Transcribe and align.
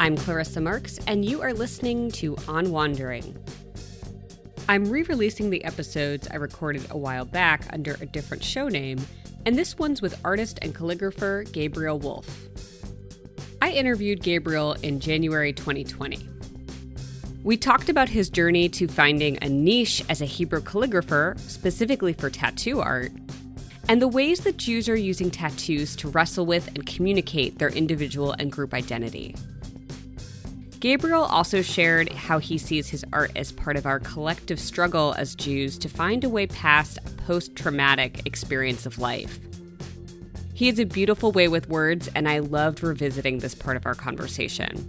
I'm 0.00 0.16
Clarissa 0.16 0.62
Marks, 0.62 0.98
and 1.06 1.26
you 1.26 1.42
are 1.42 1.52
listening 1.52 2.10
to 2.12 2.34
On 2.48 2.70
Wandering. 2.70 3.36
I'm 4.66 4.88
re 4.88 5.02
releasing 5.02 5.50
the 5.50 5.62
episodes 5.62 6.26
I 6.30 6.36
recorded 6.36 6.86
a 6.88 6.96
while 6.96 7.26
back 7.26 7.66
under 7.70 7.98
a 8.00 8.06
different 8.06 8.42
show 8.42 8.68
name, 8.68 8.98
and 9.44 9.58
this 9.58 9.76
one's 9.76 10.00
with 10.00 10.18
artist 10.24 10.58
and 10.62 10.74
calligrapher 10.74 11.52
Gabriel 11.52 11.98
Wolf. 11.98 12.26
I 13.60 13.72
interviewed 13.72 14.22
Gabriel 14.22 14.72
in 14.82 15.00
January 15.00 15.52
2020. 15.52 16.26
We 17.44 17.58
talked 17.58 17.90
about 17.90 18.08
his 18.08 18.30
journey 18.30 18.70
to 18.70 18.88
finding 18.88 19.36
a 19.42 19.50
niche 19.50 20.02
as 20.08 20.22
a 20.22 20.24
Hebrew 20.24 20.62
calligrapher, 20.62 21.38
specifically 21.40 22.14
for 22.14 22.30
tattoo 22.30 22.80
art, 22.80 23.12
and 23.86 24.00
the 24.00 24.08
ways 24.08 24.40
that 24.44 24.56
Jews 24.56 24.88
are 24.88 24.96
using 24.96 25.30
tattoos 25.30 25.94
to 25.96 26.08
wrestle 26.08 26.46
with 26.46 26.68
and 26.68 26.86
communicate 26.86 27.58
their 27.58 27.68
individual 27.68 28.32
and 28.38 28.50
group 28.50 28.72
identity. 28.72 29.36
Gabriel 30.80 31.24
also 31.24 31.60
shared 31.60 32.10
how 32.10 32.38
he 32.38 32.56
sees 32.56 32.88
his 32.88 33.04
art 33.12 33.30
as 33.36 33.52
part 33.52 33.76
of 33.76 33.84
our 33.84 34.00
collective 34.00 34.58
struggle 34.58 35.14
as 35.18 35.34
Jews 35.34 35.76
to 35.78 35.90
find 35.90 36.24
a 36.24 36.28
way 36.30 36.46
past 36.46 36.98
a 37.04 37.10
post 37.22 37.54
traumatic 37.54 38.26
experience 38.26 38.86
of 38.86 38.98
life. 38.98 39.38
He 40.54 40.68
has 40.68 40.78
a 40.78 40.86
beautiful 40.86 41.32
way 41.32 41.48
with 41.48 41.68
words, 41.68 42.08
and 42.14 42.26
I 42.26 42.38
loved 42.38 42.82
revisiting 42.82 43.38
this 43.38 43.54
part 43.54 43.76
of 43.76 43.84
our 43.84 43.94
conversation. 43.94 44.86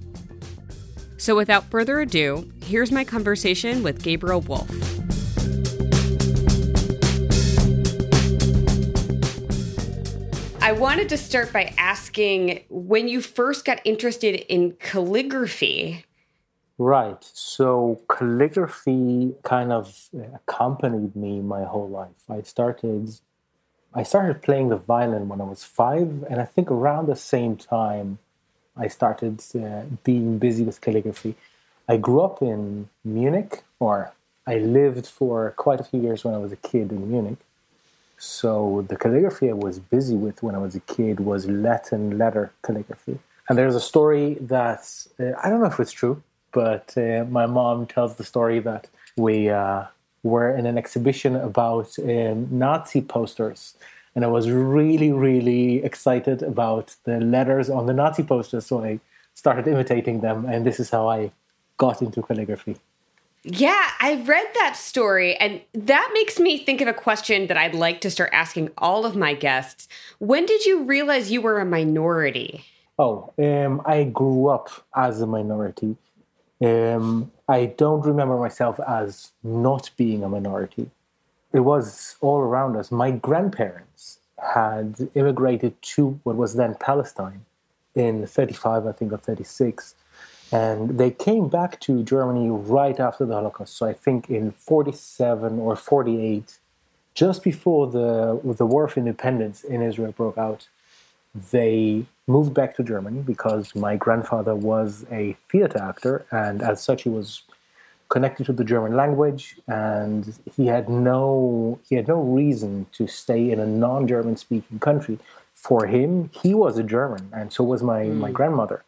So, 1.17 1.35
without 1.35 1.69
further 1.69 1.99
ado, 1.99 2.49
here's 2.63 2.91
my 2.91 3.03
conversation 3.03 3.83
with 3.83 4.01
Gabriel 4.01 4.41
Wolf. 4.41 4.69
I 10.71 10.73
wanted 10.73 11.09
to 11.09 11.17
start 11.17 11.51
by 11.51 11.73
asking 11.77 12.63
when 12.69 13.09
you 13.09 13.19
first 13.19 13.65
got 13.65 13.81
interested 13.83 14.35
in 14.47 14.71
calligraphy. 14.79 16.05
Right. 16.77 17.21
So 17.33 17.99
calligraphy 18.07 19.35
kind 19.43 19.73
of 19.73 20.07
accompanied 20.33 21.13
me 21.13 21.41
my 21.41 21.65
whole 21.65 21.89
life. 21.89 22.23
I 22.29 22.43
started 22.43 23.19
I 23.93 24.03
started 24.03 24.41
playing 24.41 24.69
the 24.69 24.77
violin 24.77 25.27
when 25.27 25.41
I 25.41 25.43
was 25.43 25.65
5 25.65 26.23
and 26.29 26.39
I 26.39 26.45
think 26.45 26.71
around 26.71 27.07
the 27.07 27.17
same 27.17 27.57
time 27.57 28.19
I 28.77 28.87
started 28.87 29.43
uh, 29.53 29.81
being 30.05 30.37
busy 30.37 30.63
with 30.63 30.79
calligraphy. 30.79 31.35
I 31.89 31.97
grew 31.97 32.21
up 32.21 32.41
in 32.41 32.87
Munich 33.03 33.63
or 33.81 34.13
I 34.47 34.55
lived 34.59 35.05
for 35.05 35.51
quite 35.57 35.81
a 35.81 35.83
few 35.83 35.99
years 35.99 36.23
when 36.23 36.33
I 36.33 36.37
was 36.37 36.53
a 36.53 36.61
kid 36.69 36.93
in 36.93 37.11
Munich 37.11 37.39
so 38.21 38.85
the 38.87 38.95
calligraphy 38.95 39.49
I 39.49 39.53
was 39.53 39.79
busy 39.79 40.15
with 40.15 40.43
when 40.43 40.53
I 40.53 40.59
was 40.59 40.75
a 40.75 40.79
kid 40.81 41.21
was 41.21 41.47
Latin 41.47 42.19
letter 42.19 42.53
calligraphy. 42.61 43.17
And 43.49 43.57
there's 43.57 43.73
a 43.73 43.81
story 43.81 44.35
that 44.41 44.83
uh, 45.19 45.31
I 45.43 45.49
don't 45.49 45.59
know 45.59 45.65
if 45.65 45.79
it's 45.79 45.91
true, 45.91 46.21
but 46.51 46.93
uh, 46.95 47.25
my 47.29 47.47
mom 47.47 47.87
tells 47.87 48.17
the 48.17 48.23
story 48.23 48.59
that 48.59 48.89
we 49.17 49.49
uh, 49.49 49.85
were 50.21 50.55
in 50.55 50.67
an 50.67 50.77
exhibition 50.77 51.35
about 51.35 51.97
um, 51.97 52.47
Nazi 52.51 53.01
posters. 53.01 53.73
And 54.13 54.23
I 54.23 54.27
was 54.27 54.51
really, 54.51 55.11
really 55.11 55.83
excited 55.83 56.43
about 56.43 56.95
the 57.05 57.19
letters 57.19 57.71
on 57.71 57.87
the 57.87 57.93
Nazi 57.93 58.21
posters. 58.21 58.67
So 58.67 58.83
I 58.83 58.99
started 59.33 59.67
imitating 59.67 60.21
them. 60.21 60.45
And 60.45 60.63
this 60.63 60.79
is 60.79 60.91
how 60.91 61.09
I 61.09 61.31
got 61.77 62.03
into 62.03 62.21
calligraphy. 62.21 62.75
Yeah, 63.43 63.89
I 63.99 64.21
read 64.23 64.45
that 64.53 64.75
story, 64.75 65.35
and 65.35 65.61
that 65.73 66.11
makes 66.13 66.39
me 66.39 66.59
think 66.59 66.79
of 66.79 66.87
a 66.87 66.93
question 66.93 67.47
that 67.47 67.57
I'd 67.57 67.73
like 67.73 67.99
to 68.01 68.11
start 68.11 68.29
asking 68.33 68.69
all 68.77 69.03
of 69.03 69.15
my 69.15 69.33
guests. 69.33 69.87
When 70.19 70.45
did 70.45 70.65
you 70.65 70.83
realize 70.83 71.31
you 71.31 71.41
were 71.41 71.59
a 71.59 71.65
minority? 71.65 72.65
Oh, 72.99 73.33
um, 73.39 73.81
I 73.85 74.03
grew 74.03 74.47
up 74.47 74.69
as 74.95 75.21
a 75.21 75.27
minority. 75.27 75.95
Um, 76.63 77.31
I 77.47 77.65
don't 77.65 78.05
remember 78.05 78.37
myself 78.37 78.79
as 78.87 79.31
not 79.43 79.89
being 79.97 80.23
a 80.23 80.29
minority. 80.29 80.91
It 81.51 81.61
was 81.61 82.17
all 82.21 82.37
around 82.37 82.77
us. 82.77 82.91
My 82.91 83.09
grandparents 83.09 84.19
had 84.53 85.09
immigrated 85.15 85.81
to 85.81 86.19
what 86.23 86.35
was 86.35 86.53
then 86.53 86.75
Palestine 86.75 87.43
in 87.95 88.27
35, 88.27 88.85
I 88.85 88.91
think, 88.91 89.11
or 89.11 89.17
36 89.17 89.95
and 90.51 90.97
they 90.97 91.11
came 91.11 91.47
back 91.47 91.79
to 91.81 92.03
Germany 92.03 92.49
right 92.49 92.99
after 92.99 93.25
the 93.25 93.33
Holocaust. 93.33 93.77
So 93.77 93.85
I 93.85 93.93
think 93.93 94.29
in 94.29 94.51
47 94.51 95.59
or 95.59 95.75
48, 95.75 96.57
just 97.13 97.43
before 97.43 97.87
the, 97.87 98.39
the 98.43 98.65
War 98.65 98.85
of 98.85 98.97
Independence 98.97 99.63
in 99.63 99.81
Israel 99.81 100.11
broke 100.11 100.37
out, 100.37 100.67
they 101.51 102.05
moved 102.27 102.53
back 102.53 102.75
to 102.75 102.83
Germany 102.83 103.21
because 103.21 103.73
my 103.75 103.95
grandfather 103.95 104.55
was 104.55 105.05
a 105.11 105.37
theater 105.49 105.79
actor, 105.79 106.25
and 106.31 106.61
as 106.61 106.83
such, 106.83 107.03
he 107.03 107.09
was 107.09 107.43
connected 108.09 108.45
to 108.45 108.53
the 108.53 108.65
German 108.65 108.95
language, 108.95 109.55
and 109.67 110.37
he 110.55 110.67
had 110.67 110.89
no 110.89 111.79
he 111.87 111.95
had 111.95 112.07
no 112.07 112.21
reason 112.21 112.85
to 112.91 113.07
stay 113.07 113.51
in 113.51 113.59
a 113.59 113.65
non-German 113.65 114.35
speaking 114.37 114.79
country. 114.79 115.17
For 115.53 115.85
him, 115.85 116.29
he 116.33 116.53
was 116.53 116.77
a 116.77 116.83
German, 116.83 117.29
and 117.33 117.53
so 117.53 117.63
was 117.63 117.81
my 117.81 118.03
mm. 118.05 118.15
my 118.15 118.31
grandmother. 118.31 118.83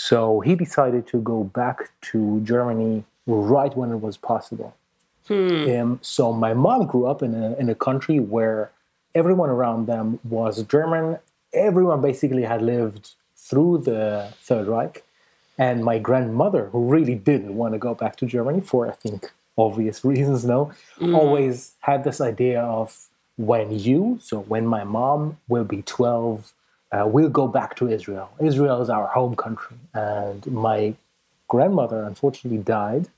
So 0.00 0.38
he 0.38 0.54
decided 0.54 1.08
to 1.08 1.20
go 1.20 1.42
back 1.42 1.90
to 2.12 2.40
Germany 2.42 3.02
right 3.26 3.76
when 3.76 3.90
it 3.90 4.00
was 4.00 4.16
possible. 4.16 4.72
Hmm. 5.26 5.68
Um, 5.70 5.98
so 6.02 6.32
my 6.32 6.54
mom 6.54 6.86
grew 6.86 7.06
up 7.06 7.20
in 7.20 7.34
a, 7.34 7.56
in 7.56 7.68
a 7.68 7.74
country 7.74 8.20
where 8.20 8.70
everyone 9.16 9.50
around 9.50 9.86
them 9.86 10.20
was 10.22 10.62
German. 10.62 11.18
Everyone 11.52 12.00
basically 12.00 12.44
had 12.44 12.62
lived 12.62 13.14
through 13.34 13.78
the 13.78 14.32
Third 14.38 14.68
Reich. 14.68 15.02
And 15.58 15.84
my 15.84 15.98
grandmother, 15.98 16.66
who 16.66 16.84
really 16.88 17.16
didn't 17.16 17.56
want 17.56 17.74
to 17.74 17.78
go 17.78 17.92
back 17.92 18.14
to 18.18 18.26
Germany 18.26 18.60
for, 18.60 18.86
I 18.86 18.92
think, 18.92 19.32
obvious 19.56 20.04
reasons, 20.12 20.44
no, 20.44 20.70
mm. 21.00 21.12
always 21.12 21.72
had 21.80 22.04
this 22.04 22.20
idea 22.20 22.62
of 22.62 23.08
when 23.36 23.76
you, 23.76 24.20
so 24.22 24.38
when 24.42 24.64
my 24.64 24.84
mom 24.84 25.38
will 25.48 25.64
be 25.64 25.82
12, 25.82 26.52
uh, 26.92 27.06
we'll 27.06 27.28
go 27.28 27.46
back 27.46 27.76
to 27.76 27.88
Israel. 27.88 28.30
Israel 28.40 28.80
is 28.80 28.90
our 28.90 29.06
home 29.08 29.36
country. 29.36 29.76
And 29.94 30.46
my 30.46 30.94
grandmother 31.48 32.02
unfortunately 32.02 32.62
died 32.62 33.08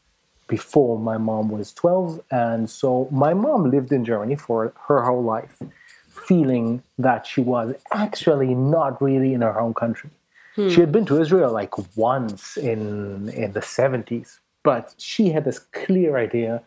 before 0.48 0.98
my 0.98 1.16
mom 1.16 1.48
was 1.48 1.72
12. 1.72 2.20
And 2.30 2.68
so 2.68 3.08
my 3.10 3.34
mom 3.34 3.70
lived 3.70 3.92
in 3.92 4.04
Germany 4.04 4.36
for 4.36 4.72
her 4.88 5.02
whole 5.02 5.22
life, 5.22 5.62
feeling 6.08 6.82
that 6.98 7.26
she 7.26 7.40
was 7.40 7.74
actually 7.92 8.54
not 8.54 9.00
really 9.00 9.32
in 9.34 9.42
her 9.42 9.52
home 9.52 9.74
country. 9.74 10.10
Hmm. 10.56 10.68
She 10.68 10.80
had 10.80 10.90
been 10.90 11.06
to 11.06 11.20
Israel 11.20 11.52
like 11.52 11.74
once 11.96 12.56
in, 12.56 13.28
in 13.28 13.52
the 13.52 13.60
70s, 13.60 14.40
but 14.64 14.94
she 14.98 15.30
had 15.30 15.44
this 15.44 15.60
clear 15.60 16.16
idea 16.16 16.62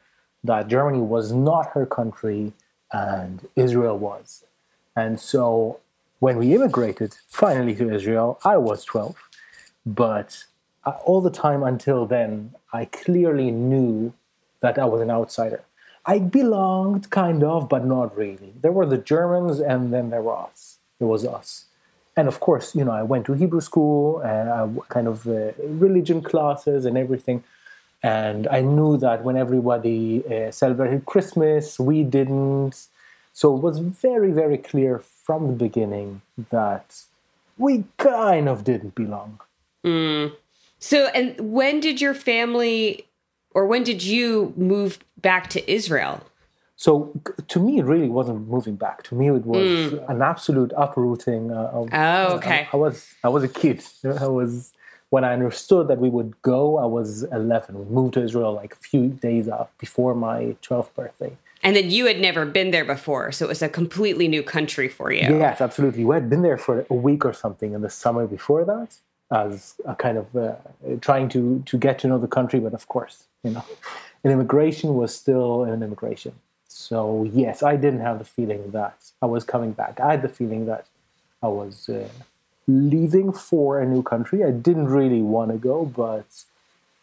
that 0.46 0.70
Germany 0.70 1.00
was 1.00 1.34
not 1.34 1.68
her 1.72 1.86
country 1.86 2.54
and 2.94 3.48
Israel 3.56 3.98
was. 3.98 4.46
And 4.96 5.20
so 5.20 5.80
when 6.20 6.38
we 6.38 6.54
immigrated 6.54 7.16
finally 7.28 7.76
to 7.76 7.94
Israel, 7.94 8.40
I 8.44 8.58
was 8.58 8.84
12. 8.86 9.16
But 9.86 10.46
uh, 10.86 10.92
all 11.06 11.22
the 11.22 11.30
time 11.30 11.64
until 11.64 12.06
then, 12.06 12.54
I 12.72 12.86
clearly 12.86 13.52
knew 13.52 14.14
that 14.62 14.80
I 14.80 14.86
was 14.86 15.02
an 15.02 15.12
outsider. 15.12 15.64
I 16.06 16.20
belonged, 16.20 17.10
kind 17.10 17.44
of, 17.44 17.70
but 17.70 17.86
not 17.86 18.16
really. 18.18 18.54
There 18.62 18.72
were 18.72 18.86
the 18.86 18.98
Germans, 18.98 19.60
and 19.60 19.94
then 19.94 20.10
there 20.10 20.22
were 20.22 20.38
us. 20.38 20.78
It 21.00 21.06
was 21.06 21.26
us. 21.26 21.66
And 22.16 22.28
of 22.28 22.40
course, 22.40 22.76
you 22.76 22.86
know, 22.86 22.92
I 22.92 23.04
went 23.04 23.26
to 23.26 23.34
Hebrew 23.34 23.62
school 23.62 24.20
and 24.20 24.50
I 24.50 24.70
kind 24.90 25.08
of 25.08 25.28
uh, 25.28 25.52
religion 25.58 26.22
classes 26.22 26.86
and 26.86 26.98
everything. 26.98 27.44
And 28.04 28.48
I 28.50 28.62
knew 28.62 28.98
that 28.98 29.24
when 29.24 29.38
everybody 29.38 30.24
uh, 30.28 30.52
celebrated 30.52 31.06
Christmas, 31.06 31.80
we 31.80 32.04
didn't. 32.04 32.88
So 33.32 33.56
it 33.56 33.62
was 33.62 33.80
very, 33.80 34.32
very 34.32 34.58
clear 34.58 35.00
from 35.24 35.48
the 35.48 35.54
beginning 35.54 36.22
that 36.52 37.04
we 37.58 37.86
kind 37.98 38.48
of 38.48 38.64
didn't 38.64 38.94
belong. 38.94 39.40
Mm. 39.86 40.34
So, 40.80 41.08
and 41.08 41.54
when 41.54 41.80
did 41.80 42.02
your 42.02 42.14
family 42.14 43.08
or 43.52 43.66
when 43.66 43.84
did 43.84 44.04
you 44.04 44.54
move 44.58 45.00
back 45.22 45.50
to 45.52 45.72
Israel? 45.72 46.22
So, 46.76 47.14
to 47.48 47.60
me, 47.60 47.80
it 47.80 47.86
really 47.86 48.10
wasn't 48.10 48.50
moving 48.50 48.76
back. 48.76 49.04
To 49.04 49.16
me, 49.16 49.28
it 49.30 49.46
was 49.46 49.94
mm. 49.94 50.10
an 50.10 50.22
absolute 50.22 50.74
uprooting. 50.76 51.52
Uh, 51.52 51.70
of, 51.72 51.90
oh, 51.94 52.36
okay. 52.36 52.62
Uh, 52.62 52.66
I, 52.66 52.70
I, 52.74 52.76
was 52.76 53.14
I 53.24 53.30
was 53.30 53.44
a 53.44 53.48
kid. 53.48 53.82
I 54.20 54.28
was 54.28 54.74
when 55.10 55.24
I 55.24 55.34
understood 55.34 55.88
that 55.88 56.00
we 56.00 56.10
would 56.10 56.42
go. 56.42 56.80
I 56.80 56.86
was 56.86 57.24
eleven. 57.24 57.80
We 57.80 57.86
moved 57.86 58.16
to 58.16 58.24
Israel 58.24 58.54
like 58.54 58.74
a 58.74 58.78
few 58.78 59.10
days 59.10 59.48
before 59.80 60.16
my 60.16 60.58
twelfth 60.62 60.94
birthday. 60.96 61.38
And 61.64 61.76
then 61.76 61.90
you 61.90 62.06
had 62.06 62.20
never 62.20 62.46
been 62.46 62.72
there 62.72 62.84
before, 62.84 63.32
so 63.32 63.46
it 63.46 63.48
was 63.48 63.62
a 63.62 63.70
completely 63.70 64.28
new 64.28 64.44
country 64.44 64.90
for 64.90 65.12
you. 65.12 65.38
Yes, 65.40 65.62
absolutely. 65.62 66.04
We 66.04 66.14
had 66.14 66.30
been 66.30 66.42
there 66.42 66.58
for 66.58 66.86
a 66.90 66.94
week 66.94 67.24
or 67.24 67.34
something 67.34 67.74
in 67.74 67.82
the 67.82 67.90
summer 67.90 68.28
before 68.28 68.66
that, 68.66 68.98
as 69.32 69.76
a 69.86 69.96
kind 69.96 70.18
of 70.18 70.36
uh, 70.36 70.56
trying 71.00 71.30
to 71.30 71.64
to 71.66 71.78
get 71.78 72.00
to 72.00 72.08
know 72.08 72.20
the 72.20 72.28
country. 72.28 72.60
But 72.60 72.74
of 72.74 72.88
course, 72.88 73.28
you 73.44 73.52
know, 73.52 73.64
an 74.24 74.32
immigration 74.32 74.96
was 74.96 75.16
still 75.16 75.64
an 75.64 75.82
immigration. 75.82 76.34
So 76.68 77.30
yes, 77.32 77.64
I 77.64 77.78
didn't 77.78 78.02
have 78.02 78.20
the 78.20 78.26
feeling 78.26 78.72
that 78.72 78.98
I 79.22 79.28
was 79.28 79.44
coming 79.44 79.72
back. 79.72 80.00
I 80.00 80.12
had 80.12 80.22
the 80.22 80.30
feeling 80.30 80.66
that 80.66 80.86
I 81.42 81.48
was 81.48 81.88
uh, 81.88 82.10
leaving 82.68 83.32
for 83.32 83.80
a 83.80 83.86
new 83.86 84.04
country. 84.04 84.44
I 84.44 84.52
didn't 84.52 84.88
really 84.88 85.22
want 85.22 85.52
to 85.52 85.58
go, 85.58 85.86
but 85.86 86.44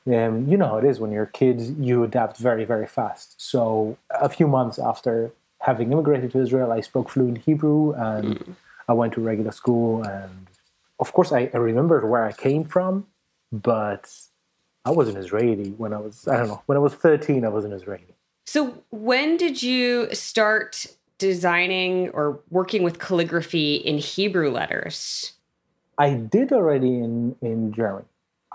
um, 0.07 0.49
you 0.49 0.57
know 0.57 0.67
how 0.67 0.79
it 0.79 0.85
is 0.85 0.99
when 0.99 1.13
you're 1.13 1.27
kids, 1.27 1.71
you 1.73 2.05
adapt 2.05 2.39
very, 2.39 2.65
very 2.65 2.87
fast. 2.87 3.41
So 3.41 3.97
a 4.11 4.29
few 4.29 4.49
months 4.49 4.79
after 4.79 5.33
having 5.61 5.93
immigrated 5.93 6.31
to 6.33 6.41
Israel, 6.41 6.73
I 6.73 6.81
spoke 6.81 7.11
fluent 7.11 7.39
Hebrew 7.39 7.93
and 7.93 8.39
mm. 8.39 8.55
I 8.89 8.93
went 8.95 9.13
to 9.15 9.21
regular 9.21 9.53
school. 9.53 10.03
And 10.03 10.47
of 10.99 11.13
course, 11.13 11.33
I, 11.33 11.51
I 11.53 11.59
remembered 11.59 12.09
where 12.09 12.25
I 12.25 12.33
came 12.33 12.65
from, 12.65 13.07
but 13.53 14.11
I 14.85 14.91
was 14.91 15.09
an 15.09 15.17
Israeli 15.17 15.71
when 15.71 15.93
I 15.93 15.99
was, 15.99 16.27
I 16.27 16.39
don't 16.39 16.49
know, 16.49 16.63
when 16.67 16.77
I 16.77 16.81
was 16.81 16.95
13, 16.95 17.45
I 17.45 17.49
was 17.49 17.65
an 17.65 17.73
Israeli. 17.73 18.15
So 18.47 18.83
when 18.91 19.37
did 19.37 19.63
you 19.63 20.13
start 20.15 20.87
designing 21.19 22.09
or 22.11 22.41
working 22.51 22.83
with 22.83 22.99
calligraphy 22.99 23.77
in 23.77 23.99
Hebrew 23.99 24.51
letters? 24.51 25.35
I 25.99 26.15
did 26.15 26.51
already 26.51 26.99
in, 26.99 27.37
in 27.43 27.73
German. 27.73 28.07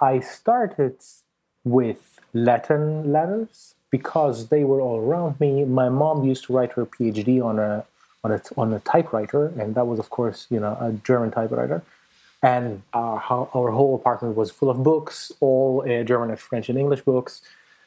I 0.01 0.19
started 0.19 0.97
with 1.65 2.19
Latin 2.33 3.11
letters 3.11 3.75
because 3.89 4.47
they 4.47 4.63
were 4.63 4.79
all 4.79 4.99
around 4.99 5.39
me. 5.39 5.65
My 5.65 5.89
mom 5.89 6.23
used 6.23 6.45
to 6.45 6.53
write 6.53 6.73
her 6.73 6.85
PhD 6.85 7.43
on 7.43 7.59
a 7.59 7.85
on 8.23 8.31
a 8.31 8.41
on 8.57 8.73
a 8.73 8.79
typewriter, 8.79 9.47
and 9.59 9.75
that 9.75 9.87
was, 9.87 9.99
of 9.99 10.09
course, 10.09 10.47
you 10.49 10.59
know, 10.59 10.77
a 10.79 10.93
German 11.03 11.31
typewriter. 11.31 11.83
And 12.41 12.83
our, 12.93 13.49
our 13.55 13.71
whole 13.71 13.95
apartment 13.95 14.35
was 14.35 14.51
full 14.51 14.69
of 14.69 14.83
books, 14.83 15.31
all 15.39 15.81
uh, 15.81 16.03
German 16.03 16.29
and 16.29 16.39
French 16.39 16.69
and 16.69 16.77
English 16.77 17.01
books. 17.01 17.41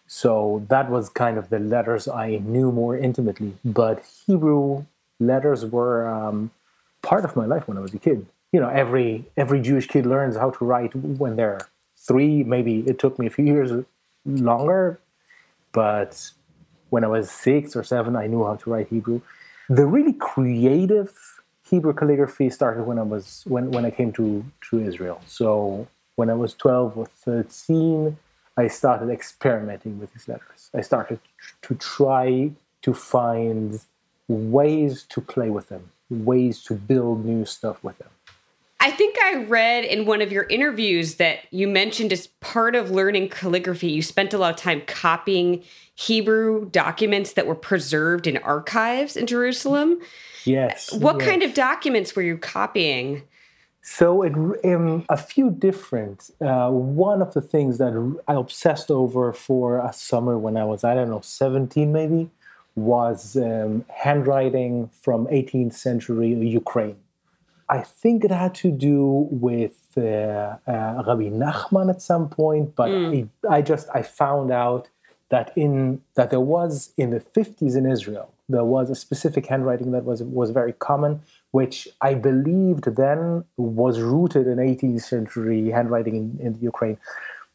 So 0.09 0.65
that 0.69 0.91
was 0.91 1.11
kind 1.11 1.39
of 1.39 1.51
the 1.51 1.61
letters 1.61 2.09
I 2.09 2.39
knew 2.39 2.73
more 2.73 2.97
intimately. 2.97 3.57
But 3.65 4.03
Hebrew 4.27 4.87
letters 5.21 5.65
were 5.65 6.09
um, 6.09 6.51
part 7.03 7.25
of 7.25 7.37
my 7.37 7.45
life 7.45 7.69
when 7.69 7.77
I 7.77 7.81
was 7.81 7.95
a 7.95 7.99
kid. 7.99 8.27
You 8.53 8.61
know, 8.61 8.69
every 8.69 9.27
every 9.37 9.61
Jewish 9.61 9.87
kid 9.87 10.07
learns 10.07 10.37
how 10.37 10.51
to 10.51 10.65
write 10.65 10.95
when 10.97 11.37
they're 11.37 11.61
three. 12.06 12.43
Maybe 12.45 12.81
it 12.87 12.99
took 12.99 13.19
me 13.19 13.27
a 13.27 13.31
few 13.31 13.45
years 13.45 13.85
longer, 14.25 15.00
but 15.73 16.31
when 16.91 17.05
I 17.05 17.09
was 17.09 17.31
six 17.31 17.77
or 17.77 17.85
seven, 17.85 18.17
I 18.17 18.27
knew 18.27 18.45
how 18.45 18.56
to 18.56 18.71
write 18.71 18.89
Hebrew. 18.89 19.21
The 19.69 19.87
really 19.87 20.15
creative 20.15 21.12
Hebrew 21.69 21.93
calligraphy 21.93 22.49
started 22.50 22.85
when 22.85 22.99
I 22.99 23.03
was 23.03 23.43
when, 23.47 23.71
when 23.71 23.85
I 23.85 23.91
came 23.91 24.12
to, 24.12 24.45
to 24.71 24.81
Israel. 24.81 25.21
So 25.27 25.87
when 26.17 26.31
I 26.31 26.35
was 26.35 26.55
12 26.55 26.97
or 26.97 27.06
13, 27.06 28.17
I 28.56 28.67
started 28.69 29.11
experimenting 29.11 30.00
with 30.00 30.12
these 30.15 30.27
letters. 30.27 30.71
I 30.75 30.81
started 30.81 31.21
to 31.62 31.75
try 31.75 32.50
to 32.83 32.95
find 32.95 33.81
ways 34.27 35.05
to 35.11 35.21
play 35.21 35.50
with 35.50 35.69
them, 35.69 35.91
ways 36.11 36.62
to 36.65 36.75
build 36.75 37.25
new 37.25 37.45
stuff 37.45 37.85
with 37.85 37.99
them. 37.99 38.09
I 38.81 38.93
think 38.93 39.17
I 39.21 39.43
read 39.45 39.85
in 39.85 40.07
one 40.07 40.23
of 40.23 40.31
your 40.31 40.45
interviews 40.45 41.17
that 41.17 41.41
you 41.51 41.67
mentioned 41.67 42.13
as 42.13 42.29
part 42.41 42.77
of 42.77 42.91
learning 42.93 43.29
calligraphy, 43.31 43.89
you 43.89 44.03
spent 44.03 44.33
a 44.33 44.39
lot 44.39 44.55
of 44.55 44.57
time 44.57 44.83
copying 44.87 45.65
Hebrew 45.97 46.67
documents 46.71 47.33
that 47.33 47.49
were 47.49 47.57
preserved 47.57 48.29
in 48.29 48.37
archives 48.39 49.17
in 49.17 49.27
Jerusalem. 49.27 49.99
Yes. 50.45 50.93
What 50.93 51.19
yes. 51.19 51.29
kind 51.29 51.43
of 51.43 51.55
documents 51.55 52.15
were 52.15 52.23
you 52.23 52.39
copying? 52.39 53.25
So, 53.83 54.23
it, 54.23 54.35
um, 54.65 55.05
a 55.09 55.17
few 55.17 55.51
different. 55.51 56.31
Uh, 56.41 56.71
one 56.71 57.21
of 57.21 57.35
the 57.35 57.41
things 57.41 57.79
that 57.79 58.17
I 58.29 58.35
obsessed 58.35 58.91
over 58.91 59.33
for 59.33 59.79
a 59.85 59.93
summer 59.93 60.39
when 60.39 60.57
I 60.57 60.65
was, 60.65 60.85
I 60.85 60.95
don't 60.95 61.09
know, 61.09 61.21
17 61.21 61.91
maybe, 61.91 62.31
was 62.77 63.37
um, 63.37 63.85
handwriting 63.89 64.91
from 64.93 65.27
18th 65.29 65.73
century 65.73 66.29
Ukraine. 66.29 66.97
I 67.70 67.81
think 67.81 68.25
it 68.25 68.31
had 68.31 68.55
to 68.56 68.70
do 68.70 69.29
with 69.31 69.79
uh, 69.97 70.00
uh, 70.00 71.03
Rabbi 71.06 71.29
Nachman 71.29 71.91
at 71.91 72.00
some 72.00 72.29
point, 72.29 72.75
but 72.75 72.88
mm. 72.88 73.29
I, 73.49 73.56
I 73.56 73.62
just 73.62 73.88
I 73.94 74.03
found 74.03 74.50
out 74.50 74.88
that 75.29 75.53
in 75.56 76.00
that 76.15 76.31
there 76.31 76.41
was 76.41 76.93
in 76.97 77.11
the 77.11 77.20
50s 77.20 77.76
in 77.76 77.85
Israel 77.85 78.32
there 78.49 78.65
was 78.65 78.88
a 78.88 78.94
specific 78.94 79.44
handwriting 79.47 79.91
that 79.93 80.05
was 80.05 80.23
was 80.23 80.50
very 80.50 80.73
common 80.73 81.20
which 81.50 81.88
I 82.00 82.15
believed 82.15 82.85
then 82.97 83.44
was 83.56 84.00
rooted 84.00 84.47
in 84.47 84.59
18th 84.59 85.03
century 85.03 85.71
handwriting 85.71 86.14
in, 86.17 86.47
in 86.47 86.59
Ukraine. 86.61 86.99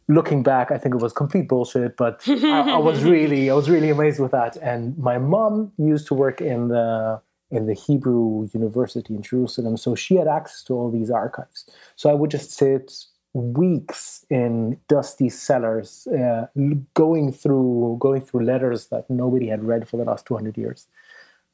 Looking 0.07 0.43
back, 0.43 0.71
I 0.71 0.77
think 0.77 0.95
it 0.95 1.01
was 1.01 1.13
complete 1.13 1.47
bullshit, 1.47 1.95
but 1.95 2.21
I, 2.27 2.71
I, 2.71 2.77
was 2.77 3.03
really, 3.15 3.49
I 3.49 3.53
was 3.53 3.69
really 3.69 3.89
amazed 3.89 4.19
with 4.19 4.31
that. 4.31 4.57
And 4.57 4.97
my 4.97 5.17
mom 5.17 5.71
used 5.77 6.07
to 6.07 6.13
work 6.13 6.41
in 6.41 6.67
the 6.69 7.21
in 7.53 7.65
the 7.67 7.73
Hebrew 7.73 8.49
University 8.53 9.13
in 9.15 9.21
Jerusalem, 9.21 9.77
so 9.77 9.95
she 9.95 10.15
had 10.15 10.27
access 10.27 10.63
to 10.63 10.73
all 10.73 10.89
these 10.91 11.11
archives. 11.11 11.69
So 11.95 12.09
I 12.09 12.13
would 12.13 12.31
just 12.31 12.51
sit 12.51 13.05
weeks 13.33 14.25
in 14.29 14.79
dusty 14.87 15.29
cellars, 15.29 16.07
uh, 16.07 16.47
going 16.93 17.31
through 17.31 17.97
going 17.99 18.21
through 18.21 18.45
letters 18.45 18.87
that 18.87 19.09
nobody 19.09 19.47
had 19.47 19.63
read 19.63 19.87
for 19.87 19.97
the 19.97 20.03
last 20.03 20.25
200 20.25 20.57
years, 20.57 20.87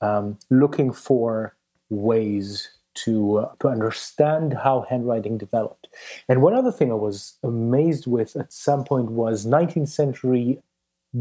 um, 0.01 0.38
looking 0.50 0.92
for 0.92 1.56
ways 1.90 2.69
to 2.96 3.38
uh, 3.38 3.51
to 3.60 3.68
understand 3.69 4.54
how 4.63 4.86
handwriting 4.90 5.38
developed. 5.38 5.88
And 6.28 6.42
one 6.42 6.54
other 6.54 6.72
thing 6.72 6.92
I 6.92 6.96
was 6.96 7.38
amazed 7.44 8.07
with 8.07 8.36
at 8.36 8.51
some 8.51 8.84
point 8.84 9.12
was 9.12 9.46
19th 9.46 9.90
century 9.90 10.60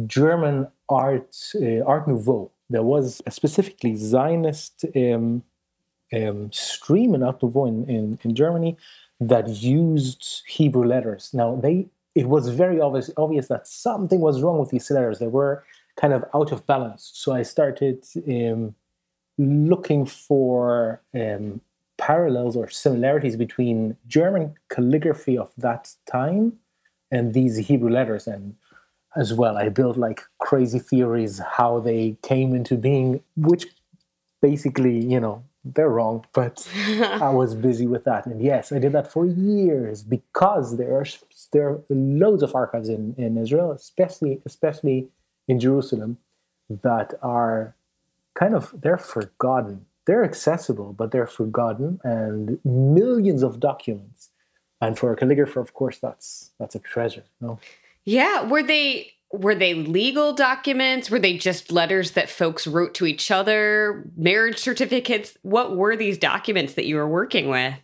German 0.06 0.68
art 0.88 1.36
uh, 1.54 1.82
Art 1.84 2.08
Nouveau. 2.08 2.50
There 2.70 2.82
was 2.82 3.22
a 3.26 3.30
specifically 3.30 3.96
Zionist 3.96 4.84
um, 4.94 5.42
um, 6.12 6.52
stream 6.52 7.14
in 7.14 7.20
Nouveau 7.20 7.66
in, 7.66 7.88
in, 7.88 8.18
in 8.22 8.34
Germany 8.34 8.76
that 9.20 9.48
used 9.48 10.42
Hebrew 10.46 10.84
letters. 10.84 11.30
Now 11.32 11.56
they 11.56 11.88
it 12.14 12.28
was 12.28 12.48
very 12.48 12.80
obvious 12.80 13.10
obvious 13.16 13.48
that 13.48 13.66
something 13.66 14.20
was 14.20 14.42
wrong 14.42 14.58
with 14.58 14.70
these 14.70 14.90
letters. 14.90 15.18
They 15.18 15.26
were 15.26 15.64
kind 15.96 16.12
of 16.12 16.24
out 16.34 16.52
of 16.52 16.66
balance. 16.66 17.10
So 17.14 17.32
I 17.32 17.42
started 17.42 18.04
um, 18.28 18.74
looking 19.36 20.06
for 20.06 21.00
um, 21.14 21.60
parallels 21.96 22.56
or 22.56 22.68
similarities 22.68 23.36
between 23.36 23.96
German 24.06 24.54
calligraphy 24.68 25.36
of 25.36 25.50
that 25.58 25.92
time 26.10 26.54
and 27.10 27.34
these 27.34 27.56
Hebrew 27.56 27.90
letters. 27.90 28.26
And 28.26 28.54
as 29.18 29.34
well, 29.34 29.56
I 29.58 29.68
built 29.68 29.96
like 29.96 30.22
crazy 30.38 30.78
theories 30.78 31.40
how 31.56 31.80
they 31.80 32.16
came 32.22 32.54
into 32.54 32.76
being, 32.76 33.20
which 33.36 33.66
basically, 34.40 35.04
you 35.04 35.18
know, 35.18 35.42
they're 35.64 35.88
wrong, 35.88 36.24
but 36.32 36.66
I 37.26 37.30
was 37.30 37.54
busy 37.54 37.86
with 37.86 38.04
that. 38.04 38.26
And 38.26 38.40
yes, 38.40 38.70
I 38.70 38.78
did 38.78 38.92
that 38.92 39.10
for 39.12 39.26
years 39.26 40.02
because 40.02 40.76
there 40.76 40.96
are 40.96 41.06
there 41.52 41.68
are 41.68 41.80
loads 41.88 42.42
of 42.42 42.54
archives 42.54 42.88
in, 42.88 43.14
in 43.18 43.36
Israel, 43.36 43.72
especially 43.72 44.40
especially 44.46 45.08
in 45.48 45.58
Jerusalem, 45.58 46.18
that 46.70 47.14
are 47.20 47.74
kind 48.34 48.54
of 48.54 48.72
they're 48.82 48.98
forgotten. 49.16 49.86
They're 50.06 50.24
accessible, 50.24 50.94
but 50.94 51.10
they're 51.10 51.26
forgotten, 51.26 52.00
and 52.02 52.58
millions 52.64 53.42
of 53.42 53.60
documents. 53.60 54.30
And 54.80 54.96
for 54.98 55.12
a 55.12 55.16
calligrapher, 55.16 55.60
of 55.60 55.74
course, 55.74 55.98
that's 55.98 56.52
that's 56.58 56.76
a 56.76 56.78
treasure. 56.78 57.24
No. 57.40 57.58
Yeah, 58.08 58.44
were 58.44 58.62
they 58.62 59.12
were 59.30 59.54
they 59.54 59.74
legal 59.74 60.32
documents? 60.32 61.10
Were 61.10 61.18
they 61.18 61.36
just 61.36 61.70
letters 61.70 62.12
that 62.12 62.30
folks 62.30 62.66
wrote 62.66 62.94
to 62.94 63.04
each 63.04 63.30
other? 63.30 64.10
Marriage 64.16 64.58
certificates? 64.58 65.36
What 65.42 65.76
were 65.76 65.94
these 65.94 66.16
documents 66.16 66.72
that 66.74 66.86
you 66.86 66.96
were 66.96 67.06
working 67.06 67.50
with? 67.50 67.74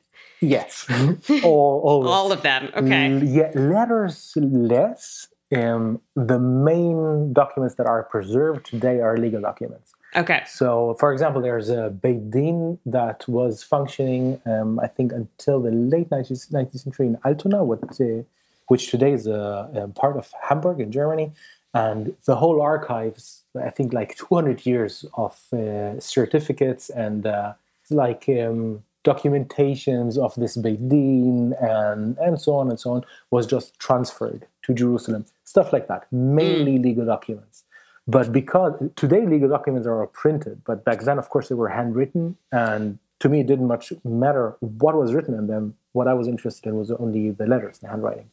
Yes, 0.40 0.86
all, 1.42 1.82
all, 1.84 2.08
all 2.08 2.32
of 2.32 2.40
them. 2.40 2.70
Okay. 2.74 3.18
Yeah, 3.18 3.50
letters 3.54 4.32
less. 4.36 5.28
Um, 5.54 6.00
the 6.16 6.38
main 6.38 7.34
documents 7.34 7.74
that 7.74 7.86
are 7.86 8.02
preserved 8.04 8.64
today 8.64 9.00
are 9.00 9.18
legal 9.18 9.42
documents. 9.42 9.92
Okay. 10.16 10.42
So, 10.46 10.96
for 10.98 11.12
example, 11.12 11.42
there's 11.42 11.68
a 11.68 11.90
Beit 11.90 12.30
Din 12.30 12.78
that 12.86 13.28
was 13.28 13.62
functioning, 13.62 14.40
um, 14.46 14.80
I 14.80 14.86
think, 14.86 15.12
until 15.12 15.60
the 15.60 15.70
late 15.70 16.08
19th, 16.08 16.50
19th 16.50 16.80
century 16.80 17.08
in 17.08 17.18
Altona, 17.26 17.62
what, 17.62 17.82
uh, 18.00 18.22
which 18.68 18.90
today 18.90 19.12
is 19.12 19.26
a, 19.26 19.70
a, 19.74 19.88
part 19.88 20.16
of 20.16 20.32
Hamburg 20.42 20.80
in 20.80 20.90
Germany. 20.90 21.32
And 21.74 22.16
the 22.24 22.36
whole 22.36 22.62
archives, 22.62 23.42
I 23.60 23.70
think, 23.70 23.92
like 23.92 24.16
200 24.16 24.64
years 24.64 25.04
of 25.14 25.38
uh, 25.52 25.98
certificates 25.98 26.88
and 26.88 27.26
uh, 27.26 27.54
like 27.90 28.28
um, 28.28 28.84
documentations 29.04 30.16
of 30.16 30.34
this 30.36 30.56
Beit 30.56 30.88
Din 30.88 31.54
and, 31.60 32.16
and 32.18 32.40
so 32.40 32.54
on 32.54 32.70
and 32.70 32.80
so 32.80 32.92
on 32.92 33.04
was 33.30 33.46
just 33.46 33.78
transferred 33.78 34.46
to 34.62 34.72
Jerusalem. 34.72 35.26
Stuff 35.44 35.72
like 35.72 35.88
that, 35.88 36.06
mainly 36.10 36.78
mm. 36.78 36.84
legal 36.84 37.06
documents. 37.06 37.64
But 38.06 38.32
because 38.32 38.82
today 38.96 39.24
legal 39.26 39.48
documents 39.48 39.86
are 39.86 40.06
printed, 40.08 40.62
but 40.64 40.84
back 40.84 41.02
then, 41.02 41.18
of 41.18 41.30
course, 41.30 41.48
they 41.48 41.54
were 41.54 41.68
handwritten. 41.68 42.36
And 42.52 42.98
to 43.20 43.28
me, 43.28 43.40
it 43.40 43.46
didn't 43.46 43.66
much 43.66 43.92
matter 44.04 44.56
what 44.60 44.94
was 44.94 45.14
written 45.14 45.34
in 45.34 45.46
them. 45.46 45.76
What 45.92 46.08
I 46.08 46.14
was 46.14 46.28
interested 46.28 46.68
in 46.68 46.76
was 46.76 46.90
only 46.90 47.30
the 47.30 47.46
letters, 47.46 47.78
the 47.78 47.88
handwriting. 47.88 48.28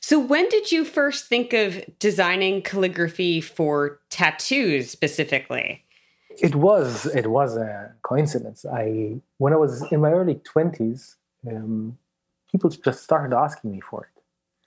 So, 0.00 0.18
when 0.18 0.48
did 0.48 0.70
you 0.70 0.84
first 0.84 1.26
think 1.26 1.52
of 1.52 1.82
designing 1.98 2.62
calligraphy 2.62 3.40
for 3.40 4.00
tattoos 4.10 4.90
specifically? 4.90 5.84
It 6.38 6.54
was 6.54 7.06
it 7.06 7.28
was 7.28 7.56
a 7.56 7.92
coincidence. 8.02 8.64
I 8.64 9.16
when 9.38 9.52
I 9.52 9.56
was 9.56 9.82
in 9.90 10.00
my 10.00 10.12
early 10.12 10.36
twenties, 10.36 11.16
um, 11.50 11.98
people 12.50 12.70
just 12.70 13.02
started 13.02 13.34
asking 13.34 13.72
me 13.72 13.80
for 13.80 14.08
it. 14.08 14.22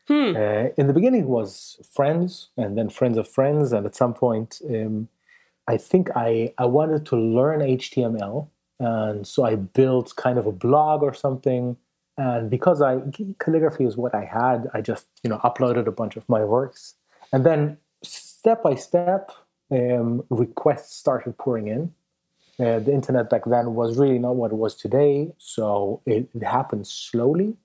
Hmm. 0.08 0.36
Uh, 0.36 0.70
in 0.76 0.88
the 0.88 0.94
beginning, 0.94 1.22
it 1.22 1.28
was 1.28 1.80
friends, 1.94 2.50
and 2.58 2.76
then 2.76 2.90
friends 2.90 3.18
of 3.18 3.28
friends, 3.28 3.72
and 3.72 3.86
at 3.86 3.96
some 3.96 4.16
point, 4.16 4.60
um, 4.68 5.08
I 5.68 5.78
think 5.78 6.10
I 6.16 6.54
I 6.58 6.66
wanted 6.66 7.06
to 7.08 7.16
learn 7.16 7.60
HTML, 7.60 8.48
and 8.80 9.28
so 9.28 9.46
I 9.46 9.56
built 9.56 10.16
kind 10.16 10.40
of 10.40 10.48
a 10.48 10.52
blog 10.52 11.04
or 11.04 11.14
something. 11.14 11.78
And 12.20 12.50
because 12.50 12.82
I 12.82 13.00
calligraphy 13.40 13.86
is 13.86 13.96
what 13.96 14.14
I 14.14 14.26
had, 14.26 14.68
I 14.74 14.82
just 14.82 15.06
you 15.24 15.30
know 15.30 15.40
uploaded 15.50 15.88
a 15.88 15.92
bunch 16.02 16.16
of 16.18 16.28
my 16.36 16.44
works, 16.44 16.96
and 17.34 17.46
then 17.46 17.78
step 18.04 18.62
by 18.62 18.76
step, 18.76 19.32
um, 19.72 20.24
requests 20.30 20.96
started 21.04 21.38
pouring 21.38 21.68
in. 21.76 21.94
Uh, 22.60 22.80
the 22.80 22.92
internet 23.00 23.30
back 23.30 23.46
then 23.46 23.74
was 23.74 23.98
really 23.98 24.20
not 24.20 24.36
what 24.36 24.52
it 24.52 24.60
was 24.66 24.76
today, 24.76 25.32
so 25.38 26.02
it, 26.06 26.28
it 26.36 26.44
happened 26.44 26.86
slowly. 26.86 27.56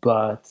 But 0.00 0.44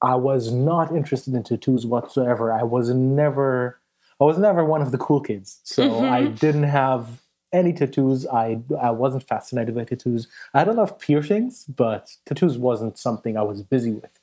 I 0.00 0.14
was 0.14 0.52
not 0.52 0.94
interested 0.94 1.34
in 1.34 1.42
tattoos 1.42 1.84
whatsoever. 1.84 2.52
I 2.52 2.62
was 2.62 2.90
never, 2.90 3.80
I 4.20 4.24
was 4.24 4.38
never 4.38 4.64
one 4.64 4.82
of 4.82 4.92
the 4.92 4.98
cool 4.98 5.20
kids. 5.20 5.58
So 5.64 5.82
Mhm. 5.82 6.10
I 6.18 6.20
didn't 6.44 6.70
have 6.82 7.20
any 7.52 7.72
tattoos. 7.72 8.26
I 8.26 8.60
I 8.80 8.90
wasn't 8.90 9.26
fascinated 9.26 9.74
by 9.74 9.84
tattoos. 9.84 10.28
I 10.54 10.60
had 10.60 10.68
a 10.68 10.72
lot 10.72 10.90
of 10.90 10.98
piercings, 10.98 11.64
but 11.64 12.16
tattoos 12.26 12.58
wasn't 12.58 12.98
something 12.98 13.36
I 13.36 13.42
was 13.42 13.62
busy 13.62 13.92
with. 13.92 14.18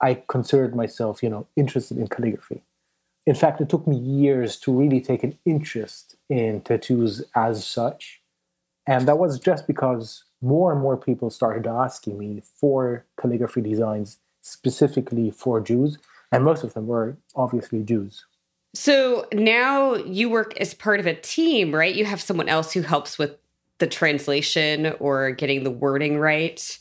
I 0.00 0.22
considered 0.28 0.76
myself, 0.76 1.22
you 1.22 1.30
know, 1.30 1.46
interested 1.56 1.98
in 1.98 2.08
calligraphy. 2.08 2.62
In 3.26 3.34
fact, 3.34 3.60
it 3.60 3.68
took 3.68 3.86
me 3.86 3.96
years 3.96 4.56
to 4.60 4.72
really 4.72 5.00
take 5.00 5.22
an 5.22 5.38
interest 5.44 6.16
in 6.30 6.62
tattoos 6.62 7.22
as 7.34 7.66
such. 7.66 8.22
And 8.86 9.06
that 9.06 9.18
was 9.18 9.38
just 9.38 9.66
because 9.66 10.24
more 10.40 10.72
and 10.72 10.80
more 10.80 10.96
people 10.96 11.30
started 11.30 11.66
asking 11.66 12.18
me 12.18 12.42
for 12.56 13.04
calligraphy 13.20 13.60
designs 13.60 14.18
specifically 14.40 15.30
for 15.30 15.60
Jews. 15.60 15.98
And 16.32 16.44
most 16.44 16.64
of 16.64 16.74
them 16.74 16.86
were 16.86 17.16
obviously 17.34 17.82
Jews. 17.82 18.24
So 18.74 19.26
now 19.32 19.94
you 19.94 20.28
work 20.28 20.56
as 20.60 20.74
part 20.74 21.00
of 21.00 21.06
a 21.06 21.14
team, 21.14 21.74
right? 21.74 21.94
You 21.94 22.04
have 22.04 22.20
someone 22.20 22.48
else 22.48 22.72
who 22.72 22.82
helps 22.82 23.18
with 23.18 23.36
the 23.78 23.86
translation 23.86 24.94
or 25.00 25.30
getting 25.30 25.64
the 25.64 25.70
wording 25.70 26.18
right 26.18 26.78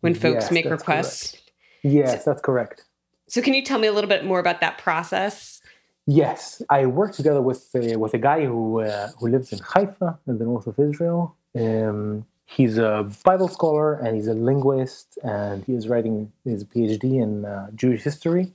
when 0.00 0.14
folks 0.14 0.44
Yes, 0.44 0.50
make 0.50 0.64
requests. 0.66 1.36
Yes, 1.82 2.24
that's 2.24 2.40
correct. 2.40 2.84
So 3.28 3.40
can 3.40 3.54
you 3.54 3.64
tell 3.64 3.78
me 3.78 3.88
a 3.88 3.92
little 3.92 4.08
bit 4.08 4.24
more 4.24 4.40
about 4.40 4.60
that 4.60 4.78
process? 4.78 5.60
Yes, 6.06 6.60
I 6.68 6.86
work 6.86 7.14
together 7.14 7.40
with 7.40 7.68
uh, 7.74 7.98
with 7.98 8.12
a 8.12 8.18
guy 8.18 8.44
who 8.44 8.80
uh, 8.80 9.08
who 9.18 9.28
lives 9.28 9.52
in 9.52 9.60
Haifa 9.60 10.18
in 10.26 10.38
the 10.38 10.44
north 10.44 10.66
of 10.66 10.78
Israel. 10.78 11.36
Um, 11.58 12.26
he's 12.44 12.76
a 12.76 13.08
Bible 13.24 13.48
scholar 13.48 13.94
and 13.94 14.16
he's 14.16 14.26
a 14.26 14.34
linguist, 14.34 15.18
and 15.22 15.64
he 15.64 15.74
is 15.74 15.88
writing 15.88 16.32
his 16.44 16.64
PhD 16.64 17.22
in 17.22 17.44
uh, 17.44 17.70
Jewish 17.74 18.02
history. 18.02 18.52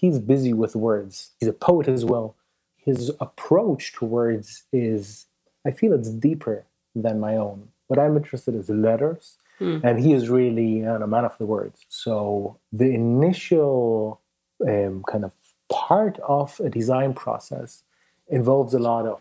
He's 0.00 0.18
busy 0.18 0.52
with 0.62 0.74
words. 0.76 1.30
He's 1.38 1.48
a 1.48 1.58
poet 1.68 1.88
as 1.88 2.04
well. 2.04 2.34
His 2.76 3.10
approach 3.26 3.82
to 3.94 4.04
words 4.04 4.64
is, 4.72 5.26
I 5.66 5.70
feel, 5.70 5.92
it's 5.98 6.10
deeper 6.10 6.64
than 6.94 7.18
my 7.26 7.34
own. 7.36 7.68
What 7.88 7.98
I'm 7.98 8.16
interested 8.16 8.54
in 8.54 8.60
is 8.60 8.68
letters, 8.70 9.36
Hmm. 9.58 9.78
and 9.82 9.98
he 10.04 10.12
is 10.12 10.28
really 10.28 10.84
uh, 10.84 10.98
a 11.06 11.06
man 11.06 11.24
of 11.24 11.36
the 11.38 11.46
words. 11.46 11.78
So 11.88 12.58
the 12.80 12.90
initial 12.92 14.20
um, 14.60 15.02
kind 15.10 15.24
of 15.24 15.32
part 15.70 16.18
of 16.38 16.60
a 16.60 16.68
design 16.68 17.14
process 17.14 17.82
involves 18.28 18.74
a 18.74 18.78
lot 18.78 19.06
of 19.06 19.20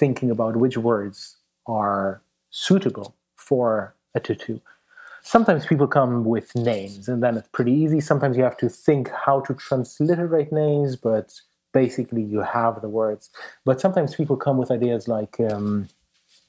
thinking 0.00 0.30
about 0.30 0.56
which 0.56 0.78
words 0.78 1.36
are 1.66 2.22
suitable 2.48 3.14
for 3.36 3.94
a 4.14 4.20
tattoo. 4.20 4.60
Sometimes 5.22 5.66
people 5.66 5.86
come 5.86 6.24
with 6.24 6.54
names, 6.56 7.08
and 7.08 7.22
then 7.22 7.36
it's 7.36 7.48
pretty 7.48 7.72
easy. 7.72 8.00
Sometimes 8.00 8.36
you 8.36 8.42
have 8.42 8.56
to 8.58 8.68
think 8.68 9.10
how 9.10 9.40
to 9.40 9.54
transliterate 9.54 10.52
names, 10.52 10.96
but 10.96 11.40
basically 11.72 12.22
you 12.22 12.40
have 12.40 12.80
the 12.80 12.88
words. 12.88 13.30
But 13.64 13.80
sometimes 13.80 14.14
people 14.14 14.36
come 14.36 14.56
with 14.56 14.70
ideas 14.70 15.08
like, 15.08 15.38
um, 15.40 15.88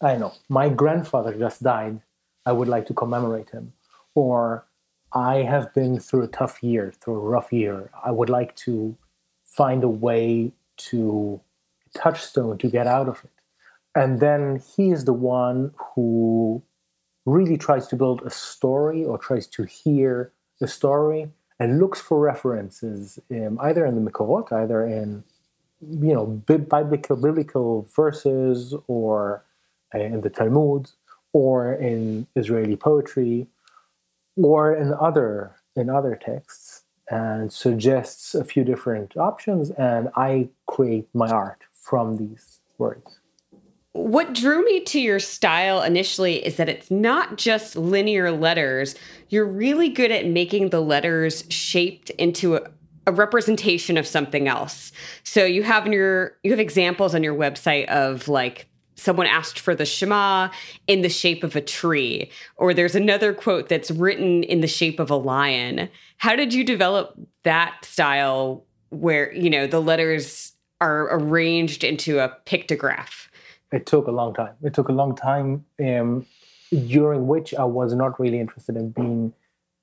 I 0.01 0.11
don't 0.11 0.19
know, 0.19 0.33
my 0.49 0.69
grandfather 0.69 1.37
just 1.37 1.61
died. 1.61 2.01
I 2.45 2.53
would 2.53 2.67
like 2.67 2.87
to 2.87 2.93
commemorate 2.93 3.49
him. 3.51 3.73
Or 4.15 4.65
I 5.13 5.37
have 5.37 5.73
been 5.73 5.99
through 5.99 6.23
a 6.23 6.27
tough 6.27 6.63
year, 6.63 6.93
through 6.99 7.15
a 7.15 7.29
rough 7.29 7.51
year. 7.51 7.89
I 8.03 8.11
would 8.11 8.29
like 8.29 8.55
to 8.57 8.95
find 9.43 9.83
a 9.83 9.89
way 9.89 10.51
to 10.77 11.39
touchstone 11.93 12.57
to 12.57 12.69
get 12.69 12.87
out 12.87 13.07
of 13.07 13.23
it. 13.23 13.31
And 13.93 14.19
then 14.21 14.61
he 14.75 14.91
is 14.91 15.05
the 15.05 15.13
one 15.13 15.73
who 15.93 16.63
really 17.25 17.57
tries 17.57 17.87
to 17.87 17.95
build 17.95 18.21
a 18.23 18.29
story 18.29 19.03
or 19.03 19.17
tries 19.17 19.47
to 19.47 19.63
hear 19.63 20.31
the 20.59 20.67
story 20.67 21.29
and 21.59 21.79
looks 21.79 22.01
for 22.01 22.19
references 22.19 23.19
um, 23.31 23.59
either 23.61 23.85
in 23.85 23.95
the 23.95 24.01
Mikorot, 24.01 24.51
either 24.51 24.85
in 24.85 25.23
you 25.81 26.13
know 26.13 26.25
biblical 26.25 27.15
biblical 27.15 27.87
verses 27.95 28.75
or 28.87 29.43
uh, 29.93 29.99
in 29.99 30.21
the 30.21 30.29
Talmud 30.29 30.91
or 31.33 31.73
in 31.73 32.27
Israeli 32.35 32.75
poetry 32.75 33.47
or 34.37 34.73
in 34.73 34.93
other 34.93 35.55
in 35.75 35.89
other 35.89 36.15
texts 36.15 36.83
and 37.09 37.51
suggests 37.51 38.35
a 38.35 38.43
few 38.43 38.63
different 38.63 39.17
options 39.17 39.71
and 39.71 40.09
I 40.15 40.49
create 40.67 41.07
my 41.13 41.29
art 41.29 41.63
from 41.73 42.17
these 42.17 42.59
words. 42.77 43.20
What 43.93 44.33
drew 44.33 44.63
me 44.63 44.81
to 44.85 45.01
your 45.01 45.19
style 45.19 45.81
initially 45.81 46.45
is 46.45 46.55
that 46.55 46.69
it's 46.69 46.89
not 46.89 47.37
just 47.37 47.75
linear 47.75 48.31
letters. 48.31 48.95
You're 49.27 49.45
really 49.45 49.89
good 49.89 50.11
at 50.11 50.25
making 50.25 50.69
the 50.69 50.81
letters 50.81 51.43
shaped 51.49 52.09
into 52.11 52.55
a, 52.55 52.61
a 53.05 53.11
representation 53.11 53.97
of 53.97 54.07
something 54.07 54.47
else. 54.47 54.93
So 55.23 55.43
you 55.43 55.63
have 55.63 55.85
in 55.85 55.91
your 55.91 56.37
you 56.43 56.51
have 56.51 56.59
examples 56.59 57.13
on 57.13 57.21
your 57.21 57.35
website 57.35 57.85
of 57.87 58.29
like 58.29 58.67
someone 58.95 59.27
asked 59.27 59.59
for 59.59 59.75
the 59.75 59.85
Shema 59.85 60.49
in 60.87 61.01
the 61.01 61.09
shape 61.09 61.43
of 61.43 61.55
a 61.55 61.61
tree, 61.61 62.31
or 62.55 62.73
there's 62.73 62.95
another 62.95 63.33
quote 63.33 63.67
that's 63.67 63.91
written 63.91 64.43
in 64.43 64.61
the 64.61 64.67
shape 64.67 64.99
of 64.99 65.09
a 65.09 65.15
lion. 65.15 65.89
How 66.17 66.35
did 66.35 66.53
you 66.53 66.63
develop 66.63 67.19
that 67.43 67.83
style 67.83 68.63
where, 68.89 69.33
you 69.33 69.49
know, 69.49 69.67
the 69.67 69.81
letters 69.81 70.53
are 70.79 71.13
arranged 71.17 71.83
into 71.83 72.19
a 72.19 72.37
pictograph? 72.45 73.27
It 73.71 73.85
took 73.85 74.07
a 74.07 74.11
long 74.11 74.33
time. 74.33 74.55
It 74.61 74.73
took 74.73 74.89
a 74.89 74.93
long 74.93 75.15
time 75.15 75.65
um, 75.79 76.25
during 76.71 77.27
which 77.27 77.53
I 77.53 77.63
was 77.63 77.93
not 77.93 78.19
really 78.19 78.39
interested 78.39 78.75
in 78.75 78.89
being 78.89 79.33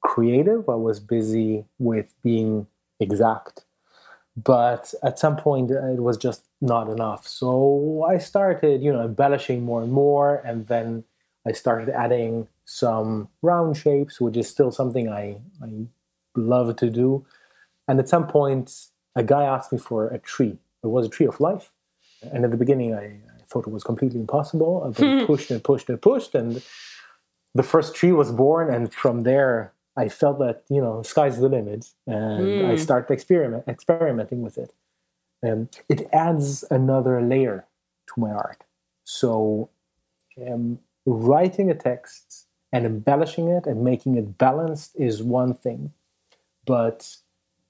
creative. 0.02 0.68
I 0.68 0.74
was 0.74 1.00
busy 1.00 1.64
with 1.78 2.14
being 2.22 2.66
exact. 3.00 3.64
But 4.36 4.94
at 5.02 5.18
some 5.18 5.36
point, 5.36 5.70
it 5.70 6.00
was 6.00 6.16
just 6.16 6.44
not 6.60 6.88
enough. 6.88 7.26
So 7.26 8.06
I 8.08 8.18
started, 8.18 8.82
you 8.82 8.92
know, 8.92 9.04
embellishing 9.04 9.64
more 9.64 9.82
and 9.82 9.92
more, 9.92 10.36
and 10.44 10.66
then 10.68 11.04
I 11.46 11.52
started 11.52 11.88
adding 11.88 12.46
some 12.64 13.28
round 13.42 13.76
shapes, 13.76 14.20
which 14.20 14.36
is 14.36 14.48
still 14.48 14.70
something 14.70 15.08
I, 15.08 15.38
I 15.62 15.86
love 16.36 16.76
to 16.76 16.90
do. 16.90 17.26
And 17.88 17.98
at 17.98 18.08
some 18.08 18.26
point, 18.26 18.70
a 19.16 19.24
guy 19.24 19.44
asked 19.44 19.72
me 19.72 19.78
for 19.78 20.08
a 20.08 20.18
tree. 20.18 20.58
It 20.84 20.86
was 20.86 21.06
a 21.06 21.08
tree 21.08 21.26
of 21.26 21.40
life. 21.40 21.72
And 22.22 22.44
at 22.44 22.50
the 22.50 22.56
beginning, 22.56 22.94
I 22.94 23.20
thought 23.48 23.66
it 23.66 23.72
was 23.72 23.84
completely 23.84 24.20
impossible. 24.20 24.82
I've 24.84 24.96
been 24.96 25.26
pushed 25.30 25.50
and 25.50 25.62
pushed 25.62 25.88
and 25.88 26.00
pushed. 26.00 26.34
And 26.34 26.62
the 27.54 27.62
first 27.62 27.94
tree 27.94 28.12
was 28.12 28.30
born. 28.32 28.72
And 28.72 28.92
from 28.92 29.22
there, 29.22 29.72
I 29.96 30.08
felt 30.08 30.38
that, 30.38 30.62
you 30.68 30.80
know, 30.80 31.02
sky's 31.02 31.38
the 31.38 31.48
limit. 31.48 31.90
And 32.06 32.60
I 32.62 32.74
Mm. 32.74 32.78
started 32.78 33.12
experiment, 33.12 33.64
experimenting 33.66 34.42
with 34.42 34.58
it. 34.58 34.72
And 35.42 35.68
it 35.88 36.08
adds 36.12 36.64
another 36.70 37.20
layer 37.22 37.64
to 38.08 38.20
my 38.20 38.30
art. 38.30 38.64
So 39.04 39.70
um, 40.46 40.78
writing 41.06 41.70
a 41.70 41.74
text 41.74 42.46
and 42.72 42.84
embellishing 42.84 43.48
it 43.48 43.66
and 43.66 43.82
making 43.82 44.16
it 44.16 44.36
balanced 44.36 44.92
is 44.96 45.22
one 45.22 45.54
thing. 45.54 45.92
But 46.66 47.16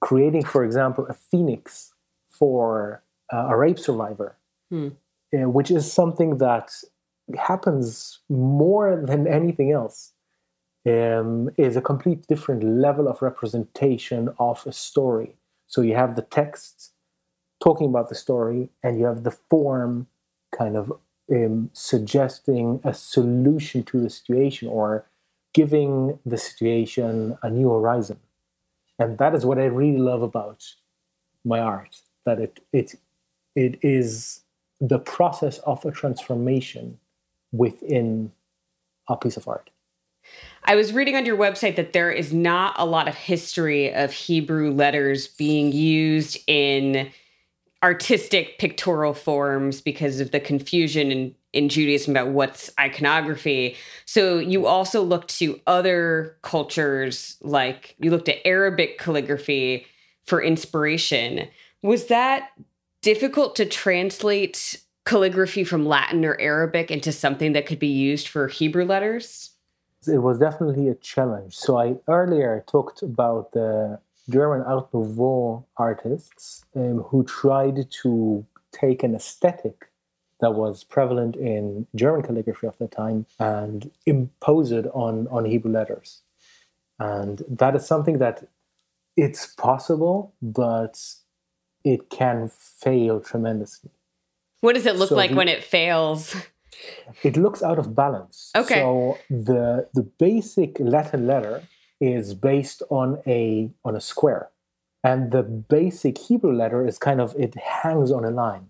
creating, 0.01 0.43
for 0.45 0.63
example, 0.65 1.05
a 1.07 1.13
phoenix 1.13 1.93
for 2.27 3.01
uh, 3.31 3.47
a 3.49 3.55
rape 3.55 3.79
survivor, 3.79 4.35
Hmm. 4.69 4.89
Uh, 5.33 5.49
which 5.49 5.71
is 5.71 5.91
something 5.91 6.37
that 6.37 6.71
happens 7.37 8.19
more 8.29 9.01
than 9.05 9.27
anything 9.27 9.71
else, 9.71 10.13
um, 10.87 11.49
is 11.57 11.75
a 11.75 11.81
complete 11.81 12.25
different 12.27 12.63
level 12.63 13.07
of 13.07 13.21
representation 13.21 14.29
of 14.39 14.65
a 14.65 14.71
story. 14.71 15.35
So 15.67 15.81
you 15.81 15.95
have 15.95 16.15
the 16.15 16.23
text 16.23 16.93
talking 17.61 17.87
about 17.87 18.09
the 18.09 18.15
story, 18.15 18.69
and 18.83 18.97
you 18.97 19.05
have 19.05 19.23
the 19.23 19.37
form 19.49 20.07
kind 20.57 20.75
of 20.75 20.91
um, 21.31 21.69
suggesting 21.73 22.79
a 22.83 22.93
solution 22.93 23.83
to 23.83 23.99
the 23.99 24.09
situation 24.09 24.67
or 24.67 25.05
giving 25.53 26.19
the 26.25 26.37
situation 26.37 27.37
a 27.43 27.49
new 27.49 27.69
horizon. 27.69 28.19
And 28.97 29.17
that 29.17 29.35
is 29.35 29.45
what 29.45 29.59
I 29.59 29.65
really 29.65 29.99
love 29.99 30.21
about 30.21 30.65
my 31.45 31.59
art 31.59 32.01
that 32.25 32.39
it 32.39 32.59
it 32.73 32.95
it 33.55 33.79
is 33.81 34.41
the 34.79 34.99
process 34.99 35.57
of 35.59 35.83
a 35.85 35.91
transformation 35.91 36.99
within 37.51 38.31
a 39.07 39.17
piece 39.17 39.37
of 39.37 39.47
art. 39.47 39.69
I 40.63 40.75
was 40.75 40.93
reading 40.93 41.15
on 41.15 41.25
your 41.25 41.37
website 41.37 41.75
that 41.77 41.93
there 41.93 42.11
is 42.11 42.33
not 42.33 42.75
a 42.77 42.85
lot 42.85 43.07
of 43.07 43.15
history 43.15 43.93
of 43.93 44.11
Hebrew 44.11 44.71
letters 44.71 45.27
being 45.27 45.71
used 45.71 46.37
in 46.47 47.11
artistic 47.81 48.59
pictorial 48.59 49.13
forms 49.13 49.81
because 49.81 50.19
of 50.19 50.31
the 50.31 50.39
confusion 50.39 51.11
in, 51.11 51.35
in 51.53 51.69
Judaism 51.69 52.11
about 52.11 52.29
what's 52.29 52.69
iconography. 52.79 53.75
So 54.05 54.37
you 54.37 54.67
also 54.67 55.01
looked 55.01 55.37
to 55.39 55.59
other 55.65 56.37
cultures, 56.41 57.37
like 57.41 57.95
you 57.99 58.11
looked 58.11 58.29
at 58.29 58.45
Arabic 58.45 58.99
calligraphy 58.99 59.85
for 60.25 60.41
inspiration. 60.41 61.47
Was 61.81 62.07
that 62.07 62.49
difficult 63.01 63.55
to 63.57 63.65
translate 63.65 64.81
calligraphy 65.05 65.63
from 65.63 65.85
Latin 65.85 66.23
or 66.25 66.39
Arabic 66.39 66.91
into 66.91 67.11
something 67.11 67.53
that 67.53 67.65
could 67.65 67.79
be 67.79 67.87
used 67.87 68.27
for 68.27 68.47
Hebrew 68.47 68.85
letters? 68.85 69.51
It 70.07 70.19
was 70.19 70.39
definitely 70.39 70.87
a 70.87 70.95
challenge. 70.95 71.55
So 71.55 71.77
I 71.77 71.95
earlier 72.07 72.63
talked 72.67 73.01
about 73.01 73.51
the 73.51 73.99
German 74.29 74.61
Art 74.61 74.93
Nouveau 74.93 75.65
artists 75.77 76.63
um, 76.75 76.99
who 76.99 77.23
tried 77.23 77.91
to 78.03 78.45
take 78.71 79.03
an 79.03 79.15
aesthetic 79.15 79.89
that 80.39 80.53
was 80.53 80.83
prevalent 80.83 81.35
in 81.35 81.87
German 81.95 82.21
calligraphy 82.21 82.67
of 82.67 82.77
the 82.77 82.87
time 82.87 83.25
and 83.39 83.91
impose 84.05 84.71
it 84.71 84.85
on, 84.93 85.27
on 85.29 85.45
Hebrew 85.45 85.71
letters. 85.71 86.21
And 86.97 87.43
that 87.49 87.75
is 87.75 87.85
something 87.85 88.19
that 88.19 88.47
it's 89.17 89.47
possible, 89.47 90.33
but 90.41 91.01
it 91.89 92.11
can 92.11 92.49
fail 92.49 93.19
tremendously. 93.19 93.89
What 94.61 94.75
does 94.75 94.85
it 94.85 94.95
look 94.95 95.09
so 95.09 95.15
like 95.15 95.31
the, 95.31 95.37
when 95.37 95.47
it 95.47 95.63
fails? 95.63 96.35
It 97.23 97.35
looks 97.35 97.61
out 97.63 97.79
of 97.79 97.95
balance. 97.95 98.51
Okay. 98.55 98.75
So 98.75 99.17
the 99.29 99.89
the 99.93 100.03
basic 100.03 100.79
Latin 100.79 101.27
letter 101.27 101.63
is 101.99 102.33
based 102.33 102.81
on 102.89 103.21
a 103.27 103.69
on 103.83 103.95
a 103.95 103.99
square, 104.11 104.49
and 105.03 105.31
the 105.31 105.43
basic 105.43 106.17
Hebrew 106.17 106.53
letter 106.55 106.87
is 106.87 106.97
kind 106.97 107.19
of 107.19 107.35
it 107.37 107.53
hangs 107.55 108.11
on 108.11 108.23
a 108.23 108.29
line. 108.29 108.69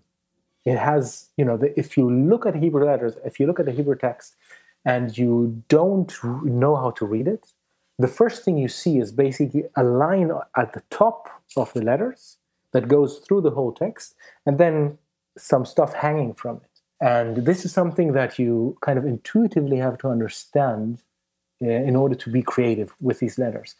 It 0.64 0.78
has 0.78 1.28
you 1.36 1.44
know 1.44 1.56
the, 1.56 1.78
if 1.78 1.96
you 1.96 2.10
look 2.10 2.46
at 2.46 2.54
Hebrew 2.56 2.84
letters, 2.84 3.14
if 3.24 3.38
you 3.38 3.46
look 3.46 3.60
at 3.60 3.66
the 3.66 3.76
Hebrew 3.78 3.96
text, 3.96 4.34
and 4.84 5.16
you 5.16 5.62
don't 5.68 6.12
know 6.62 6.74
how 6.74 6.90
to 6.98 7.04
read 7.04 7.28
it, 7.28 7.52
the 7.98 8.08
first 8.08 8.44
thing 8.44 8.56
you 8.58 8.68
see 8.68 8.98
is 8.98 9.12
basically 9.12 9.64
a 9.76 9.84
line 9.84 10.32
at 10.56 10.72
the 10.72 10.82
top 10.90 11.28
of 11.56 11.72
the 11.74 11.82
letters 11.82 12.38
that 12.72 12.88
goes 12.88 13.18
through 13.18 13.42
the 13.42 13.50
whole 13.50 13.72
text, 13.72 14.14
and 14.46 14.58
then 14.58 14.98
some 15.36 15.64
stuff 15.64 15.94
hanging 15.94 16.34
from 16.34 16.56
it. 16.56 16.80
And 17.00 17.44
this 17.46 17.64
is 17.64 17.72
something 17.72 18.12
that 18.12 18.38
you 18.38 18.76
kind 18.82 18.98
of 18.98 19.06
intuitively 19.06 19.78
have 19.78 19.96
to 19.98 20.08
understand 20.08 21.02
uh, 21.62 21.68
in 21.68 21.96
order 21.96 22.14
to 22.14 22.30
be 22.30 22.42
creative 22.42 22.94
with 23.00 23.20
these 23.20 23.38
letters. 23.38 23.74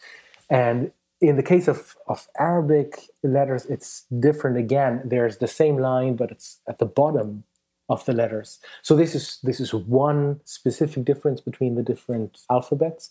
And 0.49 0.93
in 1.21 1.37
the 1.37 1.43
case 1.43 1.69
of, 1.69 1.97
of 2.09 2.29
Arabic 2.39 3.11
letters, 3.23 3.67
it's 3.67 4.05
different 4.19 4.57
again. 4.57 5.03
There's 5.05 5.37
the 5.37 5.47
same 5.47 5.77
line, 5.77 6.17
but 6.17 6.31
it's 6.31 6.61
at 6.67 6.79
the 6.79 6.87
bottom 6.87 7.45
of 7.91 8.05
the 8.07 8.13
letters. 8.13 8.59
So 8.83 8.97
this 8.97 9.15
is 9.15 9.39
this 9.43 9.61
is 9.61 9.75
one 9.75 10.41
specific 10.45 11.05
difference 11.05 11.41
between 11.41 11.75
the 11.75 11.83
different 11.83 12.39
alphabets, 12.51 13.11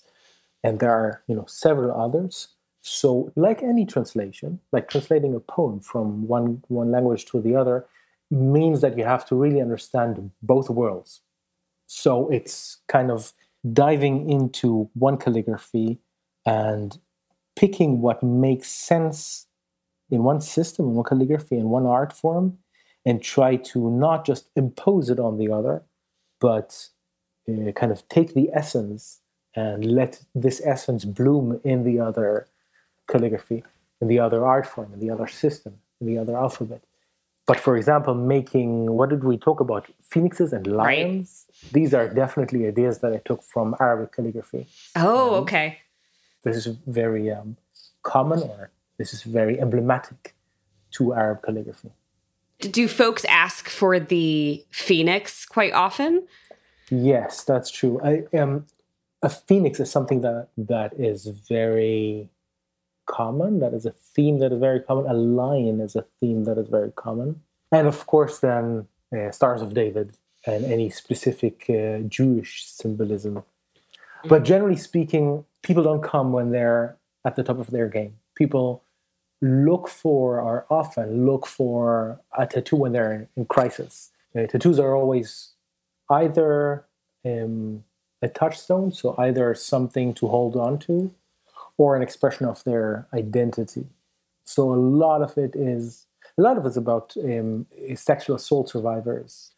and 0.64 0.80
there 0.80 0.92
are 0.92 1.22
you 1.28 1.36
know 1.36 1.46
several 1.48 1.92
others. 1.92 2.48
So 2.82 3.32
like 3.36 3.62
any 3.62 3.86
translation, 3.86 4.60
like 4.72 4.90
translating 4.90 5.36
a 5.36 5.40
poem 5.40 5.80
from 5.80 6.28
one 6.28 6.64
one 6.68 6.92
language 6.92 7.26
to 7.26 7.42
the 7.42 7.56
other, 7.56 7.86
means 8.32 8.82
that 8.82 8.98
you 8.98 9.04
have 9.04 9.26
to 9.28 9.36
really 9.36 9.62
understand 9.62 10.32
both 10.42 10.70
worlds. 10.70 11.22
So 11.88 12.30
it's 12.30 12.78
kind 12.88 13.12
of 13.12 13.34
diving 13.74 14.30
into 14.30 14.90
one 14.94 15.18
calligraphy 15.18 16.00
and 16.46 16.98
picking 17.56 18.02
what 18.02 18.24
makes 18.24 18.70
sense 18.70 19.48
in 20.10 20.24
one 20.24 20.42
system, 20.42 20.86
in 20.88 20.96
one 20.96 21.06
calligraphy, 21.06 21.58
in 21.58 21.70
one 21.70 21.86
art 21.86 22.14
form, 22.14 22.58
and 23.06 23.22
try 23.22 23.56
to 23.56 23.90
not 23.90 24.26
just 24.26 24.50
impose 24.56 25.10
it 25.10 25.20
on 25.20 25.38
the 25.38 25.52
other, 25.52 25.84
but 26.40 26.90
uh, 27.50 27.72
kind 27.74 27.92
of 27.92 28.08
take 28.08 28.34
the 28.34 28.50
essence 28.54 29.20
and 29.56 29.84
let 29.84 30.22
this 30.36 30.62
essence 30.64 31.06
bloom 31.06 31.60
in 31.64 31.84
the 31.84 32.00
other 32.00 32.48
calligraphy, 33.12 33.64
and 34.00 34.10
the 34.10 34.20
other 34.20 34.46
art 34.46 34.66
form, 34.66 34.94
and 34.94 35.02
the 35.02 35.10
other 35.10 35.28
system, 35.28 35.74
and 36.00 36.08
the 36.10 36.18
other 36.18 36.36
alphabet. 36.38 36.82
But 37.50 37.60
for 37.60 37.76
example, 37.76 38.14
making 38.14 38.72
what 38.92 39.10
did 39.10 39.24
we 39.24 39.36
talk 39.36 39.60
about? 39.60 39.88
Phoenixes 40.12 40.54
and 40.54 40.68
lions. 40.68 41.48
Right. 41.64 41.74
These 41.74 41.96
are 41.96 42.08
definitely 42.08 42.68
ideas 42.68 43.00
that 43.00 43.12
I 43.12 43.22
took 43.26 43.42
from 43.44 43.76
Arabic 43.80 44.12
calligraphy. 44.16 44.68
Oh, 44.96 45.30
um, 45.30 45.44
okay. 45.44 45.80
This 46.44 46.56
is 46.58 46.68
very 46.86 47.32
um, 47.32 47.58
common, 48.04 48.44
or 48.44 48.70
this 49.00 49.14
is 49.16 49.24
very 49.24 49.60
emblematic 49.60 50.36
to 50.92 51.14
Arab 51.16 51.42
calligraphy. 51.42 51.90
Do 52.60 52.88
folks 52.88 53.26
ask 53.26 53.68
for 53.68 54.00
the 54.00 54.64
phoenix 54.70 55.46
quite 55.46 55.74
often? 55.74 56.28
Yes, 56.92 57.44
that's 57.44 57.72
true. 57.72 58.00
I, 58.04 58.38
um, 58.38 58.66
a 59.22 59.30
phoenix 59.30 59.80
is 59.80 59.90
something 59.90 60.22
that 60.22 60.50
that 60.58 60.94
is 61.00 61.26
very 61.26 62.30
common. 63.10 63.60
That 63.60 63.74
is 63.74 63.86
a 63.86 63.92
theme 63.92 64.40
that 64.40 64.52
is 64.54 64.60
very 64.60 64.80
common. 64.80 65.06
A 65.10 65.14
lion 65.14 65.82
is 65.82 65.96
a 65.96 66.06
theme 66.20 66.46
that 66.46 66.58
is 66.58 66.68
very 66.68 66.92
common. 66.96 67.42
And 67.72 67.88
of 67.88 68.06
course, 68.06 68.40
then 68.40 68.88
uh, 69.16 69.32
Stars 69.32 69.62
of 69.62 69.74
David 69.74 70.18
and 70.46 70.64
any 70.66 70.90
specific 70.90 71.66
uh, 71.70 72.00
Jewish 72.08 72.66
symbolism. 72.66 73.44
But 74.26 74.44
generally 74.44 74.78
speaking, 74.78 75.46
people 75.62 75.84
don't 75.84 76.04
come 76.04 76.32
when 76.32 76.52
they're 76.52 76.98
at 77.26 77.36
the 77.36 77.44
top 77.44 77.60
of 77.60 77.72
their 77.72 77.88
game. 77.88 78.16
People 78.36 78.84
look 79.42 79.88
for, 79.88 80.40
or 80.42 80.66
often 80.70 81.26
look 81.26 81.46
for, 81.46 82.20
a 82.38 82.46
tattoo 82.46 82.76
when 82.76 82.92
they're 82.92 83.14
in, 83.14 83.28
in 83.36 83.46
crisis. 83.46 84.12
Uh, 84.36 84.46
tattoos 84.48 84.80
are 84.80 84.96
always 84.96 85.54
either 86.10 86.86
um, 87.26 87.84
a 88.22 88.28
touchstone, 88.28 88.92
so 88.92 89.16
either 89.18 89.54
something 89.56 90.14
to 90.14 90.28
hold 90.28 90.56
on 90.56 90.78
to, 90.80 91.14
or 91.80 91.96
an 91.96 92.04
expression 92.04 92.46
of 92.46 92.64
their 92.66 93.08
identity. 93.14 93.86
So 94.44 94.74
a 94.74 94.76
lot 94.76 95.22
of 95.22 95.38
it 95.38 95.56
is 95.56 96.06
a 96.38 96.42
lot 96.42 96.58
of 96.58 96.66
it's 96.66 96.78
about 96.78 97.16
um, 97.24 97.66
sexual 97.96 98.36
assault 98.36 98.70
survivors. 98.70 99.52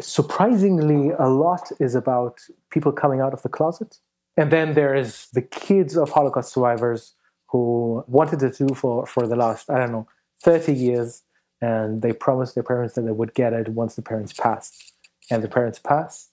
Surprisingly, 0.00 1.10
a 1.18 1.28
lot 1.28 1.70
is 1.78 1.94
about 1.94 2.40
people 2.70 2.92
coming 2.92 3.20
out 3.20 3.32
of 3.32 3.42
the 3.42 3.48
closet. 3.48 3.98
And 4.36 4.50
then 4.50 4.74
there 4.74 4.94
is 4.94 5.28
the 5.32 5.42
kids 5.42 5.96
of 5.96 6.10
Holocaust 6.10 6.52
survivors 6.54 7.14
who 7.48 8.04
wanted 8.06 8.40
to 8.40 8.50
do 8.50 8.74
for, 8.74 9.04
for 9.06 9.26
the 9.26 9.36
last, 9.36 9.68
I 9.70 9.78
don't 9.80 9.92
know, 9.92 10.08
30 10.42 10.72
years. 10.72 11.22
And 11.60 12.00
they 12.00 12.12
promised 12.12 12.54
their 12.54 12.64
parents 12.64 12.94
that 12.94 13.02
they 13.02 13.12
would 13.12 13.34
get 13.34 13.52
it 13.52 13.68
once 13.68 13.96
the 13.96 14.02
parents 14.02 14.32
passed. 14.32 14.94
And 15.30 15.42
the 15.42 15.48
parents 15.48 15.78
pass, 15.78 16.30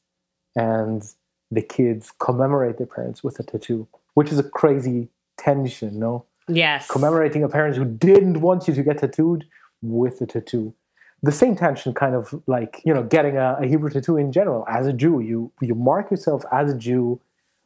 and 0.56 1.04
the 1.52 1.62
kids 1.62 2.12
commemorate 2.18 2.78
their 2.78 2.88
parents 2.88 3.24
with 3.24 3.40
a 3.40 3.44
tattoo, 3.44 3.88
which 4.16 4.32
is 4.32 4.40
a 4.40 4.44
crazy 4.44 5.10
tension, 5.38 6.00
no? 6.00 6.26
Yes. 6.48 6.88
Commemorating 6.88 7.44
a 7.44 7.50
parent 7.50 7.76
who 7.76 7.86
didn't 7.86 8.42
want 8.42 8.68
you 8.68 8.74
to 8.74 8.84
get 8.84 9.00
tattooed 9.00 9.46
with 9.82 10.22
a 10.22 10.26
tattoo. 10.26 10.74
The 11.24 11.32
same 11.32 11.56
tension, 11.56 11.94
kind 11.94 12.16
of 12.16 12.42
like 12.48 12.82
you 12.86 12.94
know, 12.94 13.04
getting 13.04 13.38
a, 13.38 13.58
a 13.62 13.68
Hebrew 13.68 13.90
tattoo 13.90 14.18
in 14.18 14.32
general. 14.32 14.66
As 14.68 14.88
a 14.88 14.94
Jew, 14.94 15.20
you 15.20 15.52
you 15.62 15.76
mark 15.76 16.12
yourself 16.12 16.44
as 16.52 16.72
a 16.72 16.78
Jew 16.78 17.20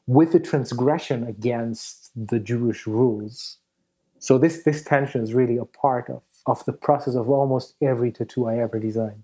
with 0.07 0.33
a 0.33 0.39
transgression 0.39 1.25
against 1.25 2.11
the 2.15 2.39
Jewish 2.39 2.87
rules. 2.87 3.57
So 4.19 4.37
this 4.37 4.63
this 4.63 4.83
tension 4.83 5.21
is 5.21 5.33
really 5.33 5.57
a 5.57 5.65
part 5.65 6.09
of 6.09 6.23
of 6.45 6.63
the 6.65 6.73
process 6.73 7.15
of 7.15 7.29
almost 7.29 7.75
every 7.81 8.11
tattoo 8.11 8.47
I 8.47 8.57
ever 8.59 8.79
designed. 8.79 9.23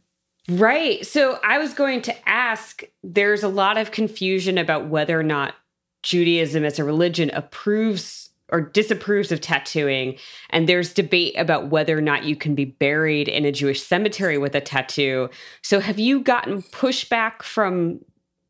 Right. 0.50 1.06
So 1.06 1.40
I 1.44 1.58
was 1.58 1.74
going 1.74 2.02
to 2.04 2.30
ask 2.30 2.84
there's 3.04 3.44
a 3.44 3.50
lot 3.50 3.78
of 3.78 3.92
confusion 3.92 4.58
about 4.58 4.88
whether 4.88 5.20
or 5.20 5.24
not 5.24 5.56
Judaism 6.04 6.64
as 6.64 6.80
a 6.80 6.84
religion 6.84 7.30
approves 7.32 8.30
or 8.50 8.62
disapproves 8.62 9.32
of 9.32 9.42
tattooing 9.42 10.18
and 10.50 10.68
there's 10.68 10.94
debate 10.94 11.34
about 11.38 11.70
whether 11.70 11.98
or 11.98 12.02
not 12.02 12.24
you 12.24 12.36
can 12.36 12.56
be 12.56 12.66
buried 12.66 13.28
in 13.28 13.46
a 13.46 13.52
Jewish 13.52 13.84
cemetery 13.84 14.38
with 14.38 14.56
a 14.56 14.62
tattoo. 14.62 15.30
So 15.62 15.80
have 15.80 16.00
you 16.00 16.22
gotten 16.22 16.62
pushback 16.62 17.44
from 17.44 18.00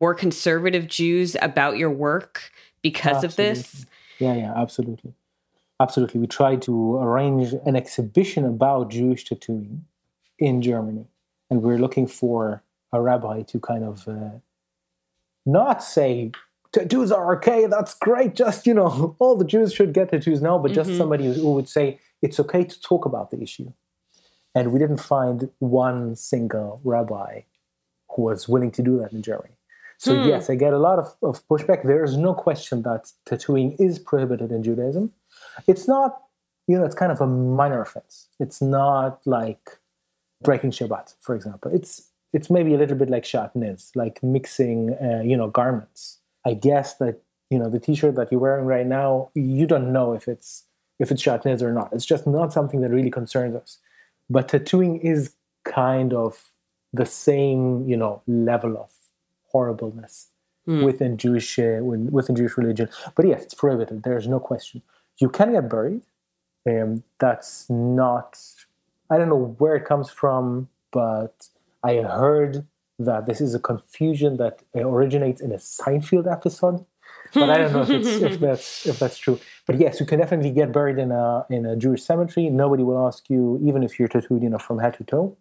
more 0.00 0.14
conservative 0.14 0.86
Jews 0.86 1.36
about 1.42 1.78
your 1.78 1.90
work 1.90 2.52
because 2.82 3.24
absolutely. 3.24 3.50
of 3.50 3.56
this? 3.56 3.86
Yeah, 4.18 4.34
yeah, 4.34 4.52
absolutely. 4.56 5.14
Absolutely. 5.80 6.20
We 6.20 6.26
tried 6.26 6.62
to 6.62 6.96
arrange 6.96 7.52
an 7.52 7.76
exhibition 7.76 8.44
about 8.44 8.90
Jewish 8.90 9.24
tattooing 9.24 9.84
in 10.38 10.62
Germany 10.62 11.06
and 11.50 11.62
we're 11.62 11.78
looking 11.78 12.06
for 12.06 12.62
a 12.92 13.00
rabbi 13.00 13.42
to 13.42 13.58
kind 13.58 13.84
of 13.84 14.06
uh, 14.08 14.38
not 15.44 15.82
say 15.82 16.32
tattoos 16.72 17.12
are 17.12 17.36
okay. 17.36 17.66
That's 17.66 17.94
great. 17.94 18.34
Just, 18.34 18.66
you 18.66 18.74
know, 18.74 19.16
all 19.18 19.36
the 19.36 19.44
Jews 19.44 19.72
should 19.72 19.92
get 19.92 20.10
tattoos 20.10 20.42
now, 20.42 20.58
but 20.58 20.72
just 20.72 20.90
mm-hmm. 20.90 20.98
somebody 20.98 21.32
who 21.32 21.52
would 21.54 21.68
say 21.68 22.00
it's 22.22 22.40
okay 22.40 22.64
to 22.64 22.80
talk 22.80 23.04
about 23.04 23.30
the 23.30 23.40
issue. 23.40 23.72
And 24.54 24.72
we 24.72 24.78
didn't 24.78 24.98
find 24.98 25.50
one 25.58 26.16
single 26.16 26.80
rabbi 26.82 27.42
who 28.10 28.22
was 28.22 28.48
willing 28.48 28.70
to 28.72 28.82
do 28.82 28.98
that 28.98 29.12
in 29.12 29.22
Germany. 29.22 29.54
So 29.98 30.16
hmm. 30.16 30.28
yes, 30.28 30.48
I 30.48 30.54
get 30.54 30.72
a 30.72 30.78
lot 30.78 30.98
of, 30.98 31.12
of 31.22 31.46
pushback. 31.48 31.82
There 31.82 32.04
is 32.04 32.16
no 32.16 32.32
question 32.32 32.82
that 32.82 33.12
tattooing 33.26 33.72
is 33.78 33.98
prohibited 33.98 34.52
in 34.52 34.62
Judaism. 34.62 35.12
It's 35.66 35.88
not, 35.88 36.22
you 36.68 36.78
know, 36.78 36.84
it's 36.84 36.94
kind 36.94 37.10
of 37.10 37.20
a 37.20 37.26
minor 37.26 37.82
offense. 37.82 38.28
It's 38.38 38.62
not 38.62 39.20
like 39.26 39.78
breaking 40.42 40.70
Shabbat, 40.70 41.14
for 41.20 41.34
example. 41.34 41.72
It's 41.74 42.08
it's 42.32 42.50
maybe 42.50 42.74
a 42.74 42.78
little 42.78 42.96
bit 42.96 43.08
like 43.08 43.24
shatnez, 43.24 43.90
like 43.96 44.22
mixing, 44.22 44.94
uh, 45.02 45.22
you 45.24 45.36
know, 45.36 45.48
garments. 45.48 46.17
I 46.48 46.54
guess 46.54 46.94
that 46.94 47.20
you 47.50 47.58
know 47.58 47.68
the 47.68 47.78
T-shirt 47.78 48.14
that 48.16 48.32
you're 48.32 48.40
wearing 48.40 48.64
right 48.64 48.86
now, 48.86 49.30
you 49.34 49.66
don't 49.66 49.92
know 49.92 50.14
if 50.14 50.28
it's 50.28 50.64
if 50.98 51.10
it's 51.12 51.22
shatnez 51.22 51.62
or 51.62 51.72
not. 51.72 51.92
It's 51.92 52.06
just 52.06 52.26
not 52.26 52.52
something 52.52 52.80
that 52.80 52.90
really 52.90 53.10
concerns 53.10 53.54
us. 53.54 53.78
But 54.30 54.48
tattooing 54.48 55.00
is 55.00 55.34
kind 55.64 56.12
of 56.12 56.50
the 56.92 57.06
same, 57.06 57.86
you 57.88 57.96
know, 57.96 58.22
level 58.26 58.78
of 58.78 58.90
horribleness 59.52 60.28
mm. 60.66 60.84
within 60.84 61.16
Jewish 61.18 61.58
uh, 61.58 61.80
within 61.82 62.34
Jewish 62.34 62.56
religion. 62.56 62.88
But 63.14 63.26
yes, 63.26 63.42
it's 63.44 63.54
prohibited. 63.54 64.02
There's 64.02 64.26
no 64.26 64.40
question. 64.40 64.82
You 65.18 65.28
can 65.28 65.52
get 65.52 65.68
buried. 65.68 66.02
Um, 66.68 67.02
that's 67.18 67.68
not. 67.68 68.38
I 69.10 69.16
don't 69.18 69.28
know 69.28 69.54
where 69.58 69.76
it 69.76 69.84
comes 69.84 70.10
from, 70.10 70.68
but 70.92 71.48
I 71.82 71.96
heard 71.96 72.66
that 72.98 73.26
this 73.26 73.40
is 73.40 73.54
a 73.54 73.58
confusion 73.58 74.36
that 74.38 74.62
uh, 74.76 74.80
originates 74.80 75.40
in 75.40 75.52
a 75.52 75.56
Seinfeld 75.56 76.30
episode. 76.30 76.84
But 77.34 77.50
I 77.50 77.58
don't 77.58 77.72
know 77.72 77.82
if, 77.82 78.22
if 78.22 78.40
that's 78.46 78.86
if 78.86 78.98
that's 78.98 79.18
true. 79.18 79.38
But 79.66 79.78
yes, 79.78 80.00
you 80.00 80.06
can 80.06 80.18
definitely 80.18 80.50
get 80.50 80.72
buried 80.72 80.98
in 80.98 81.12
a 81.12 81.46
in 81.50 81.66
a 81.66 81.76
Jewish 81.76 82.02
cemetery. 82.02 82.48
Nobody 82.48 82.82
will 82.82 83.06
ask 83.06 83.28
you, 83.28 83.60
even 83.62 83.82
if 83.82 83.98
you're 83.98 84.08
tattooed, 84.08 84.42
you 84.42 84.48
know, 84.48 84.58
from 84.58 84.78
head 84.78 84.94
to 84.94 85.04
toe. 85.04 85.36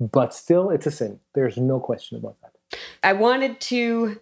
But 0.00 0.34
still, 0.34 0.70
it's 0.70 0.86
a 0.86 0.90
sin. 0.90 1.20
There's 1.34 1.56
no 1.56 1.80
question 1.80 2.18
about 2.18 2.36
that. 2.42 2.78
I 3.02 3.12
wanted 3.12 3.60
to 3.60 4.20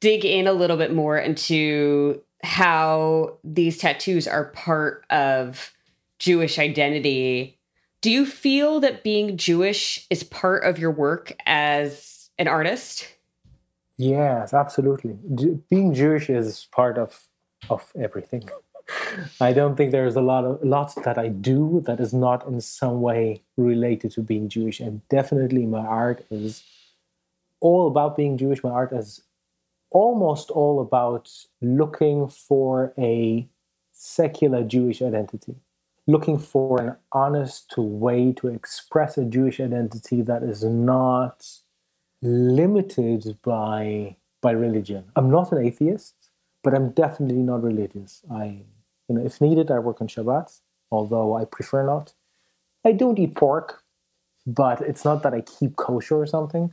dig 0.00 0.24
in 0.24 0.46
a 0.46 0.52
little 0.52 0.76
bit 0.76 0.92
more 0.92 1.18
into 1.18 2.22
how 2.42 3.38
these 3.42 3.78
tattoos 3.78 4.28
are 4.28 4.46
part 4.46 5.04
of 5.10 5.72
Jewish 6.18 6.58
identity. 6.58 7.57
Do 8.00 8.10
you 8.10 8.26
feel 8.26 8.80
that 8.80 9.02
being 9.02 9.36
Jewish 9.36 10.06
is 10.08 10.22
part 10.22 10.64
of 10.64 10.78
your 10.78 10.92
work 10.92 11.32
as 11.46 12.30
an 12.38 12.46
artist? 12.46 13.08
Yes, 13.96 14.54
absolutely. 14.54 15.18
being 15.68 15.92
Jewish 15.92 16.30
is 16.30 16.68
part 16.70 16.98
of 16.98 17.26
of 17.68 17.92
everything. 18.00 18.48
I 19.40 19.52
don't 19.52 19.76
think 19.76 19.90
there's 19.90 20.16
a 20.16 20.20
lot 20.20 20.44
of 20.44 20.62
lots 20.62 20.94
that 20.94 21.18
I 21.18 21.28
do 21.28 21.82
that 21.86 22.00
is 22.00 22.14
not 22.14 22.46
in 22.46 22.60
some 22.60 23.00
way 23.00 23.42
related 23.56 24.12
to 24.12 24.22
being 24.22 24.48
Jewish. 24.48 24.80
And 24.80 25.06
definitely 25.08 25.66
my 25.66 25.84
art 25.84 26.24
is 26.30 26.62
all 27.60 27.88
about 27.88 28.16
being 28.16 28.38
Jewish. 28.38 28.62
My 28.62 28.70
art 28.70 28.92
is 28.92 29.22
almost 29.90 30.50
all 30.50 30.80
about 30.80 31.30
looking 31.60 32.28
for 32.28 32.92
a 32.96 33.48
secular 33.92 34.62
Jewish 34.62 35.02
identity, 35.02 35.56
looking 36.08 36.38
for 36.38 36.80
an 36.80 36.96
honest 37.12 37.74
way 37.76 38.32
to 38.32 38.48
express 38.48 39.18
a 39.18 39.24
Jewish 39.24 39.60
identity 39.60 40.22
that 40.22 40.42
is 40.42 40.64
not 40.64 41.46
limited 42.22 43.36
by 43.44 44.16
by 44.40 44.52
religion. 44.52 45.04
I'm 45.14 45.30
not 45.30 45.52
an 45.52 45.64
atheist, 45.64 46.14
but 46.64 46.74
I'm 46.74 46.90
definitely 46.90 47.42
not 47.42 47.62
religious. 47.62 48.22
I 48.32 48.62
you 49.08 49.14
know, 49.14 49.24
if 49.24 49.40
needed, 49.40 49.70
I 49.70 49.78
work 49.78 50.00
on 50.00 50.08
Shabbat, 50.08 50.60
although 50.90 51.36
I 51.36 51.44
prefer 51.44 51.84
not. 51.84 52.14
I 52.84 52.92
don't 52.92 53.18
eat 53.18 53.36
pork, 53.36 53.82
but 54.46 54.80
it's 54.80 55.04
not 55.04 55.22
that 55.22 55.34
I 55.34 55.42
keep 55.42 55.76
kosher 55.76 56.16
or 56.16 56.26
something. 56.26 56.72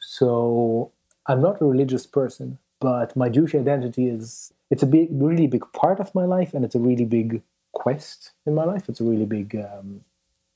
So 0.00 0.90
I'm 1.26 1.42
not 1.42 1.60
a 1.60 1.66
religious 1.66 2.06
person, 2.06 2.58
but 2.80 3.14
my 3.16 3.28
Jewish 3.28 3.54
identity 3.54 4.08
is 4.08 4.52
it's 4.70 4.82
a 4.82 4.86
big, 4.86 5.08
really 5.10 5.46
big 5.46 5.64
part 5.72 6.00
of 6.00 6.14
my 6.14 6.24
life, 6.24 6.54
and 6.54 6.64
it's 6.64 6.74
a 6.74 6.80
really 6.80 7.04
big 7.04 7.42
quest 7.74 8.32
in 8.46 8.54
my 8.54 8.64
life. 8.64 8.88
It's 8.88 9.00
a 9.00 9.04
really 9.04 9.26
big. 9.26 9.54
Um, 9.56 10.00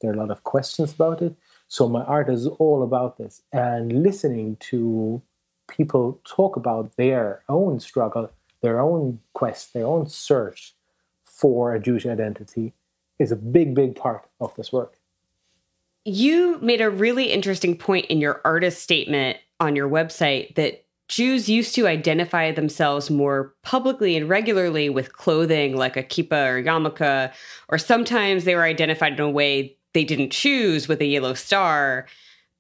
there 0.01 0.11
are 0.11 0.15
a 0.15 0.17
lot 0.17 0.31
of 0.31 0.45
questions 0.45 0.93
about 0.93 1.21
it. 1.23 1.35
So 1.67 1.89
my 1.89 2.05
art 2.05 2.31
is 2.31 2.47
all 2.47 2.83
about 2.83 3.19
this, 3.19 3.43
and 3.53 4.03
listening 4.03 4.57
to 4.71 5.21
people 5.69 6.21
talk 6.25 6.57
about 6.57 6.97
their 6.97 7.43
own 7.49 7.81
struggle, 7.81 8.31
their 8.63 8.81
own 8.81 9.21
quest, 9.35 9.75
their 9.75 9.87
own 9.87 10.07
search 10.09 10.75
for 11.25 11.75
a 11.75 11.81
Jewish 11.81 12.07
identity 12.07 12.73
is 13.19 13.31
a 13.31 13.37
big, 13.37 13.75
big 13.75 13.95
part 13.95 14.25
of 14.41 14.55
this 14.57 14.73
work. 14.73 14.95
You 16.05 16.59
made 16.63 16.81
a 16.81 16.91
really 16.91 17.31
interesting 17.31 17.77
point 17.77 18.07
in 18.07 18.19
your 18.19 18.41
artist 18.45 18.83
statement 18.83 19.37
on 19.61 19.77
your 19.77 19.89
website 19.89 20.55
that 20.55 20.85
Jews 21.09 21.49
used 21.49 21.75
to 21.75 21.87
identify 21.87 22.53
themselves 22.53 23.11
more 23.11 23.55
publicly 23.63 24.17
and 24.17 24.29
regularly 24.29 24.91
with 24.91 25.15
clothing 25.15 25.75
like 25.75 25.97
a 25.97 26.03
kippah 26.03 26.51
or 26.51 26.63
yarmulke, 26.63 27.33
or 27.69 27.79
sometimes 27.79 28.45
they 28.45 28.55
were 28.55 28.65
identified 28.65 29.15
in 29.15 29.21
a 29.21 29.31
way 29.31 29.77
they 29.95 30.05
didn't 30.05 30.31
choose 30.31 30.87
with 30.87 31.01
a 31.01 31.07
yellow 31.07 31.35
star. 31.35 32.07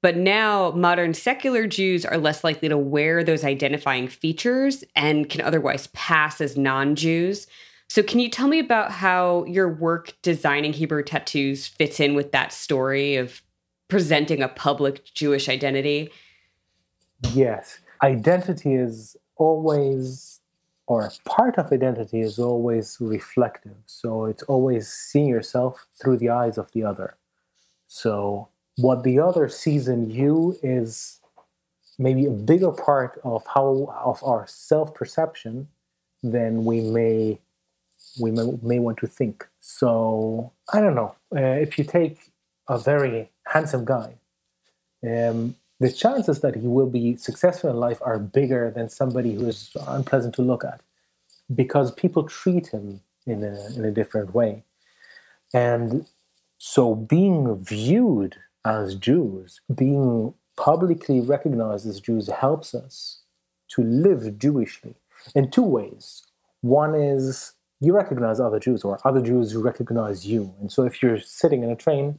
But 0.01 0.17
now 0.17 0.71
modern 0.71 1.13
secular 1.13 1.67
Jews 1.67 2.05
are 2.07 2.17
less 2.17 2.43
likely 2.43 2.69
to 2.69 2.79
wear 2.79 3.23
those 3.23 3.45
identifying 3.45 4.09
features 4.09 4.83
and 4.97 5.29
can 5.29 5.41
otherwise 5.41 5.89
pass 5.89 6.41
as 6.41 6.57
non 6.57 6.95
Jews. 6.95 7.47
So, 7.91 8.03
can 8.03 8.21
you 8.21 8.29
tell 8.29 8.49
me 8.49 8.59
about 8.59 8.93
how 8.93 9.45
your 9.45 9.69
work 9.69 10.15
designing 10.23 10.73
Hebrew 10.73 11.03
tattoos 11.03 11.67
fits 11.67 12.01
in 12.01 12.15
with 12.15 12.33
that 12.33 12.53
story 12.53 13.17
of 13.17 13.43
presenting 13.89 14.43
a 14.43 14.49
public 14.49 15.05
Jewish 15.15 15.49
identity? 15.49 16.11
Yes. 17.33 17.81
Identity 18.03 18.75
is 18.75 19.17
always, 19.37 20.41
or 20.87 21.11
part 21.25 21.59
of 21.59 21.73
identity 21.73 22.21
is 22.21 22.39
always 22.39 22.97
reflective. 23.01 23.77
So, 23.87 24.25
it's 24.27 24.43
always 24.45 24.89
seeing 24.89 25.29
yourself 25.29 25.87
through 26.01 26.19
the 26.19 26.31
eyes 26.31 26.59
of 26.59 26.73
the 26.73 26.85
other. 26.85 27.17
So, 27.87 28.49
what 28.77 29.03
the 29.03 29.19
other 29.19 29.49
sees 29.49 29.89
in 29.89 30.11
you 30.11 30.57
is 30.63 31.19
maybe 31.99 32.27
a 32.27 32.31
bigger 32.31 32.71
part 32.71 33.21
of 33.25 33.45
how 33.47 33.93
of 34.05 34.23
our 34.23 34.47
self 34.47 34.95
perception 34.95 35.69
than 36.23 36.65
we 36.65 36.81
may 36.81 37.39
we 38.21 38.31
may, 38.31 38.59
may 38.63 38.79
want 38.79 38.99
to 38.99 39.07
think. 39.07 39.47
So 39.61 40.53
I 40.73 40.81
don't 40.81 40.95
know. 40.95 41.15
Uh, 41.35 41.41
if 41.41 41.79
you 41.79 41.85
take 41.85 42.19
a 42.69 42.79
very 42.79 43.31
handsome 43.47 43.85
guy, 43.85 44.15
um, 45.03 45.57
the 45.81 45.93
chances 45.93 46.41
that 46.41 46.57
he 46.57 46.67
will 46.67 46.89
be 46.89 47.17
successful 47.17 47.71
in 47.71 47.77
life 47.77 47.99
are 48.03 48.19
bigger 48.19 48.71
than 48.71 48.89
somebody 48.89 49.35
who 49.35 49.47
is 49.47 49.77
unpleasant 49.87 50.35
to 50.35 50.43
look 50.43 50.65
at 50.65 50.81
because 51.55 51.93
people 51.93 52.25
treat 52.25 52.69
him 52.69 53.01
in 53.27 53.45
a, 53.45 53.75
in 53.77 53.85
a 53.85 53.91
different 53.91 54.35
way. 54.35 54.65
And 55.55 56.07
so 56.59 56.95
being 56.95 57.57
viewed 57.57 58.37
as 58.65 58.95
Jews, 58.97 59.61
being 59.73 60.35
publicly 60.57 61.21
recognized 61.21 61.87
as 61.87 62.01
Jews 62.01 62.27
helps 62.27 62.75
us 62.75 63.21
to 63.69 63.83
live 63.83 64.39
Jewishly 64.39 64.95
in 65.35 65.51
two 65.51 65.63
ways. 65.63 66.25
One 66.63 66.95
is 66.95 67.53
you 67.81 67.95
recognize 67.95 68.41
other 68.41 68.59
Jews 68.59 68.83
or 68.83 68.99
other 69.05 69.23
Jews 69.23 69.53
who 69.53 69.63
recognize 69.63 70.27
you. 70.27 70.53
And 70.61 70.73
so 70.73 70.83
if 70.83 71.01
you're 71.01 71.21
sitting 71.21 71.63
in 71.63 71.71
a 71.71 71.77
train 71.77 72.19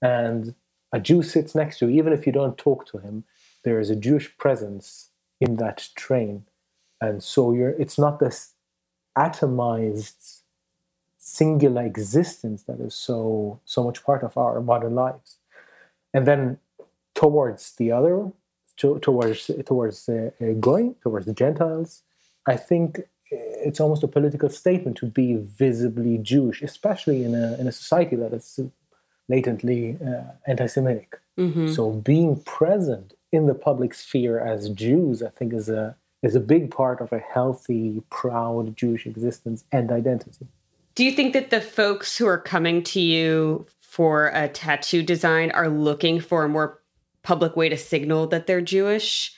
and 0.00 0.54
a 0.92 1.00
Jew 1.00 1.22
sits 1.22 1.54
next 1.54 1.78
to 1.78 1.88
you, 1.88 1.98
even 1.98 2.12
if 2.12 2.26
you 2.26 2.32
don't 2.32 2.58
talk 2.58 2.86
to 2.86 2.98
him, 2.98 3.24
there 3.62 3.78
is 3.78 3.90
a 3.90 3.96
Jewish 3.96 4.36
presence 4.38 5.10
in 5.40 5.56
that 5.56 5.88
train. 5.96 6.44
And 7.00 7.22
so 7.22 7.52
you're 7.52 7.70
it's 7.70 7.98
not 7.98 8.18
this 8.18 8.54
atomized 9.16 10.40
singular 11.18 11.82
existence 11.82 12.62
that 12.64 12.80
is 12.80 12.94
so 12.94 13.60
so 13.64 13.84
much 13.84 14.04
part 14.04 14.22
of 14.22 14.36
our 14.36 14.60
modern 14.60 14.94
lives. 14.94 15.36
And 16.12 16.26
then 16.26 16.58
towards 17.14 17.72
the 17.76 17.92
other, 17.92 18.32
towards 18.76 19.50
towards 19.64 20.08
uh, 20.08 20.30
going 20.58 20.96
towards 21.02 21.26
the 21.26 21.34
Gentiles, 21.34 22.02
I 22.46 22.56
think 22.56 23.00
it's 23.30 23.80
almost 23.80 24.02
a 24.02 24.08
political 24.08 24.48
statement 24.48 24.96
to 24.98 25.06
be 25.06 25.36
visibly 25.36 26.18
Jewish, 26.18 26.62
especially 26.62 27.22
in 27.22 27.34
a 27.34 27.56
in 27.58 27.66
a 27.68 27.72
society 27.72 28.16
that 28.16 28.32
is 28.32 28.60
latently 29.30 29.96
uh, 30.04 30.24
anti-Semitic. 30.46 31.18
Mm-hmm. 31.38 31.68
So 31.68 31.92
being 31.92 32.42
present 32.42 33.14
in 33.32 33.46
the 33.46 33.54
public 33.54 33.94
sphere 33.94 34.38
as 34.40 34.68
Jews, 34.70 35.22
I 35.22 35.30
think, 35.30 35.54
is 35.54 35.68
a 35.68 35.96
is 36.22 36.34
a 36.34 36.40
big 36.40 36.70
part 36.70 37.00
of 37.00 37.12
a 37.14 37.18
healthy, 37.18 38.02
proud 38.10 38.76
Jewish 38.76 39.06
existence 39.06 39.64
and 39.72 39.90
identity. 39.90 40.46
Do 40.94 41.04
you 41.06 41.12
think 41.12 41.32
that 41.32 41.48
the 41.48 41.62
folks 41.62 42.18
who 42.18 42.26
are 42.26 42.42
coming 42.54 42.82
to 42.92 43.00
you 43.00 43.64
for 43.80 44.26
a 44.34 44.48
tattoo 44.48 45.02
design 45.02 45.50
are 45.52 45.70
looking 45.70 46.20
for 46.20 46.44
a 46.44 46.48
more 46.48 46.82
public 47.22 47.56
way 47.56 47.68
to 47.70 47.76
signal 47.76 48.26
that 48.26 48.46
they're 48.46 48.60
Jewish? 48.60 49.34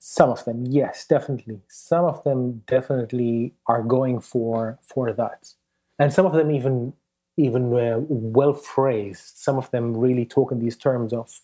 Some 0.00 0.30
of 0.30 0.44
them, 0.44 0.64
yes, 0.66 1.06
definitely. 1.06 1.60
Some 1.68 2.04
of 2.04 2.24
them 2.24 2.62
definitely 2.66 3.54
are 3.66 3.82
going 3.82 4.20
for 4.20 4.78
for 4.82 5.12
that, 5.12 5.52
and 5.98 6.12
some 6.12 6.26
of 6.26 6.32
them 6.32 6.50
even 6.50 6.92
even 7.36 7.72
uh, 7.74 7.98
well 8.08 8.54
phrased. 8.54 9.36
Some 9.36 9.56
of 9.58 9.70
them 9.70 9.96
really 9.96 10.24
talk 10.24 10.52
in 10.52 10.58
these 10.58 10.76
terms 10.76 11.12
of 11.12 11.40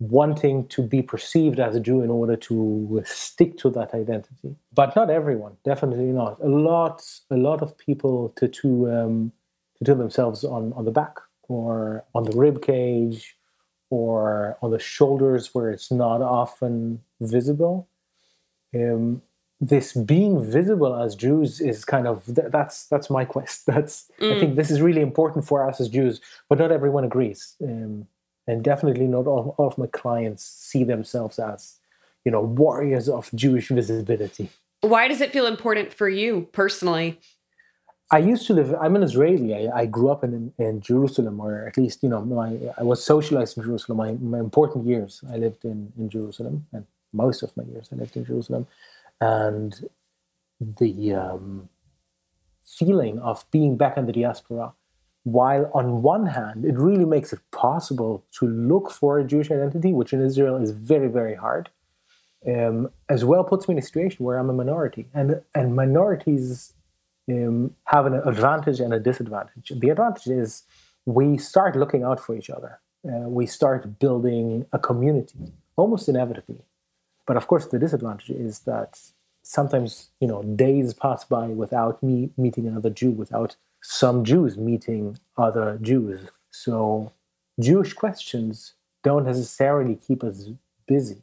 wanting 0.00 0.66
to 0.68 0.82
be 0.82 1.02
perceived 1.02 1.58
as 1.58 1.74
a 1.74 1.80
Jew 1.80 2.02
in 2.02 2.10
order 2.10 2.36
to 2.36 3.02
stick 3.04 3.58
to 3.58 3.70
that 3.70 3.94
identity. 3.94 4.56
But 4.72 4.94
not 4.94 5.10
everyone, 5.10 5.56
definitely 5.64 6.12
not. 6.12 6.40
A 6.40 6.48
lot, 6.48 7.02
a 7.30 7.36
lot 7.36 7.62
of 7.62 7.76
people 7.76 8.32
tattoo 8.36 8.90
um, 8.90 9.32
tattoo 9.78 9.96
themselves 9.96 10.44
on 10.44 10.72
on 10.74 10.84
the 10.84 10.92
back 10.92 11.16
or 11.48 12.04
on 12.14 12.24
the 12.24 12.36
rib 12.36 12.62
cage 12.62 13.36
or 13.90 14.56
on 14.62 14.70
the 14.70 14.78
shoulders 14.78 15.54
where 15.54 15.70
it's 15.70 15.90
not 15.90 16.20
often 16.20 17.00
visible. 17.20 17.88
Um, 18.74 19.22
this 19.60 19.92
being 19.92 20.40
visible 20.40 20.94
as 20.94 21.16
Jews 21.16 21.60
is 21.60 21.84
kind 21.84 22.06
of 22.06 22.22
that's 22.26 22.86
that's 22.86 23.10
my 23.10 23.24
quest. 23.24 23.66
That's 23.66 24.10
mm. 24.20 24.36
I 24.36 24.38
think 24.38 24.56
this 24.56 24.70
is 24.70 24.80
really 24.80 25.00
important 25.00 25.46
for 25.46 25.68
us 25.68 25.80
as 25.80 25.88
Jews, 25.88 26.20
but 26.48 26.58
not 26.58 26.70
everyone 26.70 27.04
agrees. 27.04 27.56
Um, 27.62 28.06
and 28.48 28.64
definitely 28.64 29.06
not 29.06 29.26
all, 29.26 29.54
all 29.58 29.68
of 29.68 29.78
my 29.78 29.86
clients 29.86 30.42
see 30.42 30.82
themselves 30.82 31.38
as 31.38 31.76
you 32.24 32.32
know 32.32 32.40
warriors 32.40 33.08
of 33.08 33.30
jewish 33.34 33.68
visibility 33.68 34.50
why 34.80 35.06
does 35.06 35.20
it 35.20 35.32
feel 35.32 35.46
important 35.46 35.92
for 35.92 36.08
you 36.08 36.48
personally 36.52 37.20
i 38.10 38.18
used 38.18 38.46
to 38.46 38.54
live 38.54 38.74
i'm 38.80 38.96
an 38.96 39.02
israeli 39.02 39.54
i, 39.54 39.80
I 39.82 39.86
grew 39.86 40.08
up 40.08 40.24
in, 40.24 40.52
in 40.58 40.80
jerusalem 40.80 41.38
or 41.40 41.68
at 41.68 41.76
least 41.76 42.02
you 42.02 42.08
know 42.08 42.22
my 42.24 42.58
i 42.76 42.82
was 42.82 43.04
socialized 43.04 43.56
in 43.56 43.62
jerusalem 43.62 43.98
my, 43.98 44.12
my 44.12 44.40
important 44.40 44.86
years 44.86 45.22
i 45.30 45.36
lived 45.36 45.64
in, 45.64 45.92
in 45.96 46.08
jerusalem 46.08 46.66
and 46.72 46.86
most 47.12 47.42
of 47.42 47.56
my 47.56 47.64
years 47.64 47.88
i 47.92 47.96
lived 47.96 48.16
in 48.16 48.24
jerusalem 48.24 48.66
and 49.20 49.88
the 50.60 51.14
um, 51.14 51.68
feeling 52.64 53.18
of 53.20 53.44
being 53.50 53.76
back 53.76 53.96
in 53.96 54.06
the 54.06 54.12
diaspora 54.12 54.72
while 55.24 55.70
on 55.74 56.02
one 56.02 56.26
hand 56.26 56.64
it 56.64 56.76
really 56.76 57.04
makes 57.04 57.32
it 57.32 57.40
possible 57.50 58.24
to 58.30 58.46
look 58.46 58.90
for 58.90 59.18
a 59.18 59.24
jewish 59.24 59.50
identity 59.50 59.92
which 59.92 60.12
in 60.12 60.24
israel 60.24 60.56
is 60.56 60.70
very 60.70 61.08
very 61.08 61.34
hard 61.34 61.68
um, 62.46 62.90
as 63.08 63.24
well 63.24 63.42
puts 63.42 63.66
me 63.68 63.74
in 63.74 63.78
a 63.78 63.82
situation 63.82 64.24
where 64.24 64.38
i'm 64.38 64.50
a 64.50 64.52
minority. 64.52 65.08
And 65.14 65.42
and 65.54 65.74
minorities 65.74 66.72
um, 67.30 67.74
have 67.84 68.06
an 68.06 68.14
advantage 68.14 68.80
and 68.80 68.94
a 68.94 69.00
disadvantage. 69.00 69.72
The 69.74 69.90
advantage 69.90 70.28
is 70.28 70.62
we 71.04 71.36
start 71.36 71.76
looking 71.76 72.04
out 72.04 72.20
for 72.20 72.36
each 72.36 72.50
other. 72.50 72.80
Uh, 73.06 73.28
we 73.28 73.46
start 73.46 73.98
building 73.98 74.66
a 74.72 74.78
community 74.78 75.52
almost 75.76 76.08
inevitably 76.08 76.60
but 77.28 77.36
of 77.36 77.46
course 77.46 77.66
the 77.66 77.78
disadvantage 77.78 78.30
is 78.30 78.60
that 78.60 78.98
sometimes 79.42 80.08
you 80.20 80.26
know 80.26 80.42
days 80.42 80.92
pass 80.94 81.24
by 81.24 81.46
without 81.46 82.02
me 82.02 82.30
meeting 82.36 82.66
another 82.66 82.90
jew 82.90 83.12
without 83.12 83.54
some 83.82 84.24
Jews 84.24 84.56
meeting 84.56 85.18
other 85.36 85.78
Jews. 85.80 86.20
So 86.50 87.12
Jewish 87.60 87.92
questions 87.92 88.74
don't 89.02 89.24
necessarily 89.24 89.96
keep 89.96 90.24
us 90.24 90.50
busy. 90.86 91.22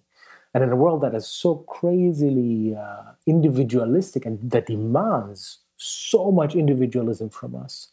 And 0.54 0.64
in 0.64 0.72
a 0.72 0.76
world 0.76 1.02
that 1.02 1.14
is 1.14 1.28
so 1.28 1.56
crazily 1.56 2.76
uh, 2.76 3.12
individualistic 3.26 4.26
and 4.26 4.40
that 4.52 4.68
demands 4.68 5.60
so 5.78 6.32
much 6.32 6.56
individualism 6.56 7.30
from 7.30 7.56
us, 7.56 7.90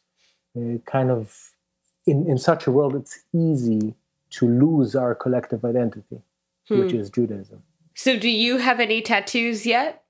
uh, 0.56 0.78
kind 0.86 1.10
of 1.10 1.50
in, 2.06 2.28
in 2.28 2.38
such 2.38 2.66
a 2.66 2.70
world, 2.70 2.94
it's 2.94 3.24
easy 3.34 3.94
to 4.30 4.48
lose 4.48 4.94
our 4.94 5.14
collective 5.14 5.64
identity, 5.64 6.22
hmm. 6.68 6.78
which 6.78 6.92
is 6.92 7.10
Judaism. 7.10 7.62
So, 8.02 8.18
do 8.18 8.28
you 8.28 8.56
have 8.56 8.80
any 8.80 9.00
tattoos 9.00 9.64
yet? 9.64 10.02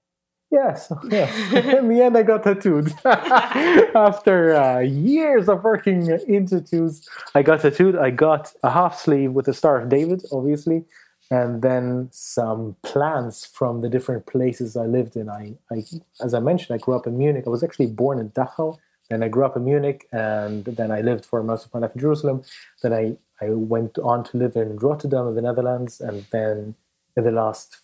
Yes, 0.51 0.91
yes. 1.11 1.53
in 1.53 1.89
the 1.89 2.01
end, 2.01 2.17
I 2.17 2.23
got 2.23 2.43
tattooed. 2.43 2.91
After 3.05 4.55
uh, 4.55 4.79
years 4.79 5.47
of 5.47 5.63
working 5.63 6.07
in 6.27 6.47
tattoos, 6.47 7.07
I 7.35 7.43
got 7.43 7.61
tattooed. 7.61 7.97
I 7.97 8.09
got 8.09 8.55
a 8.63 8.71
half 8.71 8.99
sleeve 8.99 9.33
with 9.33 9.45
the 9.45 9.53
Star 9.53 9.79
of 9.79 9.91
David, 9.91 10.23
obviously, 10.33 10.87
and 11.31 11.61
then 11.61 12.09
some 12.13 12.77
plants 12.83 13.45
from 13.45 13.83
the 13.83 13.91
different 13.91 14.25
places 14.25 14.75
I 14.75 14.87
lived 14.87 15.15
in. 15.15 15.29
I, 15.29 15.53
I, 15.71 15.85
as 16.23 16.33
I 16.33 16.41
mentioned, 16.41 16.75
I 16.75 16.83
grew 16.83 16.97
up 16.97 17.07
in 17.07 17.19
Munich. 17.19 17.45
I 17.47 17.51
was 17.51 17.63
actually 17.63 17.89
born 17.89 18.19
in 18.19 18.31
Dachau. 18.31 18.79
Then 19.11 19.23
I 19.23 19.29
grew 19.29 19.45
up 19.45 19.55
in 19.55 19.67
Munich, 19.67 20.07
and 20.13 20.65
then 20.65 20.91
I 20.91 21.03
lived 21.03 21.27
for 21.27 21.43
most 21.43 21.67
of 21.67 21.75
my 21.75 21.81
life 21.81 21.95
in 21.95 22.01
Jerusalem. 22.01 22.43
Then 22.83 22.95
I, 22.95 23.19
I 23.45 23.51
went 23.51 23.99
on 23.99 24.25
to 24.25 24.39
live 24.39 24.57
in 24.57 24.77
Rotterdam 24.77 25.29
in 25.29 25.35
the 25.35 25.43
Netherlands, 25.43 26.01
and 26.01 26.25
then 26.31 26.75
in 27.17 27.25
the 27.25 27.31
last 27.31 27.77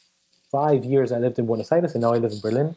five 0.50 0.84
years 0.84 1.12
I 1.12 1.18
lived 1.18 1.38
in 1.38 1.46
Buenos 1.46 1.72
Aires 1.72 1.94
and 1.94 2.02
now 2.02 2.12
I 2.12 2.18
live 2.18 2.32
in 2.32 2.40
Berlin. 2.40 2.76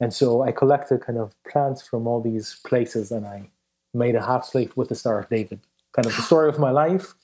And 0.00 0.14
so 0.14 0.42
I 0.42 0.52
collected 0.52 1.00
kind 1.00 1.18
of 1.18 1.34
plants 1.44 1.86
from 1.86 2.06
all 2.06 2.20
these 2.20 2.60
places 2.64 3.10
and 3.10 3.26
I 3.26 3.50
made 3.92 4.14
a 4.14 4.24
half 4.24 4.44
sleeve 4.44 4.72
with 4.76 4.88
the 4.88 4.94
Star 4.94 5.18
of 5.18 5.28
David, 5.28 5.60
kind 5.92 6.06
of 6.06 6.14
the 6.14 6.22
story 6.22 6.48
of 6.48 6.58
my 6.58 6.70
life 6.70 7.14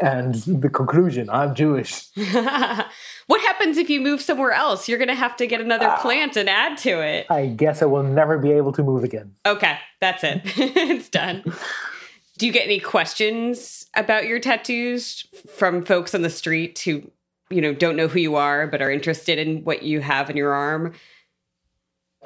and 0.00 0.34
the 0.34 0.70
conclusion 0.70 1.28
I'm 1.28 1.54
Jewish. 1.54 2.08
what 2.16 3.40
happens 3.42 3.76
if 3.76 3.90
you 3.90 4.00
move 4.00 4.22
somewhere 4.22 4.52
else? 4.52 4.88
You're 4.88 4.98
going 4.98 5.08
to 5.08 5.14
have 5.14 5.36
to 5.36 5.46
get 5.46 5.60
another 5.60 5.88
uh, 5.88 5.98
plant 5.98 6.36
and 6.36 6.48
add 6.48 6.78
to 6.78 7.00
it. 7.00 7.26
I 7.30 7.46
guess 7.46 7.82
I 7.82 7.86
will 7.86 8.02
never 8.02 8.38
be 8.38 8.52
able 8.52 8.72
to 8.72 8.82
move 8.82 9.04
again. 9.04 9.34
Okay, 9.44 9.78
that's 10.00 10.24
it. 10.24 10.40
it's 10.44 11.08
done. 11.08 11.44
Do 12.38 12.46
you 12.46 12.52
get 12.52 12.64
any 12.64 12.80
questions 12.80 13.86
about 13.94 14.26
your 14.26 14.40
tattoos 14.40 15.26
from 15.54 15.84
folks 15.84 16.14
on 16.14 16.22
the 16.22 16.30
street 16.30 16.78
who 16.80 17.10
you 17.52 17.60
know 17.60 17.74
don't 17.74 17.96
know 17.96 18.08
who 18.08 18.18
you 18.18 18.36
are 18.36 18.66
but 18.66 18.80
are 18.82 18.90
interested 18.90 19.38
in 19.38 19.62
what 19.64 19.82
you 19.82 20.00
have 20.00 20.30
in 20.30 20.36
your 20.36 20.52
arm 20.52 20.92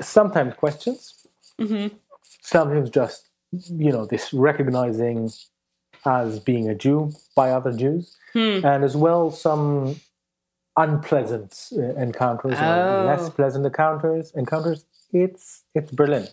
sometimes 0.01 0.55
questions 0.55 1.27
mm-hmm. 1.61 1.95
sometimes 2.41 2.91
just 2.91 3.29
you 3.53 3.93
know 3.93 4.07
this 4.07 4.33
recognizing 4.33 5.31
as 6.05 6.39
being 6.39 6.69
a 6.69 6.75
jew 6.75 7.13
by 7.35 7.51
other 7.51 7.73
jews 7.73 8.17
hmm. 8.33 8.65
and 8.65 8.85
as 8.85 8.97
well 8.97 9.31
some 9.31 9.97
unpleasant 10.77 11.69
uh, 11.77 11.95
encounters 11.95 12.55
oh. 12.59 13.01
or 13.01 13.05
less 13.05 13.31
pleasant 13.31 13.65
encounters 13.65 14.33
encounters 14.35 14.85
it's 15.13 15.63
it's 15.75 15.91
berlin 15.91 16.27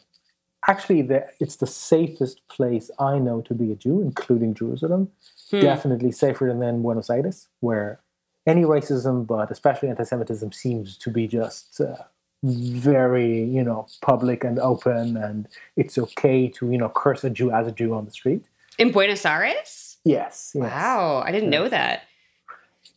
actually 0.67 1.01
the, 1.01 1.25
it's 1.39 1.57
the 1.57 1.67
safest 1.67 2.47
place 2.47 2.91
i 2.99 3.17
know 3.17 3.41
to 3.41 3.53
be 3.53 3.71
a 3.71 3.75
jew 3.75 4.01
including 4.01 4.53
jerusalem 4.53 5.09
hmm. 5.49 5.61
definitely 5.61 6.11
safer 6.11 6.53
than 6.59 6.81
buenos 6.81 7.09
aires 7.09 7.47
where 7.61 7.99
any 8.45 8.63
racism, 8.63 9.25
but 9.25 9.51
especially 9.51 9.89
anti-Semitism, 9.89 10.51
seems 10.51 10.97
to 10.97 11.09
be 11.09 11.27
just 11.27 11.79
uh, 11.79 11.95
very, 12.43 13.43
you 13.43 13.63
know, 13.63 13.87
public 14.01 14.43
and 14.43 14.59
open, 14.59 15.15
and 15.15 15.47
it's 15.77 15.97
okay 15.97 16.49
to, 16.49 16.71
you 16.71 16.77
know, 16.77 16.89
curse 16.89 17.23
a 17.23 17.29
Jew 17.29 17.51
as 17.51 17.67
a 17.67 17.71
Jew 17.71 17.93
on 17.93 18.05
the 18.05 18.11
street. 18.11 18.45
In 18.77 18.91
Buenos 18.91 19.25
Aires? 19.25 19.97
Yes. 20.03 20.51
yes. 20.53 20.63
Wow, 20.63 21.23
I 21.25 21.31
didn't 21.31 21.51
yes. 21.51 21.59
know 21.59 21.69
that. 21.69 22.03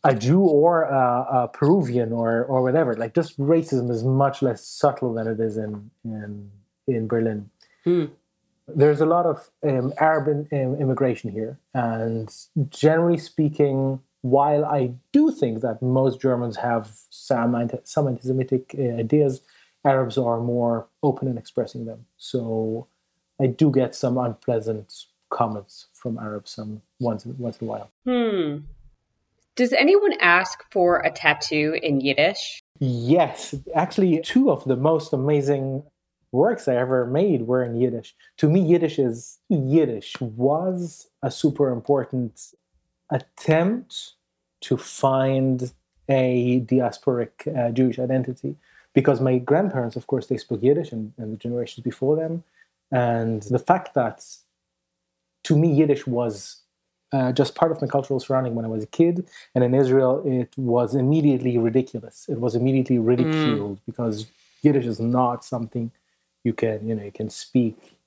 A 0.03 0.15
Jew 0.15 0.41
or 0.41 0.83
a, 0.83 1.27
a, 1.31 1.47
Peruvian 1.47 2.11
or 2.13 2.43
or 2.45 2.61
whatever, 2.61 2.95
like 2.95 3.13
just 3.13 3.37
racism 3.39 3.89
is 3.89 4.03
much 4.03 4.41
less 4.41 4.65
subtle 4.65 5.13
than 5.13 5.27
it 5.27 5.39
is 5.39 5.57
in 5.57 5.89
in 6.05 6.51
in 6.87 7.07
Berlin. 7.07 7.49
Hmm. 7.83 8.05
There's 8.67 9.01
a 9.01 9.05
lot 9.05 9.25
of 9.25 9.49
um, 9.63 9.93
Arab 9.97 10.27
in, 10.27 10.39
um, 10.51 10.75
immigration 10.75 11.31
here, 11.31 11.57
and 11.73 12.33
generally 12.69 13.17
speaking, 13.17 14.01
while 14.21 14.65
I 14.65 14.93
do 15.11 15.31
think 15.31 15.61
that 15.61 15.81
most 15.81 16.21
Germans 16.21 16.57
have 16.57 16.91
some, 17.09 17.55
anti- 17.55 17.79
some 17.83 18.07
anti-Semitic 18.07 18.75
uh, 18.77 18.81
ideas, 18.99 19.41
Arabs 19.85 20.17
are 20.17 20.39
more 20.39 20.87
open 21.03 21.27
in 21.27 21.37
expressing 21.37 21.85
them. 21.85 22.05
So 22.17 22.87
I 23.39 23.47
do 23.47 23.71
get 23.71 23.95
some 23.95 24.17
unpleasant 24.17 25.05
comments 25.29 25.87
from 25.93 26.17
Arabs 26.17 26.51
some 26.51 26.81
once 26.99 27.25
once 27.25 27.57
in 27.57 27.67
a 27.67 27.69
while. 27.69 27.91
Hmm. 28.05 28.57
Does 29.55 29.73
anyone 29.73 30.13
ask 30.19 30.63
for 30.71 30.99
a 30.99 31.11
tattoo 31.11 31.79
in 31.81 31.99
Yiddish? 31.99 32.61
Yes, 32.79 33.55
actually, 33.73 34.21
two 34.21 34.51
of 34.51 34.63
the 34.65 34.75
most 34.75 35.13
amazing 35.13 35.83
works 36.31 36.67
I 36.67 36.75
ever 36.75 37.07
made 37.07 37.43
were 37.43 37.63
in 37.63 37.75
Yiddish. 37.75 38.13
To 38.37 38.49
me, 38.49 38.61
Yiddish 38.61 38.99
is 38.99 39.39
Yiddish 39.49 40.19
was 40.21 41.09
a 41.23 41.31
super 41.31 41.71
important 41.71 42.53
attempt 43.09 44.13
to 44.61 44.77
find 44.77 45.71
a 46.09 46.61
diasporic 46.61 47.47
uh, 47.47 47.71
Jewish 47.71 47.99
identity. 47.99 48.55
Because 48.93 49.21
my 49.21 49.37
grandparents, 49.37 49.95
of 49.95 50.07
course, 50.07 50.27
they 50.27 50.37
spoke 50.37 50.63
Yiddish 50.63 50.91
and, 50.91 51.13
and 51.17 51.31
the 51.33 51.37
generations 51.37 51.83
before 51.83 52.15
them. 52.15 52.43
And 52.91 53.43
the 53.43 53.59
fact 53.59 53.93
that 53.93 54.25
to 55.43 55.55
me, 55.55 55.71
Yiddish 55.71 56.07
was 56.07 56.61
uh, 57.13 57.31
just 57.31 57.55
part 57.55 57.71
of 57.71 57.81
my 57.81 57.87
cultural 57.87 58.19
surrounding 58.19 58.55
when 58.55 58.65
I 58.65 58.67
was 58.69 58.83
a 58.83 58.87
kid. 58.87 59.27
And 59.53 59.63
in 59.63 59.73
Israel, 59.73 60.23
it 60.25 60.51
was 60.57 60.95
immediately 60.95 61.57
ridiculous. 61.57 62.25
It 62.27 62.39
was 62.39 62.55
immediately 62.55 62.97
ridiculed 62.97 63.77
mm. 63.77 63.85
because 63.85 64.27
Yiddish 64.61 64.85
is 64.85 64.99
not 64.99 65.45
something 65.45 65.91
you 66.43 66.53
can, 66.53 66.87
you 66.87 66.95
know, 66.95 67.03
you 67.03 67.11
can 67.11 67.29
speak 67.29 67.97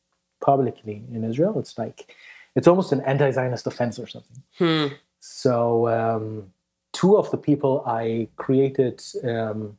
publicly 0.41 1.03
in 1.13 1.25
Israel. 1.25 1.59
It's 1.59 1.79
like, 1.79 2.15
it's 2.57 2.67
almost 2.67 2.93
an 2.93 3.01
anti-Zionist 3.03 3.67
offense 3.67 3.99
or 3.99 4.07
something. 4.07 4.43
Hmm. 4.59 4.87
So 5.21 5.89
um, 5.89 6.53
two 6.93 7.17
of 7.17 7.31
the 7.31 7.37
people 7.37 7.83
I 7.87 8.29
created 8.37 9.03
um, 9.25 9.79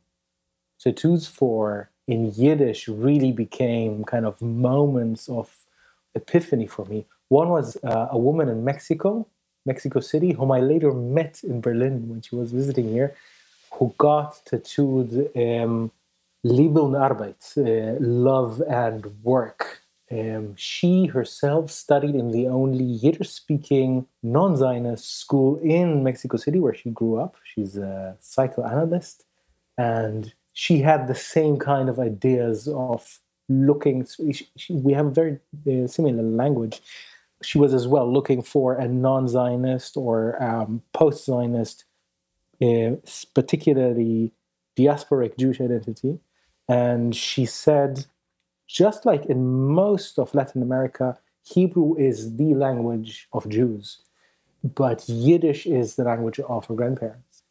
tattoos 0.80 1.26
for 1.26 1.90
in 2.06 2.32
Yiddish 2.32 2.88
really 2.88 3.32
became 3.32 4.04
kind 4.04 4.26
of 4.26 4.40
moments 4.40 5.28
of 5.28 5.54
epiphany 6.14 6.66
for 6.66 6.84
me. 6.86 7.06
One 7.28 7.48
was 7.48 7.76
uh, 7.82 8.08
a 8.10 8.18
woman 8.18 8.48
in 8.48 8.64
Mexico 8.64 9.26
Mexico 9.64 10.00
City, 10.00 10.32
whom 10.32 10.50
I 10.52 10.60
later 10.60 10.92
met 10.92 11.42
in 11.44 11.60
Berlin 11.60 12.08
when 12.08 12.20
she 12.20 12.34
was 12.34 12.52
visiting 12.52 12.88
here, 12.88 13.14
who 13.72 13.94
got 13.98 14.40
tattooed 14.44 15.30
um, 15.36 15.90
Liebe 16.42 16.80
und 16.80 16.96
Arbeit, 16.96 17.56
uh, 17.56 17.96
love 18.00 18.60
and 18.68 19.06
work. 19.22 19.81
Um, 20.12 20.54
she 20.56 21.06
herself 21.06 21.70
studied 21.70 22.14
in 22.14 22.32
the 22.32 22.46
only 22.46 22.84
Yiddish 22.84 23.30
speaking 23.30 24.06
non 24.22 24.56
Zionist 24.56 25.20
school 25.20 25.58
in 25.60 26.04
Mexico 26.04 26.36
City 26.36 26.60
where 26.60 26.74
she 26.74 26.90
grew 26.90 27.18
up. 27.18 27.36
She's 27.44 27.78
a 27.78 28.16
psychoanalyst 28.20 29.24
and 29.78 30.34
she 30.52 30.80
had 30.80 31.08
the 31.08 31.14
same 31.14 31.56
kind 31.56 31.88
of 31.88 31.98
ideas 31.98 32.68
of 32.68 33.20
looking. 33.48 34.06
We 34.68 34.92
have 34.92 35.14
very 35.14 35.38
uh, 35.66 35.86
similar 35.86 36.22
language. 36.22 36.82
She 37.42 37.58
was 37.58 37.72
as 37.72 37.88
well 37.88 38.12
looking 38.12 38.42
for 38.42 38.74
a 38.74 38.86
non 38.86 39.28
Zionist 39.28 39.96
or 39.96 40.42
um, 40.42 40.82
post 40.92 41.24
Zionist, 41.24 41.86
uh, 42.60 42.96
particularly 43.34 44.32
diasporic 44.76 45.38
Jewish 45.38 45.60
identity. 45.60 46.18
And 46.68 47.16
she 47.16 47.46
said, 47.46 48.06
just 48.72 49.04
like 49.04 49.26
in 49.26 49.68
most 49.68 50.18
of 50.18 50.34
Latin 50.34 50.62
America, 50.62 51.18
Hebrew 51.44 51.94
is 51.96 52.36
the 52.36 52.54
language 52.54 53.28
of 53.32 53.48
Jews, 53.48 53.98
but 54.62 55.06
Yiddish 55.08 55.66
is 55.66 55.96
the 55.96 56.04
language 56.04 56.40
of 56.40 56.66
her 56.66 56.74
grandparents. 56.74 57.42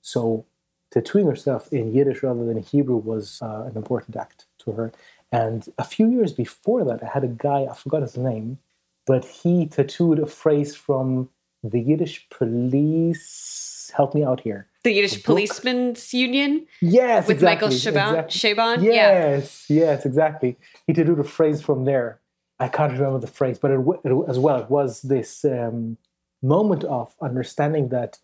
So 0.00 0.46
tattooing 0.92 1.26
herself 1.26 1.72
in 1.72 1.92
Yiddish 1.92 2.22
rather 2.22 2.44
than 2.44 2.62
Hebrew 2.62 2.96
was 2.96 3.42
uh, 3.42 3.64
an 3.68 3.76
important 3.76 4.16
act 4.16 4.46
to 4.60 4.72
her. 4.72 4.92
And 5.32 5.68
a 5.78 5.84
few 5.84 6.08
years 6.08 6.32
before 6.32 6.84
that, 6.84 7.02
I 7.02 7.06
had 7.06 7.24
a 7.24 7.28
guy, 7.28 7.66
I 7.70 7.74
forgot 7.74 8.02
his 8.02 8.16
name, 8.16 8.58
but 9.06 9.24
he 9.24 9.66
tattooed 9.66 10.20
a 10.20 10.26
phrase 10.26 10.76
from 10.76 11.30
the 11.64 11.80
Yiddish 11.80 12.28
police. 12.30 13.90
Help 13.96 14.14
me 14.14 14.22
out 14.22 14.40
here. 14.40 14.66
The 14.82 14.92
Yiddish 14.92 15.22
Policemen's 15.22 16.14
Union? 16.14 16.66
Yes. 16.80 17.28
With 17.28 17.36
exactly, 17.36 17.68
Michael 17.68 17.78
Chabon? 17.78 18.08
exactly. 18.10 18.40
Yes, 18.82 19.66
yes, 19.68 20.06
exactly. 20.06 20.56
He 20.86 20.94
tattooed 20.94 21.20
a 21.20 21.24
phrase 21.24 21.60
from 21.60 21.84
there. 21.84 22.20
I 22.58 22.68
can't 22.68 22.92
remember 22.92 23.18
the 23.18 23.26
phrase, 23.26 23.58
but 23.58 23.70
it, 23.70 23.80
it, 24.04 24.28
as 24.28 24.38
well, 24.38 24.60
it 24.60 24.70
was 24.70 25.02
this 25.02 25.44
um, 25.44 25.96
moment 26.42 26.84
of 26.84 27.14
understanding 27.20 27.88
that 27.88 28.18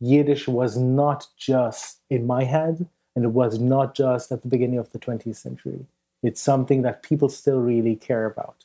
Yiddish 0.00 0.46
was 0.46 0.76
not 0.76 1.26
just 1.36 2.00
in 2.08 2.26
my 2.26 2.44
head, 2.44 2.86
and 3.16 3.24
it 3.24 3.28
was 3.28 3.58
not 3.58 3.94
just 3.94 4.30
at 4.30 4.42
the 4.42 4.48
beginning 4.48 4.78
of 4.78 4.92
the 4.92 4.98
20th 4.98 5.36
century. 5.36 5.86
It's 6.22 6.40
something 6.40 6.82
that 6.82 7.02
people 7.02 7.28
still 7.28 7.60
really 7.60 7.96
care 7.96 8.26
about. 8.26 8.64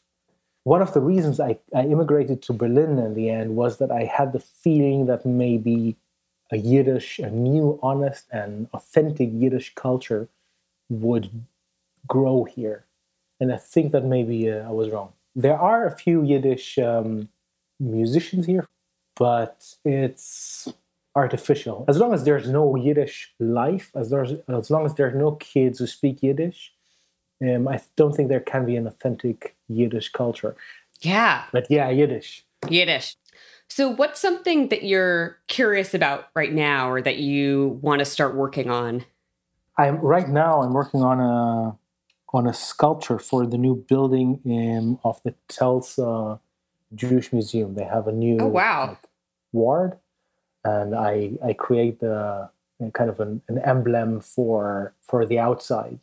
One 0.63 0.81
of 0.81 0.93
the 0.93 1.01
reasons 1.01 1.39
I, 1.39 1.57
I 1.75 1.83
immigrated 1.83 2.41
to 2.43 2.53
Berlin 2.53 2.97
in 2.97 3.15
the 3.15 3.29
end 3.29 3.55
was 3.55 3.77
that 3.77 3.91
I 3.91 4.03
had 4.05 4.31
the 4.31 4.39
feeling 4.39 5.07
that 5.07 5.25
maybe 5.25 5.97
a 6.51 6.57
Yiddish, 6.57 7.19
a 7.19 7.29
new, 7.29 7.79
honest, 7.81 8.25
and 8.31 8.67
authentic 8.73 9.29
Yiddish 9.31 9.73
culture 9.75 10.27
would 10.89 11.29
grow 12.07 12.43
here. 12.43 12.85
And 13.39 13.51
I 13.51 13.57
think 13.57 13.91
that 13.91 14.05
maybe 14.05 14.51
uh, 14.51 14.67
I 14.67 14.71
was 14.71 14.89
wrong. 14.89 15.13
There 15.35 15.57
are 15.57 15.85
a 15.85 15.97
few 15.97 16.23
Yiddish 16.23 16.77
um, 16.77 17.29
musicians 17.79 18.45
here, 18.45 18.67
but 19.15 19.75
it's 19.83 20.71
artificial. 21.15 21.85
As 21.87 21.97
long 21.97 22.13
as 22.13 22.23
there's 22.23 22.49
no 22.49 22.75
Yiddish 22.75 23.33
life, 23.39 23.91
as, 23.95 24.09
there's, 24.09 24.33
as 24.47 24.69
long 24.69 24.85
as 24.85 24.95
there 24.95 25.07
are 25.07 25.11
no 25.11 25.31
kids 25.31 25.79
who 25.79 25.87
speak 25.87 26.21
Yiddish, 26.21 26.73
um, 27.41 27.67
I 27.67 27.81
don't 27.95 28.15
think 28.15 28.29
there 28.29 28.39
can 28.39 28.65
be 28.65 28.75
an 28.75 28.87
authentic 28.87 29.55
Yiddish 29.67 30.09
culture. 30.09 30.55
Yeah. 31.01 31.45
But 31.51 31.67
yeah, 31.69 31.89
Yiddish. 31.89 32.45
Yiddish. 32.69 33.17
So, 33.69 33.89
what's 33.89 34.19
something 34.19 34.69
that 34.69 34.83
you're 34.83 35.39
curious 35.47 35.93
about 35.93 36.27
right 36.35 36.53
now 36.53 36.89
or 36.89 37.01
that 37.01 37.17
you 37.17 37.79
want 37.81 37.99
to 37.99 38.05
start 38.05 38.35
working 38.35 38.69
on? 38.69 39.05
I'm 39.77 39.97
right 39.97 40.29
now. 40.29 40.61
I'm 40.61 40.73
working 40.73 41.01
on 41.01 41.19
a 41.19 41.77
on 42.35 42.47
a 42.47 42.53
sculpture 42.53 43.19
for 43.19 43.45
the 43.45 43.57
new 43.57 43.75
building 43.75 44.39
in, 44.43 44.99
of 45.03 45.21
the 45.23 45.35
Tulsa 45.47 46.39
Jewish 46.95 47.31
Museum. 47.31 47.75
They 47.75 47.83
have 47.83 48.07
a 48.07 48.11
new 48.11 48.37
oh 48.39 48.47
wow 48.47 48.89
like, 48.89 49.09
ward, 49.51 49.97
and 50.63 50.95
I 50.95 51.31
I 51.43 51.53
create 51.53 51.99
the 51.99 52.49
kind 52.93 53.09
of 53.09 53.19
an, 53.19 53.41
an 53.47 53.59
emblem 53.59 54.19
for 54.19 54.93
for 55.01 55.25
the 55.25 55.39
outside. 55.39 55.99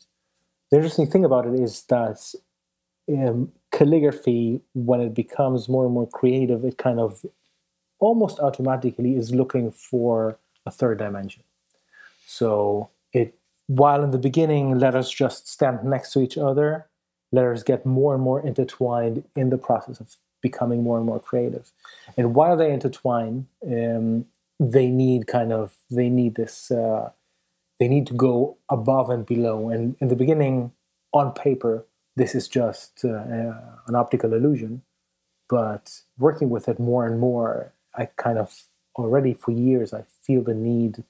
The 0.70 0.76
interesting 0.76 1.10
thing 1.10 1.24
about 1.24 1.46
it 1.46 1.54
is 1.54 1.82
that 1.88 2.34
um, 3.08 3.52
calligraphy, 3.72 4.60
when 4.74 5.00
it 5.00 5.14
becomes 5.14 5.68
more 5.68 5.84
and 5.84 5.94
more 5.94 6.08
creative, 6.08 6.64
it 6.64 6.78
kind 6.78 7.00
of 7.00 7.24
almost 8.00 8.38
automatically 8.40 9.14
is 9.16 9.34
looking 9.34 9.70
for 9.70 10.38
a 10.66 10.70
third 10.70 10.98
dimension. 10.98 11.42
So 12.26 12.90
it 13.12 13.34
while 13.66 14.02
in 14.02 14.10
the 14.10 14.18
beginning 14.18 14.78
letters 14.78 15.08
just 15.10 15.48
stand 15.48 15.84
next 15.84 16.12
to 16.12 16.20
each 16.20 16.36
other, 16.36 16.86
letters 17.30 17.62
get 17.62 17.86
more 17.86 18.14
and 18.14 18.22
more 18.22 18.44
intertwined 18.44 19.24
in 19.36 19.50
the 19.50 19.58
process 19.58 20.00
of 20.00 20.16
becoming 20.40 20.82
more 20.82 20.96
and 20.96 21.06
more 21.06 21.20
creative. 21.20 21.70
And 22.16 22.34
while 22.34 22.56
they 22.56 22.72
intertwine, 22.72 23.46
um, 23.64 24.26
they 24.58 24.88
need 24.88 25.26
kind 25.26 25.52
of 25.52 25.76
they 25.90 26.08
need 26.08 26.34
this 26.34 26.70
uh, 26.70 27.10
they 27.78 27.88
need 27.88 28.06
to 28.08 28.14
go 28.14 28.56
above 28.68 29.08
and 29.10 29.24
below. 29.24 29.68
And 29.68 29.96
in 30.00 30.08
the 30.08 30.16
beginning, 30.16 30.72
on 31.12 31.32
paper, 31.32 31.86
this 32.16 32.34
is 32.34 32.46
just 32.48 33.04
uh, 33.04 33.24
an 33.86 33.94
optical 33.94 34.34
illusion. 34.34 34.82
But 35.48 36.02
working 36.18 36.50
with 36.50 36.68
it 36.68 36.78
more 36.78 37.06
and 37.06 37.18
more, 37.18 37.72
I 37.96 38.06
kind 38.16 38.38
of 38.38 38.64
already 38.96 39.34
for 39.34 39.52
years 39.52 39.92
I 39.94 40.04
feel 40.22 40.42
the 40.42 40.54
need 40.54 41.04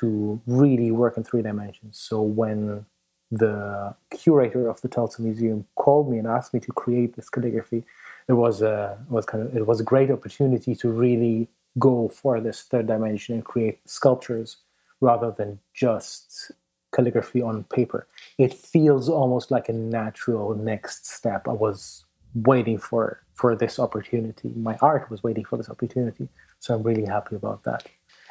to 0.00 0.40
really 0.46 0.90
work 0.90 1.16
in 1.16 1.24
three 1.24 1.42
dimensions. 1.42 1.98
So 1.98 2.20
when 2.22 2.84
the 3.30 3.94
curator 4.10 4.68
of 4.68 4.80
the 4.80 4.88
Tulsa 4.88 5.22
Museum 5.22 5.66
called 5.76 6.10
me 6.10 6.18
and 6.18 6.26
asked 6.26 6.54
me 6.54 6.60
to 6.60 6.72
create 6.72 7.16
this 7.16 7.28
calligraphy, 7.28 7.84
it 8.28 8.32
was 8.32 8.62
a 8.62 8.98
was 9.08 9.26
kind 9.26 9.42
of 9.44 9.56
it 9.56 9.66
was 9.66 9.80
a 9.80 9.84
great 9.84 10.10
opportunity 10.10 10.74
to 10.76 10.90
really 10.90 11.48
go 11.78 12.08
for 12.08 12.40
this 12.40 12.62
third 12.62 12.86
dimension 12.86 13.34
and 13.34 13.44
create 13.44 13.78
sculptures 13.86 14.58
rather 15.00 15.30
than 15.30 15.58
just 15.74 16.50
calligraphy 16.92 17.42
on 17.42 17.64
paper. 17.64 18.06
It 18.38 18.52
feels 18.54 19.08
almost 19.08 19.50
like 19.50 19.68
a 19.68 19.72
natural 19.72 20.54
next 20.54 21.06
step. 21.06 21.46
I 21.46 21.52
was 21.52 22.04
waiting 22.44 22.78
for 22.78 23.20
for 23.34 23.54
this 23.54 23.78
opportunity. 23.78 24.52
My 24.56 24.76
art 24.82 25.10
was 25.10 25.22
waiting 25.22 25.44
for 25.44 25.56
this 25.56 25.70
opportunity, 25.70 26.28
so 26.58 26.74
I'm 26.74 26.82
really 26.82 27.06
happy 27.06 27.36
about 27.36 27.62
that. 27.64 27.86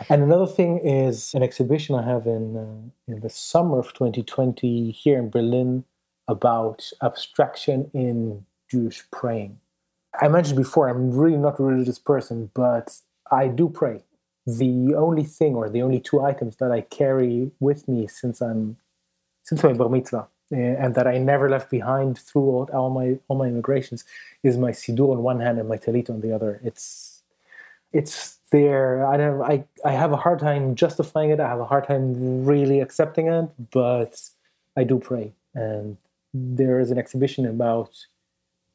And 0.10 0.22
another 0.22 0.46
thing 0.46 0.80
is 0.80 1.34
an 1.34 1.43
exhibition 1.43 1.96
I 1.96 2.04
have 2.04 2.26
in 2.28 2.58
uh, 2.58 3.12
in 3.12 3.22
the 3.22 3.30
summer 3.30 3.80
of 3.80 3.93
2020 3.93 4.91
here 4.91 5.17
in 5.17 5.30
Berlin 5.30 5.86
about 6.28 6.91
abstraction 7.02 7.89
in 7.93 8.46
Jewish 8.70 9.04
praying. 9.12 9.60
I 10.20 10.28
mentioned 10.28 10.58
before 10.58 10.89
I'm 10.89 11.12
really 11.12 11.38
not 11.38 11.60
a 11.60 11.63
religious 11.63 12.00
person, 12.00 12.50
but 12.54 12.98
I 13.32 13.48
do 13.48 13.70
pray. 13.70 14.04
The 14.46 14.96
only 14.96 15.24
thing 15.24 15.56
or 15.56 15.70
the 15.70 15.82
only 15.82 16.00
two 16.00 16.22
items 16.22 16.58
that 16.58 16.72
I 16.72 16.82
carry 16.82 17.52
with 17.60 17.88
me 17.88 18.08
since 18.08 18.41
I'm 18.41 18.78
since 19.43 19.63
my 19.63 19.74
bar 19.74 19.89
mitzvah 19.89 20.28
Uh, 20.52 20.56
and 20.56 20.96
that 20.96 21.08
I 21.08 21.18
never 21.18 21.50
left 21.50 21.70
behind 21.70 22.18
throughout 22.18 22.70
all 22.70 22.90
my 22.90 23.20
all 23.28 23.38
my 23.38 23.48
immigrations 23.48 24.06
is 24.44 24.58
my 24.58 24.72
siddur 24.72 25.12
on 25.12 25.22
one 25.22 25.42
hand 25.42 25.60
and 25.60 25.68
my 25.68 25.76
talit 25.78 26.10
on 26.10 26.22
the 26.22 26.32
other. 26.32 26.62
It's 26.64 27.24
it's 27.92 28.38
there. 28.52 29.06
I 29.06 29.18
don't. 29.18 29.42
I 29.42 29.66
I 29.84 29.92
have 29.92 30.14
a 30.14 30.18
hard 30.18 30.40
time 30.40 30.76
justifying 30.76 31.32
it. 31.32 31.40
I 31.40 31.50
have 31.50 31.60
a 31.60 31.66
hard 31.66 31.86
time 31.86 32.46
really 32.46 32.80
accepting 32.80 33.28
it, 33.28 33.50
but 33.72 34.22
I 34.78 34.84
do 34.84 35.00
pray. 35.00 35.34
And 35.54 35.98
there 36.34 36.80
is 36.80 36.92
an 36.92 36.98
exhibition 36.98 37.46
about 37.46 38.06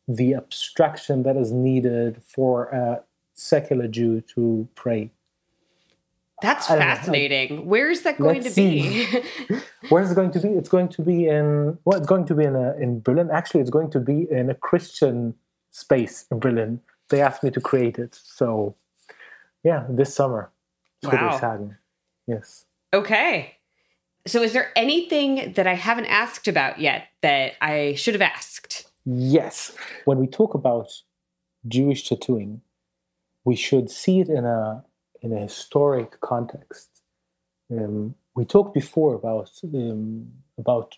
the 0.09 0.35
abstraction 0.35 1.23
that 1.23 1.37
is 1.37 1.53
needed 1.53 2.21
for 2.23 2.65
a 2.67 3.03
secular 3.35 3.89
Jew 3.89 4.21
to 4.35 4.69
pray. 4.75 5.11
That's 6.43 6.67
fascinating. 6.67 7.67
Where 7.67 7.89
is 7.89 8.03
that 8.03 8.19
going 8.19 8.43
Let's 8.43 8.57
to 8.57 8.61
be? 8.61 9.07
Where 9.89 10.03
is 10.03 10.11
it 10.11 10.15
going 10.15 10.33
to 10.33 10.41
be? 10.41 10.49
It's 10.49 10.69
going 10.69 10.89
to 10.89 11.03
be 11.03 11.29
in 11.29 11.79
well, 11.85 11.97
it's 11.97 12.07
going 12.07 12.27
to 12.27 12.35
be 12.35 12.45
in 12.45 12.57
a, 12.57 12.75
in 12.77 13.01
Berlin. 13.01 13.31
Actually, 13.33 13.61
it's 13.61 13.71
going 13.71 13.91
to 13.91 14.01
be 14.01 14.27
in 14.31 14.51
a 14.51 14.55
Christian 14.55 15.35
space 15.71 16.27
in 16.31 16.41
Berlin. 16.41 16.81
They 17.11 17.23
asked 17.23 17.45
me 17.45 17.51
to 17.51 17.61
create 17.61 17.99
it, 17.99 18.15
so 18.15 18.75
yeah, 19.63 19.87
this 19.89 20.15
summer. 20.15 20.51
Wow. 21.05 21.71
Yes. 22.27 22.67
Okay. 22.93 23.57
So, 24.27 24.43
is 24.43 24.53
there 24.53 24.71
anything 24.77 25.53
that 25.55 25.67
I 25.67 25.75
haven't 25.75 26.07
asked 26.07 26.49
about 26.49 26.81
yet 26.81 27.09
that 27.23 27.55
I 27.61 27.95
should 27.95 28.15
have 28.15 28.23
asked? 28.23 28.91
Yes. 29.05 29.73
When 30.05 30.19
we 30.19 30.27
talk 30.27 30.55
about 30.55 30.91
Jewish 31.67 32.09
tattooing, 32.09 32.63
we 33.45 33.57
should 33.57 33.91
see 33.91 34.21
it 34.21 34.29
in 34.29 34.45
a 34.45 34.85
in 35.23 35.33
a 35.33 35.41
historic 35.41 36.21
context. 36.21 36.89
Um, 37.71 38.15
we 38.35 38.45
talked 38.45 38.75
before 38.75 39.15
about 39.15 39.51
um, 39.65 40.29
about 40.59 40.97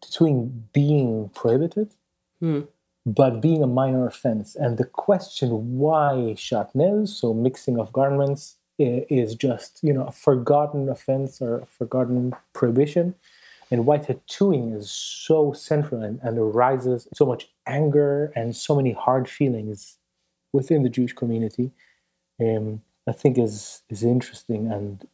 tattooing 0.00 0.68
being 0.72 1.30
prohibited, 1.30 1.94
Hmm. 2.40 2.62
but 3.04 3.40
being 3.40 3.62
a 3.62 3.66
minor 3.66 4.06
offense. 4.06 4.54
And 4.56 4.76
the 4.78 4.84
question 4.84 5.78
why 5.78 6.34
shatnez, 6.36 7.08
so 7.08 7.32
mixing 7.34 7.78
of 7.78 7.92
garments, 7.92 8.56
is 8.78 9.34
just 9.34 9.80
you 9.82 9.92
know 9.92 10.04
a 10.04 10.12
forgotten 10.12 10.88
offense 10.88 11.40
or 11.40 11.60
a 11.60 11.66
forgotten 11.66 12.34
prohibition. 12.52 13.14
And 13.70 13.84
why 13.84 13.98
tattooing 13.98 14.72
is 14.74 14.88
so 14.90 15.52
central 15.52 16.00
and, 16.00 16.20
and 16.22 16.38
arises 16.38 17.08
so 17.14 17.26
much 17.26 17.48
anger 17.66 18.32
and 18.36 18.54
so 18.54 18.76
many 18.76 18.92
hard 18.92 19.28
feelings 19.28 19.98
within 20.52 20.84
the 20.84 20.88
Jewish 20.88 21.14
community, 21.14 21.72
um, 22.40 22.80
I 23.08 23.12
think 23.12 23.38
is 23.38 23.82
is 23.88 24.02
interesting. 24.02 24.70
And 24.70 25.06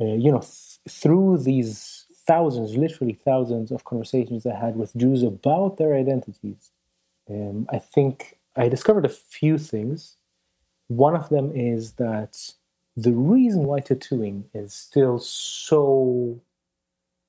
uh, 0.00 0.16
you 0.16 0.30
know, 0.30 0.40
th- 0.40 0.78
through 0.88 1.38
these 1.38 2.06
thousands, 2.26 2.76
literally 2.76 3.12
thousands 3.12 3.70
of 3.70 3.84
conversations 3.84 4.46
I 4.46 4.54
had 4.54 4.76
with 4.76 4.96
Jews 4.96 5.22
about 5.22 5.76
their 5.76 5.94
identities, 5.94 6.70
um, 7.28 7.66
I 7.70 7.78
think 7.78 8.38
I 8.56 8.68
discovered 8.68 9.04
a 9.04 9.10
few 9.10 9.58
things. 9.58 10.16
One 10.88 11.14
of 11.14 11.28
them 11.28 11.52
is 11.54 11.92
that 11.92 12.52
the 12.96 13.12
reason 13.12 13.64
why 13.64 13.80
tattooing 13.80 14.44
is 14.54 14.72
still 14.72 15.18
so 15.18 16.40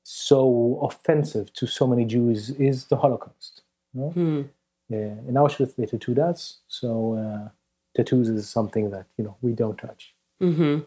so 0.03 0.79
offensive 0.83 1.51
to 1.53 1.65
so 1.65 1.87
many 1.87 2.05
Jews 2.05 2.51
is 2.51 2.85
the 2.85 2.97
Holocaust. 2.97 3.63
You 3.93 4.01
know? 4.01 4.09
hmm. 4.09 4.41
yeah, 4.89 5.15
in 5.27 5.33
Auschwitz 5.33 5.75
they 5.75 5.85
tattooed 5.87 6.19
us, 6.19 6.59
so 6.67 7.15
uh, 7.15 7.49
tattoos 7.95 8.29
is 8.29 8.47
something 8.49 8.89
that 8.91 9.05
you 9.17 9.23
know 9.23 9.35
we 9.41 9.53
don't 9.53 9.77
touch. 9.77 10.13
Mm-hmm. 10.41 10.79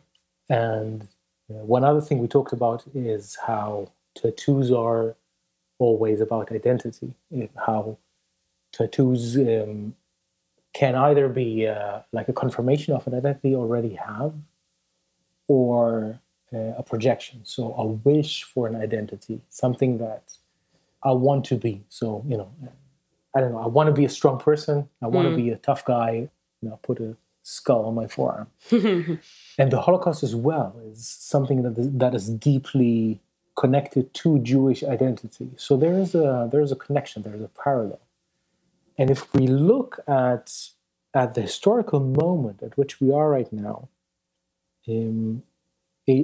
And 0.53 1.03
uh, 1.51 1.65
one 1.65 1.85
other 1.85 2.01
thing 2.01 2.19
we 2.19 2.29
talked 2.29 2.53
about 2.53 2.85
is 2.95 3.37
how 3.47 3.91
tattoos 4.15 4.71
are 4.71 5.17
always 5.79 6.21
about 6.21 6.53
identity. 6.53 7.15
How 7.57 7.99
tattoos 8.73 9.37
um, 9.37 9.95
can 10.73 10.95
either 10.95 11.29
be 11.29 11.67
uh, 11.67 12.01
like 12.13 12.29
a 12.29 12.33
confirmation 12.33 12.95
of 12.95 13.07
an 13.07 13.15
identity 13.15 13.55
already 13.55 13.95
have, 13.95 14.35
or 15.47 16.21
uh, 16.53 16.75
a 16.77 16.83
projection. 16.83 17.41
So 17.45 17.75
a 17.75 17.87
wish 17.87 18.45
for 18.45 18.67
an 18.67 18.77
identity, 18.77 19.41
something 19.49 19.99
that 19.99 20.37
I 21.03 21.13
want 21.13 21.45
to 21.47 21.57
be. 21.57 21.83
So 21.89 22.25
you 22.29 22.37
know, 22.37 22.51
I 23.35 23.41
don't 23.41 23.53
know. 23.53 23.61
I 23.61 23.67
want 23.67 23.89
to 23.89 23.93
be 23.93 24.05
a 24.05 24.11
strong 24.11 24.39
person. 24.39 24.89
I 25.03 25.07
want 25.07 25.29
mm. 25.29 25.31
to 25.33 25.37
be 25.37 25.51
a 25.51 25.57
tough 25.57 25.85
guy. 25.85 26.29
You 26.61 26.71
know, 26.71 26.79
put 26.83 27.01
a 27.01 27.17
skull 27.43 27.87
on 27.87 27.95
my 27.95 28.07
forearm. 28.07 28.49
and 28.71 29.73
the 29.73 29.81
Holocaust 29.81 30.23
as 30.23 30.35
well 30.35 30.81
is 30.91 31.09
something 31.09 31.63
that 31.63 31.79
is, 31.79 31.91
that 31.93 32.15
is 32.15 32.29
deeply 32.29 33.21
connected 33.57 34.13
to 34.15 34.39
Jewish 34.39 34.85
identity. 34.85 35.51
So 35.57 35.77
there 35.77 35.99
is 35.99 36.15
a 36.15 36.49
there 36.51 36.61
is 36.61 36.73
a 36.73 36.77
connection. 36.77 37.23
There 37.23 37.35
is 37.35 37.43
a 37.43 37.51
parallel. 37.65 38.01
And 38.97 39.11
if 39.11 39.33
we 39.35 39.47
look 39.47 40.01
at 40.07 40.53
at 41.15 41.35
the 41.35 41.43
historical 41.43 42.01
moment 42.01 42.63
at 42.63 42.77
which 42.77 43.01
we 43.01 43.13
are 43.13 43.31
right 43.31 43.53
now, 43.53 43.89
um, 44.89 45.43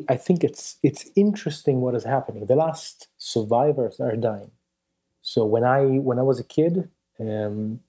I 0.08 0.16
think 0.16 0.44
it's 0.44 0.76
it's 0.82 1.10
interesting 1.14 1.80
what 1.80 1.94
is 1.94 2.04
happening. 2.04 2.46
The 2.46 2.56
last 2.56 3.08
survivors 3.18 4.00
are 4.00 4.16
dying. 4.16 4.50
So 5.20 5.44
when 5.44 5.64
I 5.64 5.80
when 6.08 6.18
I 6.18 6.22
was 6.22 6.40
a 6.40 6.44
kid, 6.44 6.88
um, 7.20 7.80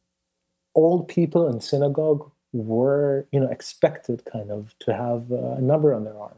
old 0.73 1.07
people 1.07 1.47
in 1.47 1.61
synagogue 1.61 2.31
were 2.55 3.25
you 3.31 3.39
know 3.39 3.49
expected 3.49 4.23
kind 4.25 4.49
of 4.51 4.75
to 4.79 4.93
have 4.93 5.31
a 5.31 5.61
number 5.61 5.93
on 5.93 6.03
their 6.03 6.19
arm. 6.19 6.37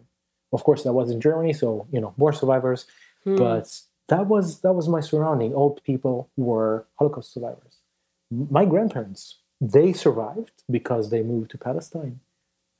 Of 0.51 0.63
course, 0.63 0.83
that 0.83 0.93
was 0.93 1.11
in 1.11 1.21
Germany, 1.21 1.53
so 1.53 1.87
you 1.91 2.01
know 2.01 2.13
more 2.17 2.33
survivors. 2.33 2.85
Hmm. 3.23 3.37
But 3.37 3.81
that 4.09 4.27
was 4.27 4.61
that 4.61 4.73
was 4.73 4.87
my 4.87 5.01
surrounding. 5.01 5.53
Old 5.53 5.83
people 5.83 6.29
were 6.35 6.85
Holocaust 6.97 7.33
survivors 7.33 7.81
my 8.31 8.65
grandparents 8.65 9.39
they 9.59 9.91
survived 9.93 10.63
because 10.69 11.09
they 11.09 11.23
moved 11.23 11.51
to 11.51 11.57
Palestine 11.57 12.19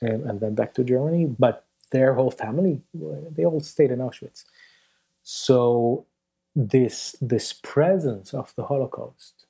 and, 0.01 0.29
and 0.29 0.39
then 0.39 0.53
back 0.53 0.75
to 0.75 0.83
Germany, 0.83 1.25
but 1.25 1.65
their 1.91 2.13
whole 2.13 2.29
family 2.31 2.81
they 2.93 3.45
all 3.45 3.59
stayed 3.61 3.91
in 3.91 3.99
Auschwitz. 3.99 4.43
So 5.23 6.05
this 6.55 7.15
this 7.21 7.53
presence 7.53 8.33
of 8.33 8.53
the 8.55 8.65
Holocaust 8.65 9.45
uh, 9.45 9.46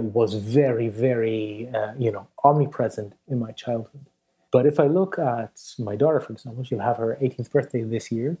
was 0.00 0.34
very 0.34 0.88
very 0.88 1.68
uh, 1.74 1.92
you 1.98 2.10
know 2.12 2.26
omnipresent 2.44 3.14
in 3.28 3.38
my 3.38 3.52
childhood. 3.52 4.06
But 4.52 4.66
if 4.66 4.80
I 4.80 4.86
look 4.86 5.18
at 5.18 5.60
my 5.78 5.96
daughter, 5.96 6.20
for 6.20 6.32
example, 6.32 6.64
she'll 6.64 6.80
have 6.80 6.96
her 6.96 7.16
18th 7.20 7.50
birthday 7.52 7.82
this 7.82 8.10
year. 8.10 8.36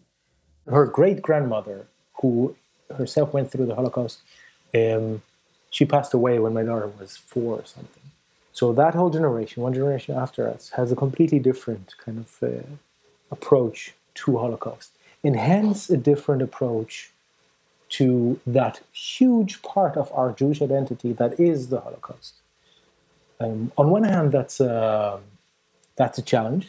Her 0.68 0.84
great 0.86 1.22
grandmother, 1.22 1.86
who 2.20 2.56
herself 2.96 3.32
went 3.32 3.50
through 3.50 3.66
the 3.66 3.76
Holocaust, 3.76 4.18
um, 4.74 5.22
she 5.70 5.84
passed 5.84 6.12
away 6.12 6.38
when 6.38 6.52
my 6.52 6.64
daughter 6.64 6.88
was 6.98 7.16
four 7.16 7.60
or 7.60 7.64
something. 7.64 8.02
So 8.52 8.72
that 8.72 8.94
whole 8.94 9.10
generation, 9.10 9.62
one 9.62 9.72
generation 9.72 10.16
after 10.16 10.48
us, 10.48 10.70
has 10.70 10.90
a 10.90 10.96
completely 10.96 11.38
different 11.38 11.94
kind 12.04 12.18
of 12.18 12.42
uh, 12.42 12.62
approach 13.30 13.94
to 14.14 14.38
Holocaust, 14.38 14.90
and 15.22 15.36
hence 15.36 15.88
a 15.88 15.96
different 15.96 16.42
approach 16.42 17.12
to 17.90 18.40
that 18.46 18.80
huge 18.92 19.62
part 19.62 19.96
of 19.96 20.10
our 20.12 20.32
Jewish 20.32 20.62
identity 20.62 21.12
that 21.14 21.38
is 21.38 21.68
the 21.68 21.80
Holocaust. 21.80 22.34
Um, 23.40 23.72
on 23.76 23.90
one 23.90 24.04
hand, 24.04 24.32
that's 24.32 24.60
a, 24.60 25.20
that's 25.96 26.18
a 26.18 26.22
challenge 26.22 26.68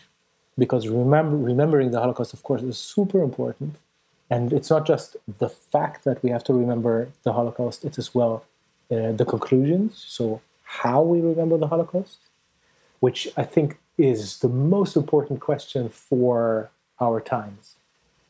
because 0.58 0.88
remember, 0.88 1.38
remembering 1.38 1.92
the 1.92 2.00
Holocaust, 2.00 2.34
of 2.34 2.44
course, 2.44 2.62
is 2.62 2.78
super 2.78 3.22
important. 3.22 3.76
And 4.30 4.54
it's 4.54 4.70
not 4.70 4.86
just 4.88 5.18
the 5.40 5.50
fact 5.50 6.06
that 6.06 6.24
we 6.24 6.30
have 6.30 6.44
to 6.46 6.54
remember 6.54 7.10
the 7.24 7.34
Holocaust, 7.34 7.84
it's 7.84 8.00
as 8.00 8.16
well 8.16 8.46
uh, 8.90 9.12
the 9.12 9.26
conclusions, 9.26 10.04
so 10.08 10.42
how 10.64 11.02
we 11.02 11.20
remember 11.20 11.58
the 11.58 11.68
Holocaust, 11.68 12.20
which 13.00 13.28
I 13.36 13.44
think 13.44 13.78
is 13.98 14.40
the 14.40 14.48
most 14.48 14.96
important 14.96 15.40
question 15.42 15.90
for 15.90 16.72
our 17.00 17.20
times. 17.20 17.76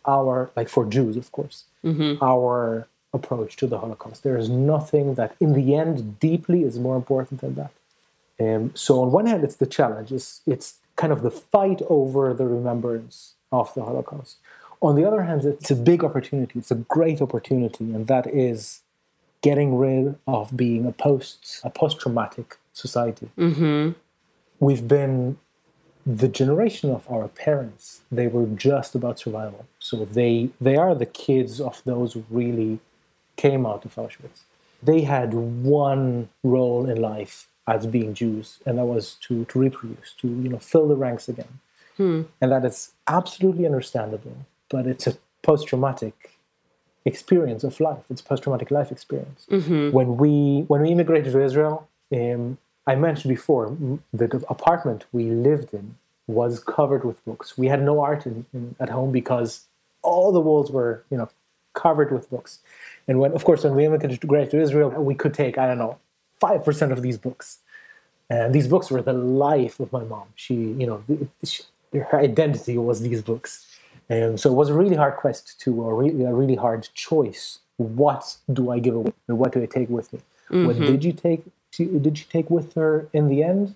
Our, 0.06 0.50
like 0.56 0.70
for 0.70 0.86
Jews, 0.86 1.18
of 1.18 1.32
course, 1.32 1.66
mm-hmm. 1.84 2.24
our 2.24 2.88
approach 3.14 3.56
to 3.58 3.68
the 3.68 3.80
Holocaust. 3.80 4.24
There 4.24 4.38
is 4.38 4.50
nothing 4.50 5.16
that, 5.16 5.36
in 5.40 5.54
the 5.54 5.76
end, 5.76 6.20
deeply 6.20 6.64
is 6.64 6.80
more 6.80 6.96
important 6.96 7.42
than 7.42 7.56
that. 7.56 7.72
Um, 8.40 8.72
so, 8.74 9.02
on 9.02 9.12
one 9.12 9.26
hand, 9.26 9.44
it's 9.44 9.58
the 9.58 9.66
challenge, 9.66 10.12
it's, 10.12 10.42
it's 10.48 10.76
kind 10.96 11.14
of 11.14 11.22
the 11.22 11.32
fight 11.32 11.82
over 11.90 12.34
the 12.34 12.46
remembrance 12.46 13.36
of 13.52 13.74
the 13.74 13.84
Holocaust. 13.84 14.38
On 14.82 14.96
the 14.96 15.06
other 15.06 15.24
hand, 15.24 15.46
it's 15.46 15.70
a 15.70 15.76
big 15.76 16.04
opportunity, 16.04 16.58
it's 16.58 16.72
a 16.72 16.76
great 16.76 17.22
opportunity, 17.22 17.94
and 17.94 18.08
that 18.08 18.26
is 18.28 18.82
getting 19.42 19.78
rid 19.78 20.16
of 20.28 20.56
being 20.56 20.86
a 20.86 20.92
post 20.92 21.62
a 21.64 21.70
post 21.70 22.00
traumatic 22.00 22.58
society. 22.74 23.30
Mm-hmm. 23.38 23.92
We've 24.60 24.88
been 24.88 25.38
the 26.06 26.28
generation 26.28 26.90
of 26.90 27.10
our 27.10 27.28
parents. 27.28 28.02
They 28.12 28.28
were 28.28 28.46
just 28.46 28.96
about 28.96 29.20
survival, 29.20 29.66
so 29.80 30.06
they 30.06 30.50
they 30.60 30.76
are 30.76 30.96
the 30.96 31.06
kids 31.06 31.62
of 31.62 31.82
those 31.86 32.14
who 32.14 32.24
really 32.30 32.80
came 33.36 33.66
out 33.66 33.86
of 33.86 33.96
Auschwitz. 33.96 34.42
They 34.84 35.02
had 35.02 35.34
one 35.34 36.30
role 36.44 36.90
in 36.90 37.00
life 37.00 37.48
as 37.68 37.86
being 37.86 38.14
Jews, 38.14 38.60
and 38.66 38.78
that 38.78 38.86
was 38.86 39.16
to 39.28 39.46
to 39.46 39.60
reproduce, 39.60 40.14
to 40.22 40.28
you 40.28 40.50
know 40.50 40.60
fill 40.60 40.88
the 40.88 40.96
ranks 40.96 41.30
again, 41.30 41.60
hmm. 41.98 42.24
and 42.42 42.52
that 42.52 42.66
is 42.66 42.92
absolutely 43.08 43.66
understandable. 43.66 44.38
But 44.70 44.88
it's 44.88 45.08
a 45.08 45.18
post 45.44 45.68
traumatic 45.68 46.32
experience 47.06 47.64
of 47.64 47.80
life. 47.80 48.04
It's 48.10 48.22
post-traumatic 48.22 48.72
life 48.72 48.92
experience. 48.92 49.46
Mm-hmm. 49.50 49.92
When 49.92 50.18
we 50.18 50.66
when 50.68 50.82
we 50.82 50.90
immigrated 50.90 51.34
to 51.34 51.42
Israel, 51.44 51.88
um, 52.12 52.58
I 52.92 52.96
mentioned 52.96 53.30
before 53.38 53.66
the 54.22 54.28
apartment 54.50 55.06
we 55.12 55.24
lived 55.50 55.74
in 55.74 55.86
was 56.28 56.54
covered 56.78 57.04
with 57.10 57.24
books. 57.30 57.58
We 57.58 57.68
had 57.74 57.82
no 57.92 58.02
art 58.02 58.26
in, 58.26 58.46
in, 58.54 58.76
at 58.84 58.90
home 58.90 59.12
because 59.12 59.52
all 60.02 60.32
the 60.38 60.44
walls 60.48 60.70
were 60.78 60.94
you 61.12 61.18
know 61.20 61.30
covered 61.74 62.12
with 62.16 62.30
books. 62.30 62.60
And 63.08 63.16
when 63.22 63.32
of 63.38 63.44
course 63.48 63.64
when 63.64 63.76
we 63.76 63.86
immigrated 63.86 64.52
to 64.52 64.62
Israel, 64.68 64.90
we 65.12 65.16
could 65.22 65.34
take 65.44 65.58
I 65.58 65.66
don't 65.68 65.82
know 65.84 65.98
five 66.46 66.62
percent 66.68 66.92
of 66.92 67.02
these 67.02 67.18
books. 67.28 67.46
And 68.30 68.56
these 68.56 68.68
books 68.74 68.90
were 68.92 69.04
the 69.12 69.20
life 69.48 69.76
of 69.84 69.92
my 69.98 70.04
mom. 70.14 70.28
She, 70.36 70.56
you 70.82 70.88
know, 70.90 71.04
she, 71.44 71.64
her 71.94 72.20
identity 72.30 72.78
was 72.78 73.02
these 73.02 73.22
books. 73.22 73.52
Um, 74.10 74.38
so 74.38 74.46
it 74.54 74.58
was 74.62 74.70
a 74.70 74.74
really 74.74 74.96
hard 74.96 75.16
quest 75.18 75.60
to, 75.64 75.70
a 75.84 75.94
really, 75.94 76.24
a 76.24 76.34
really 76.34 76.56
hard 76.56 76.88
choice. 76.94 77.60
What 77.76 78.24
do 78.58 78.72
I 78.72 78.80
give 78.80 78.96
away? 78.96 79.12
What 79.26 79.52
do 79.52 79.62
I 79.62 79.66
take 79.66 79.90
with 79.90 80.14
me? 80.14 80.20
Mm-hmm. 80.50 80.66
What 80.66 80.78
did 80.78 81.04
you 81.04 81.12
take? 81.12 81.44
Did 81.72 82.18
she 82.18 82.26
take 82.26 82.50
with 82.50 82.74
her 82.74 83.08
in 83.14 83.28
the 83.28 83.44
end? 83.44 83.76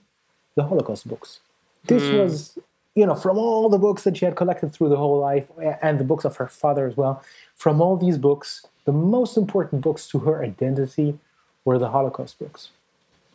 The 0.55 0.63
Holocaust 0.63 1.07
books. 1.07 1.39
This 1.85 2.03
mm. 2.03 2.23
was, 2.23 2.57
you 2.95 3.05
know, 3.05 3.15
from 3.15 3.37
all 3.37 3.69
the 3.69 3.77
books 3.77 4.03
that 4.03 4.17
she 4.17 4.25
had 4.25 4.35
collected 4.35 4.71
through 4.73 4.89
the 4.89 4.97
whole 4.97 5.19
life, 5.19 5.49
and 5.81 5.99
the 5.99 6.03
books 6.03 6.25
of 6.25 6.35
her 6.37 6.47
father 6.47 6.85
as 6.87 6.95
well. 6.97 7.23
From 7.55 7.81
all 7.81 7.97
these 7.97 8.17
books, 8.17 8.65
the 8.85 8.91
most 8.91 9.37
important 9.37 9.81
books 9.81 10.07
to 10.09 10.19
her 10.19 10.43
identity 10.43 11.17
were 11.63 11.79
the 11.79 11.89
Holocaust 11.89 12.39
books. 12.39 12.69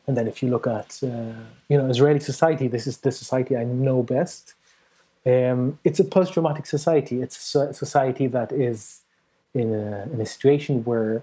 And 0.07 0.17
then, 0.17 0.27
if 0.27 0.43
you 0.43 0.49
look 0.49 0.67
at, 0.67 0.99
uh, 1.03 1.33
you 1.69 1.77
know, 1.79 1.87
Israeli 1.87 2.21
society, 2.21 2.69
this 2.69 2.87
is 2.87 2.99
the 2.99 3.13
society 3.13 3.57
I 3.57 3.65
know 3.65 4.03
best 4.03 4.55
um, 5.27 5.79
it's 5.85 6.01
a 6.01 6.05
post-traumatic 6.05 6.67
society. 6.67 7.21
It's 7.21 7.55
a 7.55 7.75
society 7.75 8.27
that 8.29 8.53
is 8.53 9.01
in 9.55 9.75
a, 9.75 10.09
in 10.13 10.21
a 10.21 10.27
situation 10.27 10.83
where 10.85 11.23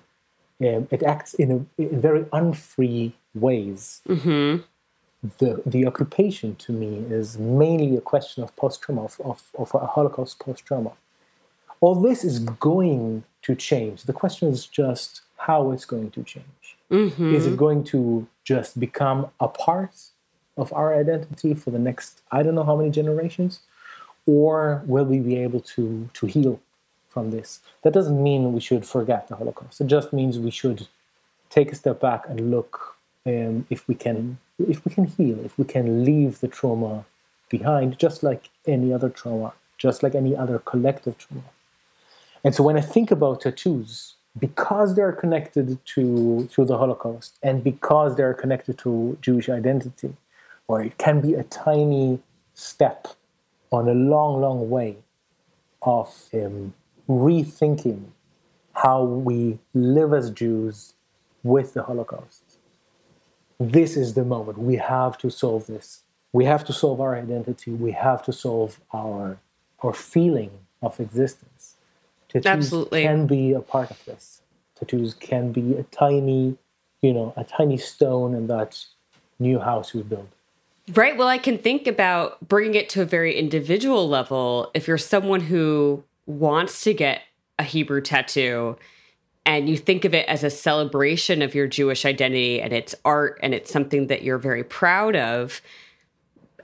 um, 0.61 0.87
it 0.91 1.01
acts 1.03 1.33
in 1.33 1.51
a, 1.51 1.81
in 1.81 1.95
a, 1.95 1.97
very 1.97 2.25
unfree 2.31 3.13
ways. 3.41 4.01
Mm-hmm. 4.07 4.63
The, 5.39 5.61
the 5.65 5.85
occupation 5.85 6.55
to 6.55 6.71
me 6.71 7.05
is 7.09 7.37
mainly 7.37 7.95
a 7.97 8.01
question 8.01 8.43
of 8.43 8.55
post 8.55 8.81
trauma, 8.81 9.05
of, 9.05 9.19
of, 9.23 9.43
of 9.57 9.73
a 9.73 9.85
Holocaust 9.87 10.39
post 10.39 10.65
trauma. 10.65 10.91
All 11.81 11.95
this 11.95 12.23
is 12.23 12.39
going 12.39 13.23
to 13.43 13.55
change. 13.55 14.03
The 14.03 14.13
question 14.13 14.47
is 14.49 14.65
just 14.65 15.21
how 15.37 15.71
it's 15.71 15.85
going 15.85 16.11
to 16.11 16.23
change. 16.23 16.77
Mm-hmm. 16.91 17.35
Is 17.35 17.45
it 17.45 17.57
going 17.57 17.83
to 17.85 18.27
just 18.43 18.79
become 18.79 19.27
a 19.39 19.47
part 19.47 19.95
of 20.55 20.71
our 20.73 20.95
identity 20.95 21.53
for 21.53 21.71
the 21.71 21.79
next, 21.79 22.21
I 22.31 22.43
don't 22.43 22.55
know 22.55 22.63
how 22.63 22.75
many 22.75 22.89
generations? 22.89 23.59
Or 24.25 24.83
will 24.85 25.05
we 25.05 25.19
be 25.19 25.37
able 25.37 25.61
to, 25.61 26.09
to 26.13 26.25
heal 26.25 26.59
from 27.09 27.31
this? 27.31 27.59
That 27.83 27.93
doesn't 27.93 28.21
mean 28.21 28.53
we 28.53 28.59
should 28.59 28.85
forget 28.85 29.27
the 29.27 29.35
Holocaust. 29.35 29.81
It 29.81 29.87
just 29.87 30.13
means 30.13 30.39
we 30.39 30.51
should 30.51 30.87
take 31.49 31.71
a 31.71 31.75
step 31.75 31.99
back 31.99 32.25
and 32.27 32.51
look 32.51 32.96
um, 33.27 33.65
if 33.69 33.87
we 33.87 33.95
can 33.95 34.39
if 34.59 34.83
we 34.85 34.91
can 34.91 35.05
heal, 35.05 35.39
if 35.45 35.57
we 35.57 35.65
can 35.65 36.03
leave 36.03 36.39
the 36.39 36.47
trauma 36.47 37.05
behind, 37.49 37.99
just 37.99 38.23
like 38.23 38.49
any 38.65 38.91
other 38.91 39.09
trauma, 39.09 39.53
just 39.77 40.01
like 40.01 40.15
any 40.15 40.35
other 40.35 40.59
collective 40.59 41.17
trauma. 41.17 41.43
And 42.43 42.55
so 42.55 42.63
when 42.63 42.77
I 42.77 42.81
think 42.81 43.11
about 43.11 43.41
tattoos, 43.41 44.15
because 44.39 44.95
they're 44.95 45.11
connected 45.11 45.83
to, 45.85 46.47
to 46.53 46.65
the 46.65 46.77
Holocaust 46.77 47.37
and 47.43 47.63
because 47.63 48.15
they're 48.15 48.33
connected 48.33 48.77
to 48.79 49.17
Jewish 49.21 49.49
identity, 49.49 50.13
or 50.67 50.81
it 50.81 50.97
can 50.97 51.21
be 51.21 51.33
a 51.33 51.43
tiny 51.43 52.19
step 52.53 53.07
on 53.71 53.87
a 53.87 53.93
long, 53.93 54.41
long 54.41 54.69
way 54.69 54.97
of 55.81 56.29
um, 56.33 56.73
rethinking 57.07 58.05
how 58.73 59.03
we 59.03 59.59
live 59.73 60.13
as 60.13 60.29
Jews 60.31 60.93
with 61.43 61.73
the 61.73 61.83
Holocaust. 61.83 62.46
This 63.59 63.97
is 63.97 64.13
the 64.13 64.23
moment. 64.23 64.57
We 64.57 64.75
have 64.75 65.17
to 65.19 65.29
solve 65.29 65.67
this. 65.67 66.03
We 66.31 66.45
have 66.45 66.63
to 66.65 66.73
solve 66.73 67.01
our 67.01 67.15
identity. 67.15 67.71
We 67.71 67.91
have 67.93 68.23
to 68.23 68.33
solve 68.33 68.79
our 68.93 69.37
our 69.83 69.93
feeling 69.93 70.51
of 70.81 70.99
existence. 70.99 71.75
Tattoos 72.29 72.45
Absolutely. 72.45 73.03
can 73.03 73.27
be 73.27 73.53
a 73.53 73.59
part 73.59 73.91
of 73.91 74.03
this. 74.05 74.41
Tattoos 74.75 75.13
can 75.13 75.51
be 75.51 75.73
a 75.73 75.83
tiny, 75.83 76.57
you 77.01 77.13
know, 77.13 77.33
a 77.37 77.43
tiny 77.43 77.77
stone 77.77 78.33
in 78.33 78.47
that 78.47 78.85
new 79.39 79.59
house 79.59 79.93
we 79.93 80.01
build. 80.01 80.27
Right. 80.93 81.17
Well, 81.17 81.27
I 81.27 81.37
can 81.37 81.57
think 81.57 81.85
about 81.85 82.47
bringing 82.47 82.75
it 82.75 82.89
to 82.89 83.01
a 83.01 83.05
very 83.05 83.35
individual 83.35 84.07
level. 84.07 84.71
If 84.73 84.87
you're 84.87 84.97
someone 84.97 85.41
who 85.41 86.03
wants 86.25 86.81
to 86.83 86.93
get 86.93 87.21
a 87.59 87.63
Hebrew 87.63 88.01
tattoo 88.01 88.77
and 89.47 89.69
you 89.69 89.77
think 89.77 90.03
of 90.03 90.13
it 90.13 90.27
as 90.27 90.43
a 90.43 90.49
celebration 90.49 91.41
of 91.41 91.55
your 91.55 91.67
Jewish 91.67 92.05
identity 92.05 92.61
and 92.61 92.73
it's 92.73 92.93
art 93.05 93.39
and 93.41 93.53
it's 93.53 93.71
something 93.71 94.07
that 94.07 94.21
you're 94.21 94.37
very 94.37 94.63
proud 94.63 95.15
of, 95.15 95.61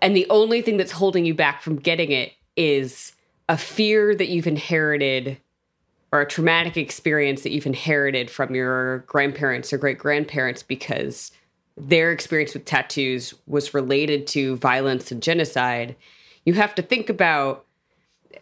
and 0.01 0.15
the 0.15 0.27
only 0.29 0.61
thing 0.61 0.75
that's 0.75 0.91
holding 0.91 1.25
you 1.25 1.33
back 1.33 1.61
from 1.61 1.77
getting 1.77 2.11
it 2.11 2.33
is 2.57 3.13
a 3.47 3.57
fear 3.57 4.13
that 4.13 4.27
you've 4.27 4.47
inherited 4.47 5.37
or 6.11 6.21
a 6.21 6.27
traumatic 6.27 6.75
experience 6.75 7.41
that 7.41 7.51
you've 7.51 7.65
inherited 7.65 8.29
from 8.29 8.53
your 8.53 8.99
grandparents 8.99 9.71
or 9.71 9.77
great 9.77 9.97
grandparents 9.97 10.61
because 10.61 11.31
their 11.77 12.11
experience 12.11 12.53
with 12.53 12.65
tattoos 12.65 13.33
was 13.47 13.73
related 13.73 14.27
to 14.27 14.57
violence 14.57 15.09
and 15.09 15.23
genocide, 15.23 15.95
you 16.45 16.53
have 16.53 16.75
to 16.75 16.81
think 16.81 17.09
about 17.09 17.65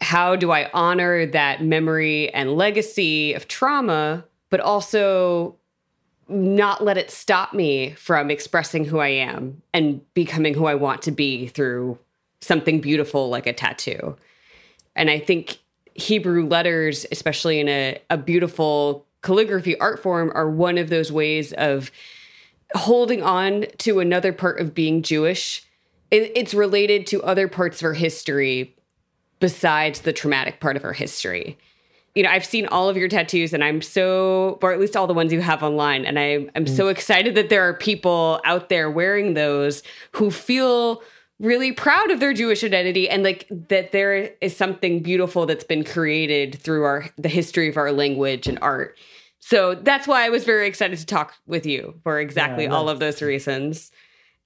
how 0.02 0.36
do 0.36 0.52
I 0.52 0.70
honor 0.74 1.26
that 1.28 1.64
memory 1.64 2.34
and 2.34 2.58
legacy 2.58 3.34
of 3.34 3.48
trauma, 3.48 4.26
but 4.52 4.60
also 4.60 5.56
not 6.30 6.84
let 6.84 6.98
it 6.98 7.10
stop 7.10 7.54
me 7.54 7.92
from 7.94 8.30
expressing 8.30 8.86
who 8.86 9.00
I 9.00 9.08
am 9.08 9.62
and 9.74 10.02
becoming 10.14 10.54
who 10.54 10.66
I 10.66 10.76
want 10.76 11.02
to 11.04 11.12
be 11.12 11.48
through 11.48 11.98
something 12.42 12.80
beautiful 12.80 13.30
like 13.30 13.48
a 13.48 13.54
tattoo. 13.54 14.16
And 14.96 15.10
I 15.10 15.20
think 15.20 15.60
Hebrew 15.96 16.48
letters, 16.48 17.06
especially 17.12 17.60
in 17.60 17.68
a, 17.68 18.00
a 18.10 18.18
beautiful 18.18 19.06
calligraphy 19.22 19.80
art 19.80 20.02
form, 20.02 20.32
are 20.34 20.50
one 20.50 20.78
of 20.78 20.90
those 20.90 21.12
ways 21.12 21.54
of 21.54 21.92
holding 22.74 23.22
on 23.22 23.66
to 23.80 24.00
another 24.00 24.32
part 24.32 24.60
of 24.60 24.74
being 24.74 25.02
Jewish. 25.02 25.66
It, 26.12 26.32
it's 26.36 26.54
related 26.54 27.08
to 27.08 27.24
other 27.24 27.48
parts 27.48 27.82
of 27.82 27.86
our 27.86 27.94
history 27.94 28.76
besides 29.40 30.02
the 30.02 30.14
traumatic 30.14 30.60
part 30.60 30.78
of 30.78 30.86
our 30.86 30.94
history. 30.94 31.58
You 32.16 32.24
know, 32.24 32.30
I've 32.30 32.46
seen 32.46 32.68
all 32.68 32.90
of 32.90 32.98
your 32.98 33.08
tattoos 33.08 33.54
and 33.54 33.64
I'm 33.64 33.82
so, 33.82 34.60
or 34.62 34.74
at 34.74 34.80
least 34.80 34.98
all 34.98 35.08
the 35.08 35.14
ones 35.14 35.32
you 35.32 35.42
have 35.42 35.64
online. 35.64 36.06
And 36.06 36.20
I, 36.20 36.48
I'm 36.56 36.68
so 36.68 36.86
mm. 36.86 36.92
excited 36.92 37.36
that 37.36 37.50
there 37.50 37.64
are 37.64 37.74
people 37.74 38.42
out 38.44 38.70
there 38.70 38.90
wearing 38.92 39.34
those 39.34 39.82
who 40.12 40.30
feel 40.30 41.02
really 41.40 41.72
proud 41.72 42.12
of 42.12 42.20
their 42.20 42.34
Jewish 42.34 42.64
identity 42.64 43.10
and 43.10 43.24
like 43.24 43.48
that 43.50 43.92
there 43.92 44.32
is 44.42 44.56
something 44.56 45.02
beautiful 45.02 45.46
that's 45.46 45.64
been 45.64 45.84
created 45.84 46.56
through 46.56 46.84
our 46.84 47.06
the 47.18 47.30
history 47.30 47.68
of 47.68 47.78
our 47.78 47.92
language 47.92 48.48
and 48.48 48.60
art. 48.62 48.98
So 49.40 49.74
that's 49.74 50.08
why 50.08 50.24
I 50.24 50.30
was 50.30 50.44
very 50.44 50.68
excited 50.68 51.00
to 51.00 51.06
talk 51.06 51.34
with 51.48 51.66
you 51.66 52.00
for 52.04 52.20
exactly 52.20 52.66
Yeah, 52.66 52.74
all 52.74 52.90
of 52.90 53.00
those 53.00 53.22
reasons. 53.24 53.92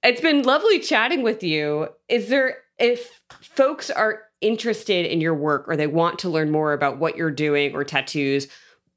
It's 0.02 0.22
been 0.22 0.42
lovely 0.42 0.78
chatting 0.78 1.22
with 1.22 1.42
you. 1.42 1.88
Is 2.08 2.28
there 2.28 2.58
if 2.78 3.20
folks 3.42 3.90
are 3.90 4.22
interested 4.40 5.06
in 5.06 5.20
your 5.20 5.34
work 5.34 5.64
or 5.68 5.76
they 5.76 5.86
want 5.86 6.18
to 6.20 6.28
learn 6.28 6.50
more 6.50 6.72
about 6.72 6.98
what 6.98 7.16
you're 7.16 7.30
doing 7.30 7.74
or 7.74 7.84
tattoos, 7.84 8.48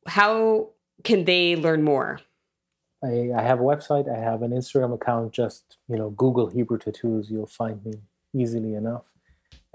how 0.05 0.69
can 1.03 1.25
they 1.25 1.55
learn 1.55 1.83
more? 1.83 2.19
I, 3.03 3.31
I 3.35 3.41
have 3.41 3.59
a 3.59 3.63
website. 3.63 4.13
I 4.13 4.19
have 4.19 4.41
an 4.41 4.51
Instagram 4.51 4.93
account. 4.93 5.31
Just 5.31 5.77
you 5.87 5.97
know, 5.97 6.09
Google 6.11 6.47
Hebrew 6.47 6.77
tattoos. 6.77 7.29
You'll 7.31 7.47
find 7.47 7.83
me 7.85 7.93
easily 8.33 8.75
enough. 8.75 9.05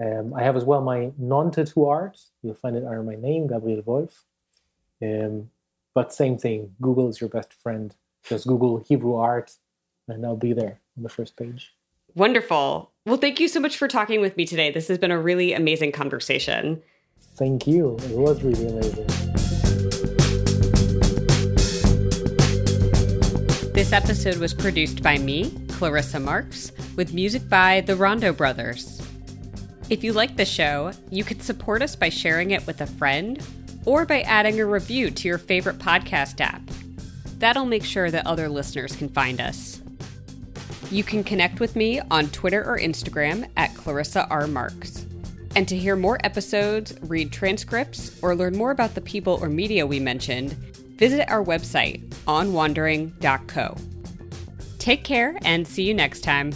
Um, 0.03 0.33
I 0.33 0.43
have 0.43 0.55
as 0.55 0.65
well 0.65 0.81
my 0.81 1.11
non-tattoo 1.17 1.85
art. 1.85 2.19
You'll 2.43 2.55
find 2.55 2.75
it 2.75 2.83
under 2.83 3.01
my 3.01 3.15
name, 3.15 3.47
Gabriel 3.47 3.81
Wolf. 3.85 4.25
Um, 5.01 5.49
but 5.93 6.13
same 6.13 6.37
thing. 6.37 6.75
Google 6.81 7.09
is 7.09 7.21
your 7.21 7.29
best 7.29 7.53
friend. 7.53 7.95
Just 8.23 8.45
Google 8.47 8.83
Hebrew 8.87 9.15
art, 9.15 9.53
and 10.07 10.25
I'll 10.25 10.35
be 10.35 10.53
there 10.53 10.79
on 10.97 11.03
the 11.03 11.09
first 11.09 11.37
page. 11.37 11.73
Wonderful. 12.13 12.91
Well, 13.07 13.17
thank 13.17 13.39
you 13.39 13.47
so 13.47 13.59
much 13.59 13.77
for 13.77 13.87
talking 13.87 14.19
with 14.19 14.35
me 14.35 14.47
today. 14.47 14.71
This 14.71 14.87
has 14.87 14.97
been 14.97 15.11
a 15.11 15.19
really 15.19 15.53
amazing 15.53 15.91
conversation. 15.91 16.81
Thank 17.35 17.67
you. 17.67 17.97
It 17.97 18.17
was 18.17 18.41
really 18.41 18.67
amazing. 18.67 19.05
This 23.73 23.93
episode 23.93 24.37
was 24.37 24.55
produced 24.55 25.03
by 25.03 25.19
me, 25.19 25.51
Clarissa 25.67 26.19
Marks, 26.19 26.71
with 26.95 27.13
music 27.13 27.47
by 27.47 27.81
the 27.81 27.95
Rondo 27.95 28.33
Brothers. 28.33 28.99
If 29.91 30.03
you 30.03 30.11
like 30.11 30.35
the 30.35 30.45
show, 30.45 30.91
you 31.11 31.23
can 31.23 31.39
support 31.41 31.83
us 31.83 31.95
by 31.95 32.09
sharing 32.09 32.49
it 32.51 32.65
with 32.65 32.81
a 32.81 32.87
friend 32.87 33.39
or 33.85 34.05
by 34.05 34.21
adding 34.21 34.59
a 34.59 34.65
review 34.65 35.11
to 35.11 35.27
your 35.27 35.37
favorite 35.37 35.77
podcast 35.77 36.41
app. 36.41 36.63
That'll 37.37 37.65
make 37.65 37.85
sure 37.85 38.09
that 38.09 38.25
other 38.25 38.49
listeners 38.49 38.95
can 38.95 39.09
find 39.09 39.39
us. 39.39 39.74
You 40.91 41.03
can 41.03 41.23
connect 41.23 41.59
with 41.59 41.75
me 41.75 41.99
on 42.11 42.27
Twitter 42.29 42.63
or 42.63 42.77
Instagram 42.77 43.49
at 43.57 43.75
Clarissa 43.75 44.27
R. 44.29 44.47
Marks. 44.47 45.05
And 45.55 45.67
to 45.67 45.77
hear 45.77 45.95
more 45.95 46.19
episodes, 46.23 46.95
read 47.03 47.31
transcripts, 47.31 48.21
or 48.21 48.35
learn 48.35 48.57
more 48.57 48.71
about 48.71 48.93
the 48.93 49.01
people 49.01 49.39
or 49.41 49.49
media 49.49 49.87
we 49.87 49.99
mentioned, 49.99 50.51
visit 50.97 51.29
our 51.29 51.43
website, 51.43 52.05
onwandering.co. 52.27 53.77
Take 54.79 55.03
care 55.03 55.37
and 55.43 55.67
see 55.67 55.83
you 55.83 55.93
next 55.93 56.21
time. 56.21 56.51